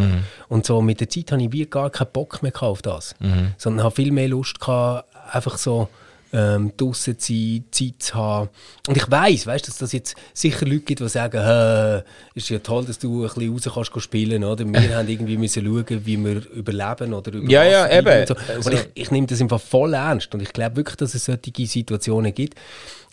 Und 0.48 0.66
so 0.66 0.82
mit 0.82 1.00
der 1.00 1.08
Zeit 1.08 1.32
habe 1.32 1.42
ich 1.42 1.52
wie 1.52 1.64
gar 1.64 1.88
keinen 1.88 2.12
Bock 2.12 2.42
mehr 2.42 2.52
auf 2.62 2.82
das. 2.82 3.14
Sondern 3.56 3.84
habe 3.84 3.94
viel 3.94 4.12
mehr 4.12 4.28
Lust 4.28 4.60
gehabt, 4.60 5.08
einfach 5.32 5.56
so 5.56 5.88
ähm, 6.32 6.72
draussen 6.76 7.18
zu 7.18 7.32
sein, 7.32 7.64
Zeit 7.70 7.94
zu 7.98 8.14
haben. 8.14 8.48
Und 8.88 8.96
ich 8.96 9.10
weiss, 9.10 9.46
weißt, 9.46 9.68
dass 9.68 9.78
das 9.78 9.92
jetzt 9.92 10.16
sicher 10.32 10.64
Leute 10.64 10.80
gibt, 10.80 11.00
die 11.00 11.08
sagen, 11.08 11.42
«Hä, 11.44 12.02
ist 12.34 12.48
ja 12.48 12.58
toll, 12.58 12.84
dass 12.86 12.98
du 12.98 13.24
ein 13.24 13.28
bisschen 13.34 13.52
raus 13.74 13.90
kannst 13.92 14.02
spielen, 14.02 14.42
oder? 14.44 14.64
Wir 14.66 14.96
haben 14.96 15.08
irgendwie 15.08 15.36
müssen 15.36 15.64
schauen, 15.64 16.06
wie 16.06 16.24
wir 16.24 16.50
überleben 16.52 17.12
oder 17.12 17.32
über 17.32 17.50
Ja, 17.50 17.64
ja, 17.64 17.98
eben. 17.98 18.20
Und, 18.20 18.28
so. 18.28 18.34
Also- 18.48 18.70
und 18.70 18.76
ich, 18.76 18.88
ich 18.94 19.10
nehme 19.10 19.26
das 19.26 19.40
einfach 19.40 19.60
voll 19.60 19.94
ernst 19.94 20.32
und 20.34 20.40
ich 20.42 20.52
glaube 20.52 20.76
wirklich, 20.76 20.96
dass 20.96 21.14
es 21.14 21.26
solche 21.26 21.66
Situationen 21.66 22.34
gibt. 22.34 22.58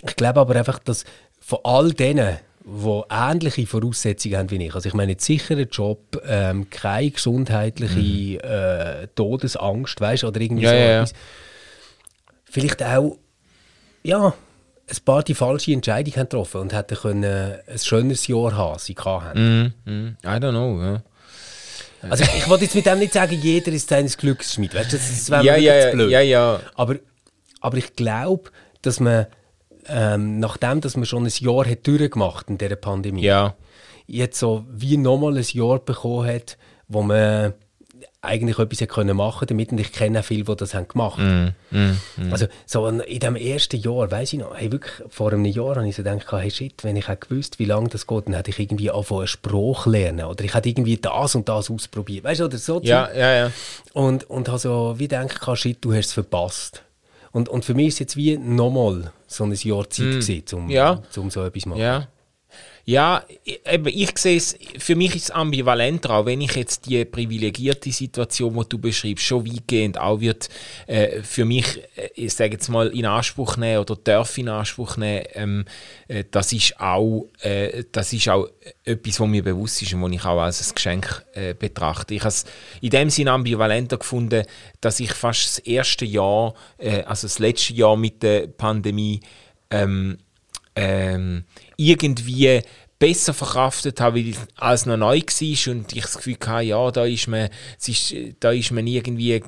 Ich 0.07 0.15
glaube 0.15 0.39
aber 0.39 0.55
einfach, 0.55 0.79
dass 0.79 1.03
von 1.41 1.59
all 1.63 1.91
denen, 1.91 2.37
die 2.65 3.01
ähnliche 3.09 3.65
Voraussetzungen 3.65 4.37
haben 4.37 4.51
wie 4.51 4.63
ich, 4.65 4.75
also 4.75 4.87
ich 4.87 4.93
meine 4.93 5.13
jetzt 5.13 5.25
sicher 5.25 5.55
einen 5.55 5.69
Job, 5.69 6.21
ähm, 6.27 6.69
keine 6.69 7.09
gesundheitliche 7.09 8.43
äh, 8.43 9.07
Todesangst, 9.15 9.99
weißt, 9.99 10.23
oder 10.23 10.39
irgendwie 10.39 10.65
Mhm. 10.65 10.65
Ja, 10.65 10.71
so 10.71 10.77
ja, 10.77 10.91
ja. 11.03 11.05
Vielleicht 12.49 12.83
auch 12.83 13.17
ja, 14.03 14.33
ein 14.89 14.97
paar 15.05 15.23
die 15.23 15.35
falsche 15.35 15.71
Entscheidung 15.73 16.13
haben 16.15 16.23
getroffen 16.29 16.61
und 16.61 16.73
hätten 16.73 16.95
können 16.97 17.23
ein 17.67 17.77
schöneres 17.79 18.27
Jahr 18.27 18.55
haben, 18.55 18.79
sie 18.79 18.95
hatten. 18.95 19.73
Mm, 19.85 19.91
mm, 19.91 20.17
I 20.23 20.27
don't 20.27 20.51
know. 20.51 20.81
Ja. 20.81 21.03
Also 22.09 22.23
ich 22.23 22.47
wollte 22.47 22.63
jetzt 22.63 22.75
mit 22.75 22.85
dem 22.85 22.99
nicht 22.99 23.13
sagen, 23.13 23.37
jeder 23.41 23.71
ist 23.73 23.89
seines 23.89 24.17
Glücks 24.17 24.53
Schmied. 24.53 24.73
Weißt 24.73 24.93
du, 24.93 24.97
das, 24.97 25.09
das 25.09 25.29
wäre 25.29 25.43
Ja, 25.43 25.55
ja, 25.57 25.91
blöd. 25.91 26.09
ja, 26.09 26.21
ja. 26.21 26.59
Aber, 26.75 26.95
aber 27.59 27.77
ich 27.77 27.93
glaube, 27.95 28.51
dass 28.81 28.99
man, 29.01 29.27
ähm, 29.87 30.39
nachdem 30.39 30.79
dass 30.81 30.95
man 30.95 31.05
schon 31.05 31.25
ein 31.25 31.31
Jahr 31.39 31.65
hat 31.69 31.85
durchgemacht 31.85 32.49
in 32.49 32.57
dieser 32.57 32.77
Pandemie, 32.77 33.23
Ja. 33.23 33.55
jetzt 34.07 34.39
so 34.39 34.65
wie 34.71 34.95
nochmal 34.95 35.37
ein 35.37 35.45
Jahr 35.51 35.79
bekommen 35.79 36.25
hat, 36.27 36.57
wo 36.87 37.01
man 37.03 37.53
eigentlich 38.21 38.59
etwas 38.59 38.85
können 38.89 39.15
machen 39.15 39.47
damit 39.47 39.71
und 39.71 39.79
ich 39.79 39.93
kenne 39.93 40.19
auch 40.19 40.23
viele, 40.25 40.43
die 40.43 40.55
das 40.57 40.73
haben 40.73 40.87
gemacht 40.89 41.19
Mm, 41.71 41.91
Also 42.31 42.47
so 42.65 42.85
in 42.87 43.19
dem 43.19 43.35
ersten 43.37 43.77
Jahr, 43.79 44.11
weiß 44.11 44.33
ich 44.33 44.39
noch, 44.39 44.55
hey, 44.57 44.71
wirklich, 44.71 44.93
vor 45.09 45.31
einem 45.31 45.45
Jahr 45.45 45.77
habe 45.77 45.87
ich 45.87 45.95
so 45.95 46.03
gedacht, 46.03 46.29
hey 46.31 46.51
shit, 46.51 46.83
wenn 46.83 46.97
ich 46.97 47.07
hätte 47.07 47.27
gewusst, 47.27 47.59
wie 47.59 47.65
lange 47.65 47.87
das 47.89 48.07
geht, 48.07 48.27
dann 48.27 48.33
hätte 48.33 48.49
ich 48.51 48.59
irgendwie 48.59 48.91
angefangen, 48.91 49.27
Spruch 49.27 49.85
lernen 49.85 50.25
oder 50.25 50.43
ich 50.43 50.53
hätte 50.53 50.67
irgendwie 50.67 50.97
das 50.97 51.35
und 51.35 51.47
das 51.47 51.69
ausprobiert, 51.71 52.23
weißt 52.25 52.41
du, 52.41 52.45
oder 52.45 52.57
so. 52.57 52.81
Ja, 52.83 53.09
ja, 53.13 53.33
ja. 53.35 53.51
Und, 53.93 54.29
und 54.29 54.47
habe 54.49 54.59
so 54.59 54.95
wie 54.97 55.07
gedacht, 55.07 55.39
shit, 55.57 55.77
du 55.81 55.93
hast 55.93 56.07
es 56.07 56.13
verpasst. 56.13 56.83
Und, 57.31 57.47
und 57.47 57.63
für 57.63 57.73
mich 57.75 57.87
ist 57.89 57.93
es 57.95 57.99
jetzt 57.99 58.17
wie 58.17 58.37
nochmal 58.37 59.11
so 59.27 59.43
ein 59.45 59.53
Jahr 59.53 59.89
Zeit 59.89 60.05
gewesen, 60.05 60.43
um, 60.53 60.65
Mm. 60.65 60.71
Ja. 60.71 61.01
um 61.15 61.29
so 61.29 61.43
etwas 61.45 61.63
zu 61.63 61.69
machen. 61.69 61.81
Ja. 61.81 62.07
Ja, 62.89 63.23
eben, 63.45 63.85
ich 63.85 64.17
sehe 64.17 64.35
es, 64.35 64.57
für 64.79 64.95
mich 64.95 65.15
ist 65.15 65.25
es 65.25 65.29
ambivalenter, 65.31 66.09
auch 66.09 66.25
wenn 66.25 66.41
ich 66.41 66.55
jetzt 66.55 66.87
die 66.87 67.05
privilegierte 67.05 67.91
Situation, 67.91 68.55
die 68.55 68.67
du 68.67 68.79
beschreibst, 68.79 69.25
schon 69.25 69.45
weitgehend 69.45 69.99
auch 69.99 70.19
wird 70.21 70.49
äh, 70.87 71.21
für 71.21 71.45
mich, 71.45 71.83
äh, 71.95 72.09
ich 72.15 72.33
sage 72.33 72.53
jetzt 72.53 72.67
mal, 72.67 72.87
in 72.87 73.05
Anspruch 73.05 73.57
nehmen 73.57 73.77
oder 73.77 73.95
darf 73.95 74.35
in 74.39 74.49
Anspruch 74.49 74.97
nehmen, 74.97 75.23
ähm, 75.35 75.65
äh, 76.07 76.23
das 76.31 76.51
ist 76.51 76.79
auch, 76.79 77.27
äh, 77.41 77.83
das 77.91 78.11
ist 78.11 78.27
auch 78.27 78.47
etwas, 78.83 79.19
was 79.19 79.27
mir 79.27 79.43
bewusst 79.43 79.83
ist 79.83 79.93
und 79.93 80.01
was 80.01 80.11
ich 80.11 80.25
auch 80.25 80.41
als 80.41 80.67
ein 80.67 80.73
Geschenk 80.73 81.25
äh, 81.33 81.53
betrachte. 81.53 82.15
Ich 82.15 82.21
habe 82.21 82.29
es 82.29 82.45
in 82.81 82.89
dem 82.89 83.11
Sinne 83.11 83.33
ambivalenter 83.33 83.99
gefunden, 83.99 84.45
dass 84.81 84.99
ich 84.99 85.13
fast 85.13 85.45
das 85.45 85.59
erste 85.59 86.05
Jahr, 86.05 86.55
äh, 86.79 87.03
also 87.03 87.27
das 87.27 87.37
letzte 87.37 87.73
Jahr 87.73 87.95
mit 87.95 88.23
der 88.23 88.47
Pandemie, 88.47 89.19
ähm, 89.69 90.17
ähm, 90.79 91.43
irgendwie 91.77 92.61
besser 92.97 93.33
verkraftet 93.33 94.01
habe, 94.01 94.17
weil 94.19 94.33
als 94.57 94.85
noch 94.85 94.97
neu 94.97 95.19
war 95.19 95.73
und 95.73 95.93
ich 95.93 96.01
das 96.01 96.17
Gefühl 96.17 96.37
hatte, 96.45 96.65
ja, 96.65 96.91
da 96.91 97.05
ist 97.05 97.27
man, 97.27 97.49
ist, 97.85 98.13
da 98.39 98.51
ist 98.51 98.71
man 98.71 98.87
irgendwie 98.87 99.39
ge- 99.39 99.43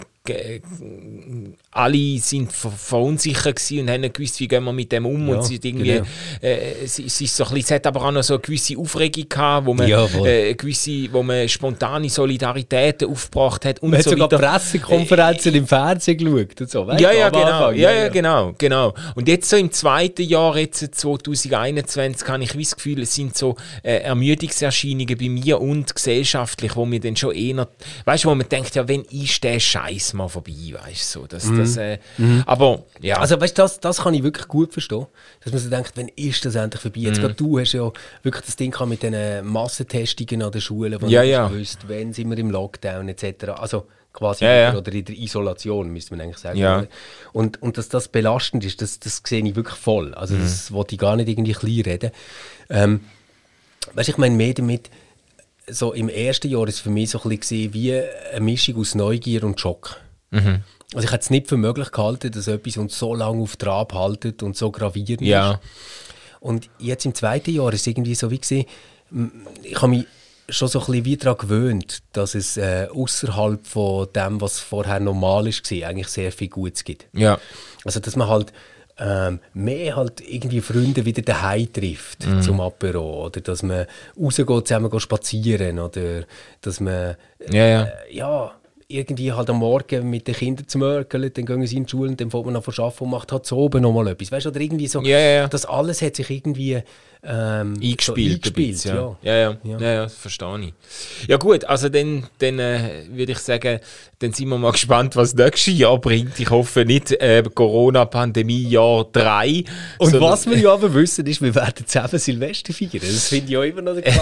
alle 1.71 2.19
sind 2.19 2.53
ver 2.53 2.69
verunsichert 2.69 3.55
gewesen 3.55 3.79
und 3.79 3.89
haben 3.89 4.01
nicht 4.01 4.13
gewusst, 4.13 4.39
wie 4.39 4.47
gehen 4.47 4.63
wir 4.63 4.71
mit 4.71 4.91
dem 4.91 5.07
um 5.07 5.27
Ja, 5.27 5.35
und 5.35 5.43
sind 5.43 5.65
irgendwie, 5.65 5.93
genau. 5.93 6.05
äh, 6.43 6.83
es, 6.83 6.99
es, 6.99 7.21
ist 7.21 7.35
so 7.35 7.43
ein 7.43 7.55
bisschen, 7.55 7.63
es 7.65 7.71
hat 7.71 7.87
aber 7.87 8.05
auch 8.05 8.11
noch 8.11 8.21
so 8.21 8.35
eine 8.35 8.41
gewisse 8.41 8.77
Aufregung 8.77 9.27
gehabt, 9.27 9.65
wo 9.65 9.73
man, 9.73 9.87
Jawohl. 9.87 10.27
äh, 10.27 10.53
gewisse, 10.53 11.11
wo 11.11 11.23
man 11.23 11.49
spontane 11.49 12.07
Solidaritäten 12.07 13.09
aufgebracht 13.09 13.65
hat 13.65 13.81
und 13.81 13.89
Man 13.89 13.97
hat 13.97 14.03
so 14.03 14.11
sogar 14.11 14.31
weiter. 14.31 14.37
Pressekonferenzen 14.37 15.55
im 15.55 15.65
Fernsehen 15.65 16.17
geschaut 16.19 16.61
und 16.61 16.69
so, 16.69 16.85
weißt 16.85 17.01
Ja, 17.01 17.11
ja, 17.11 17.29
genau. 17.29 17.41
Anfang, 17.41 17.75
ja, 17.75 17.91
ja, 17.91 18.09
genau, 18.09 18.53
genau. 18.59 18.93
Und 19.15 19.27
jetzt 19.27 19.49
so 19.49 19.55
im 19.55 19.71
zweiten 19.71 20.23
Jahr, 20.23 20.55
jetzt 20.55 20.81
2021, 20.99 22.27
habe 22.27 22.43
ich 22.43 22.55
wie 22.55 22.63
das 22.63 22.75
Gefühl, 22.75 23.01
es 23.01 23.15
sind 23.15 23.35
so 23.35 23.55
äh, 23.81 24.01
Ermüdungserscheinungen 24.01 25.17
bei 25.17 25.29
mir 25.29 25.59
und 25.59 25.95
gesellschaftlich, 25.95 26.75
wo 26.75 26.85
mir 26.85 26.99
dann 26.99 27.15
schon 27.15 27.33
eher, 27.33 27.67
weißt 28.05 28.25
du, 28.25 28.29
wo 28.29 28.35
man 28.35 28.47
denkt, 28.47 28.75
ja, 28.75 28.87
wenn 28.87 29.01
ist 29.05 29.43
der 29.43 29.59
Scheiß 29.59 30.10
mal 30.13 30.27
vorbei, 30.27 30.53
weißt 30.73 31.15
du, 31.15 31.19
so, 31.21 31.27
das, 31.27 31.49
das, 31.55 31.77
äh, 31.77 31.97
aber 32.45 32.83
ja, 33.01 33.17
Also 33.17 33.39
weißt 33.39 33.57
du, 33.57 33.61
das, 33.61 33.79
das 33.79 34.01
kann 34.01 34.13
ich 34.13 34.23
wirklich 34.23 34.47
gut 34.47 34.71
verstehen, 34.73 35.05
dass 35.43 35.51
man 35.53 35.61
so 35.61 35.69
denkt, 35.69 35.91
wann 35.95 36.07
ist 36.15 36.43
das 36.45 36.55
endlich 36.55 36.81
vorbei? 36.81 36.99
Mhm. 36.99 37.05
Jetzt 37.05 37.19
gerade 37.21 37.33
du 37.33 37.59
hast 37.59 37.73
ja 37.73 37.91
wirklich 38.23 38.45
das 38.45 38.55
Ding 38.55 38.75
mit 38.87 39.03
diesen 39.03 39.45
Massentestungen 39.47 40.41
an 40.43 40.51
den 40.51 40.61
Schulen, 40.61 41.01
wo 41.01 41.07
Ja, 41.07 41.21
du 41.21 41.27
ja. 41.27 41.43
nicht 41.49 41.53
gewusst, 41.53 41.79
wann 41.87 42.13
sind 42.13 42.29
wir 42.29 42.37
im 42.37 42.51
Lockdown 42.51 43.09
etc. 43.09 43.49
Also 43.57 43.87
quasi 44.13 44.43
Ja, 44.43 44.53
ja. 44.53 44.75
oder 44.77 44.91
in 44.91 45.05
der 45.05 45.15
Isolation, 45.17 45.89
müsste 45.89 46.13
man 46.13 46.21
eigentlich 46.25 46.37
sagen. 46.37 46.57
Ja. 46.57 46.85
Und, 47.33 47.61
und 47.61 47.77
dass 47.77 47.87
das 47.89 48.07
belastend 48.09 48.65
ist, 48.65 48.81
das, 48.81 48.99
das 48.99 49.21
sehe 49.25 49.45
ich 49.45 49.55
wirklich 49.55 49.77
voll. 49.77 50.13
Also 50.15 50.35
Mhm. 50.35 50.41
das 50.41 50.71
wollte 50.71 50.95
ich 50.95 50.99
gar 50.99 51.15
nicht 51.15 51.29
irgendwie 51.29 51.53
klein 51.53 51.81
reden. 51.85 52.11
Ähm, 52.69 52.99
weißt 53.93 54.09
du, 54.09 54.11
ich 54.11 54.17
meine 54.17 54.35
mehr 54.35 54.53
damit, 54.53 54.89
so 55.67 55.93
im 55.93 56.09
ersten 56.09 56.49
Jahr 56.49 56.67
ist 56.67 56.75
es 56.75 56.79
für 56.81 56.89
mich 56.89 57.11
so 57.11 57.21
ein 57.21 57.37
bisschen 57.37 57.73
wie 57.73 57.93
eine 57.93 58.41
Mischung 58.41 58.77
aus 58.77 58.95
Neugier 58.95 59.43
und 59.43 59.59
Schock. 59.59 59.97
Mhm. 60.31 60.63
Also 60.93 61.05
ich 61.05 61.11
hätte 61.11 61.23
es 61.23 61.29
nicht 61.29 61.47
für 61.47 61.57
möglich 61.57 61.91
gehalten, 61.91 62.31
dass 62.31 62.47
etwas 62.47 62.77
uns 62.77 62.97
so 62.97 63.15
lange 63.15 63.41
auf 63.41 63.55
Trab 63.55 63.93
haltet 63.93 64.43
und 64.43 64.57
so 64.57 64.71
gravierend 64.71 65.21
ja, 65.21 65.51
ist. 65.51 65.59
Und 66.41 66.69
jetzt 66.79 67.05
im 67.05 67.13
zweiten 67.13 67.53
Jahr 67.53 67.71
ist 67.71 67.81
es 67.81 67.87
irgendwie 67.87 68.15
so 68.15 68.29
wie 68.31 68.39
gewesen, 68.39 68.65
ich 69.63 69.75
habe 69.75 69.87
mich 69.89 70.05
schon 70.49 70.67
so 70.67 70.79
ein 70.79 70.85
bisschen 70.85 71.05
wie 71.05 71.17
daran 71.17 71.37
gewöhnt, 71.37 72.03
dass 72.13 72.35
es 72.35 72.57
äh, 72.57 72.87
außerhalb 72.91 73.65
von 73.65 74.07
dem, 74.13 74.41
was 74.41 74.59
vorher 74.59 74.99
normal 74.99 75.47
ist, 75.47 75.69
war, 75.71 75.87
eigentlich 75.87 76.07
sehr 76.07 76.31
viel 76.31 76.49
Gutes 76.49 76.83
gibt. 76.83 77.07
ja, 77.13 77.39
Also 77.85 77.99
dass 77.99 78.15
man 78.15 78.27
halt 78.27 78.51
ähm, 78.99 79.39
mehr 79.53 79.95
halt 79.95 80.21
irgendwie 80.21 80.61
Freunde 80.61 81.05
wieder 81.05 81.21
daheim 81.21 81.71
trifft 81.71 82.23
zum 82.41 82.61
Apero 82.61 83.25
oder 83.25 83.41
dass 83.41 83.63
man 83.63 83.85
rausgeht, 84.19 84.47
zusammen 84.47 84.89
geht 84.89 85.01
spazieren 85.01 85.79
oder 85.79 86.23
dass 86.61 86.79
man 86.79 87.15
ja, 87.49 87.65
ja. 87.67 87.83
äh, 87.83 88.15
ja, 88.15 88.51
irgendwie 88.91 89.31
halt 89.31 89.49
am 89.49 89.57
Morgen 89.57 90.09
mit 90.09 90.27
den 90.27 90.35
Kindern 90.35 90.67
zu 90.67 90.77
mörkeln, 90.77 91.31
dann 91.33 91.45
gehen 91.45 91.65
sie 91.65 91.77
in 91.77 91.85
die 91.85 91.89
Schule 91.89 92.09
und 92.09 92.21
dann 92.21 92.29
fängt 92.29 92.45
man 92.45 92.55
an 92.55 92.63
zu 92.63 92.83
arbeiten 92.83 93.03
und 93.03 93.09
macht 93.09 93.31
halt 93.31 93.45
so 93.45 93.57
oben 93.57 93.81
nochmal 93.81 94.07
etwas. 94.09 94.31
Weißt 94.31 94.45
du, 94.45 94.49
oder 94.49 94.59
irgendwie 94.59 94.87
so, 94.87 95.01
Ja, 95.01 95.17
ja, 95.17 95.29
ja. 95.41 95.47
das 95.47 95.65
alles 95.65 96.01
hat 96.01 96.15
sich 96.15 96.29
irgendwie 96.29 96.81
ähm, 97.23 97.75
so 97.75 97.81
eingespielt. 97.81 98.45
eingespielt 98.45 98.47
ein 98.47 98.53
bisschen, 98.53 98.95
ja. 98.95 99.17
ja. 99.21 99.31
Ja, 99.31 99.57
ja, 99.63 99.77
ja. 99.79 99.93
ja, 99.93 100.09
verstehe 100.09 100.59
ich. 100.59 100.73
Ja 101.27 101.37
gut, 101.37 101.65
also 101.65 101.89
dann, 101.89 102.27
dann 102.39 102.57
äh, 102.59 103.03
würde 103.11 103.33
ich 103.33 103.37
sagen, 103.39 103.79
dann 104.19 104.33
sind 104.33 104.49
wir 104.49 104.57
mal 104.57 104.71
gespannt, 104.71 105.15
was 105.15 105.35
das 105.35 105.45
nächste 105.45 105.71
Jahr 105.71 105.99
bringt. 105.99 106.39
Ich 106.39 106.49
hoffe 106.49 106.83
nicht 106.83 107.11
äh, 107.11 107.43
Corona-Pandemie 107.53 108.67
Jahr 108.67 109.05
3. 109.11 109.63
Und 109.99 110.19
was 110.19 110.49
wir 110.49 110.57
ja 110.59 110.73
aber 110.73 110.93
wissen, 110.93 111.25
ist, 111.27 111.41
wir 111.41 111.53
werden 111.53 111.85
zusammen 111.85 112.17
Silvester 112.17 112.73
feiern. 112.73 113.01
Das 113.01 113.27
finde 113.27 113.45
ich 113.45 113.51
ja 113.51 113.63
immer 113.63 113.81
noch 113.81 113.95
der 113.95 114.13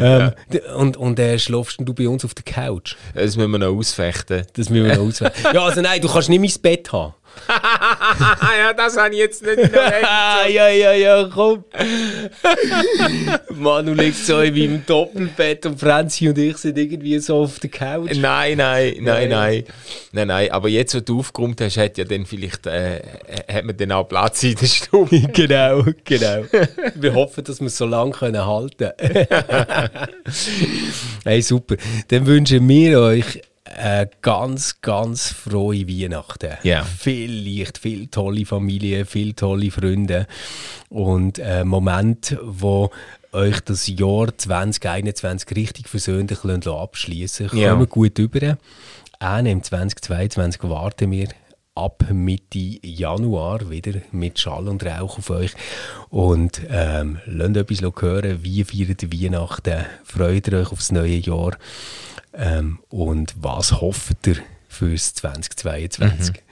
ähm, 0.46 0.74
Und, 0.76 0.96
und 0.98 1.18
äh, 1.18 1.38
schlafst 1.38 1.78
du 1.80 1.94
bei 1.94 2.08
uns 2.08 2.24
auf 2.24 2.34
der 2.34 2.44
Couch? 2.44 2.96
Das 3.14 3.36
müssen 3.36 3.52
wir 3.52 3.58
noch 3.58 3.74
ausfechten. 3.74 4.44
Das 4.52 4.68
müssen 4.68 4.86
wir 4.86 4.96
noch 4.96 5.06
auswählen. 5.06 5.32
ja, 5.52 5.64
also 5.64 5.80
nein, 5.80 6.00
du 6.00 6.08
kannst 6.08 6.28
nicht 6.28 6.40
mein 6.40 6.62
Bett 6.62 6.92
haben. 6.92 7.14
ja, 8.58 8.72
das 8.72 8.96
habe 8.96 9.14
ich 9.14 9.20
jetzt 9.20 9.42
nicht 9.42 9.58
in 9.58 9.72
der 9.72 10.00
ja, 10.48 10.68
ja, 10.68 10.92
ja, 10.92 11.30
komm. 11.32 11.64
Manu 13.50 13.94
liegt 13.94 14.16
so 14.16 14.40
in 14.40 14.54
meinem 14.54 14.86
Doppelbett 14.86 15.66
und 15.66 15.78
Franzi 15.78 16.28
und 16.28 16.38
ich 16.38 16.56
sind 16.58 16.78
irgendwie 16.78 17.18
so 17.18 17.42
auf 17.42 17.58
der 17.58 17.70
Couch. 17.70 18.16
Nein, 18.16 18.58
nein, 18.58 18.96
nein, 19.00 19.28
nein. 19.28 19.64
Nein, 20.12 20.28
nein. 20.28 20.50
Aber 20.50 20.68
jetzt, 20.68 20.94
wo 20.94 21.00
du 21.00 21.20
aufgeräumt 21.20 21.60
hast, 21.60 21.76
hat 21.76 21.98
ja 21.98 22.04
dann 22.04 22.26
vielleicht, 22.26 22.66
äh, 22.66 23.00
hat 23.50 23.64
man 23.64 23.76
dann 23.76 23.92
auch 23.92 24.04
Platz 24.04 24.42
in 24.42 24.54
der 24.54 24.66
Stube. 24.66 25.20
genau, 25.32 25.84
genau. 26.04 26.44
Wir 26.94 27.14
hoffen, 27.14 27.44
dass 27.44 27.60
wir 27.60 27.66
es 27.66 27.76
so 27.76 27.86
lange 27.86 28.12
können 28.12 28.44
halten 28.44 28.90
Hey, 31.24 31.42
super. 31.42 31.76
Dann 32.08 32.26
wünschen 32.26 32.68
wir 32.68 33.00
euch 33.00 33.42
eine 33.76 34.10
ganz, 34.20 34.80
ganz 34.80 35.28
frohe 35.32 35.88
Weihnachten. 35.88 36.52
Ja. 36.62 36.84
Viel 36.84 37.30
Licht, 37.30 37.78
viel 37.78 38.08
tolle 38.08 38.46
Familie, 38.46 39.04
viel 39.04 39.34
tolle 39.34 39.70
Freunde 39.70 40.26
und 40.88 41.38
äh, 41.38 41.64
Moment, 41.64 42.36
wo 42.42 42.90
euch 43.32 43.60
das 43.60 43.86
Jahr 43.86 44.36
2021 44.36 45.56
richtig 45.56 45.88
versöhnlich 45.88 46.44
abschließen. 46.44 47.50
Ja. 47.54 47.70
Kommen 47.70 47.88
gut 47.88 48.18
über. 48.18 48.58
Auch 49.18 49.38
im 49.38 49.62
2022 49.62 50.62
warten 50.64 51.10
wir 51.10 51.28
ab 51.74 52.04
Mitte 52.12 52.78
Januar 52.82 53.70
wieder 53.70 54.00
mit 54.10 54.38
Schall 54.38 54.68
und 54.68 54.84
Rauch 54.84 55.18
auf 55.18 55.30
euch. 55.30 55.52
Und 56.10 56.60
ähm, 56.68 57.18
lasst 57.24 57.56
etwas 57.56 58.02
hören, 58.02 58.42
wie 58.42 58.64
feiert 58.64 59.12
Weihnachten, 59.12 59.84
freut 60.04 60.48
ihr 60.48 60.58
euch 60.58 60.72
aufs 60.72 60.92
neue 60.92 61.16
Jahr 61.16 61.56
ähm, 62.34 62.80
und 62.88 63.34
was 63.40 63.80
hofft 63.80 64.26
ihr 64.26 64.36
fürs 64.68 65.14
2022. 65.14 66.42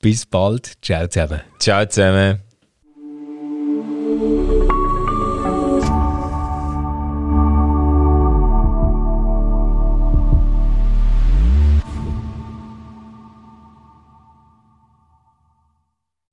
Bis 0.00 0.26
bald, 0.26 0.72
ciao 0.82 1.06
zusammen. 1.06 1.40
Ciao 1.58 1.86
zusammen. 1.86 2.40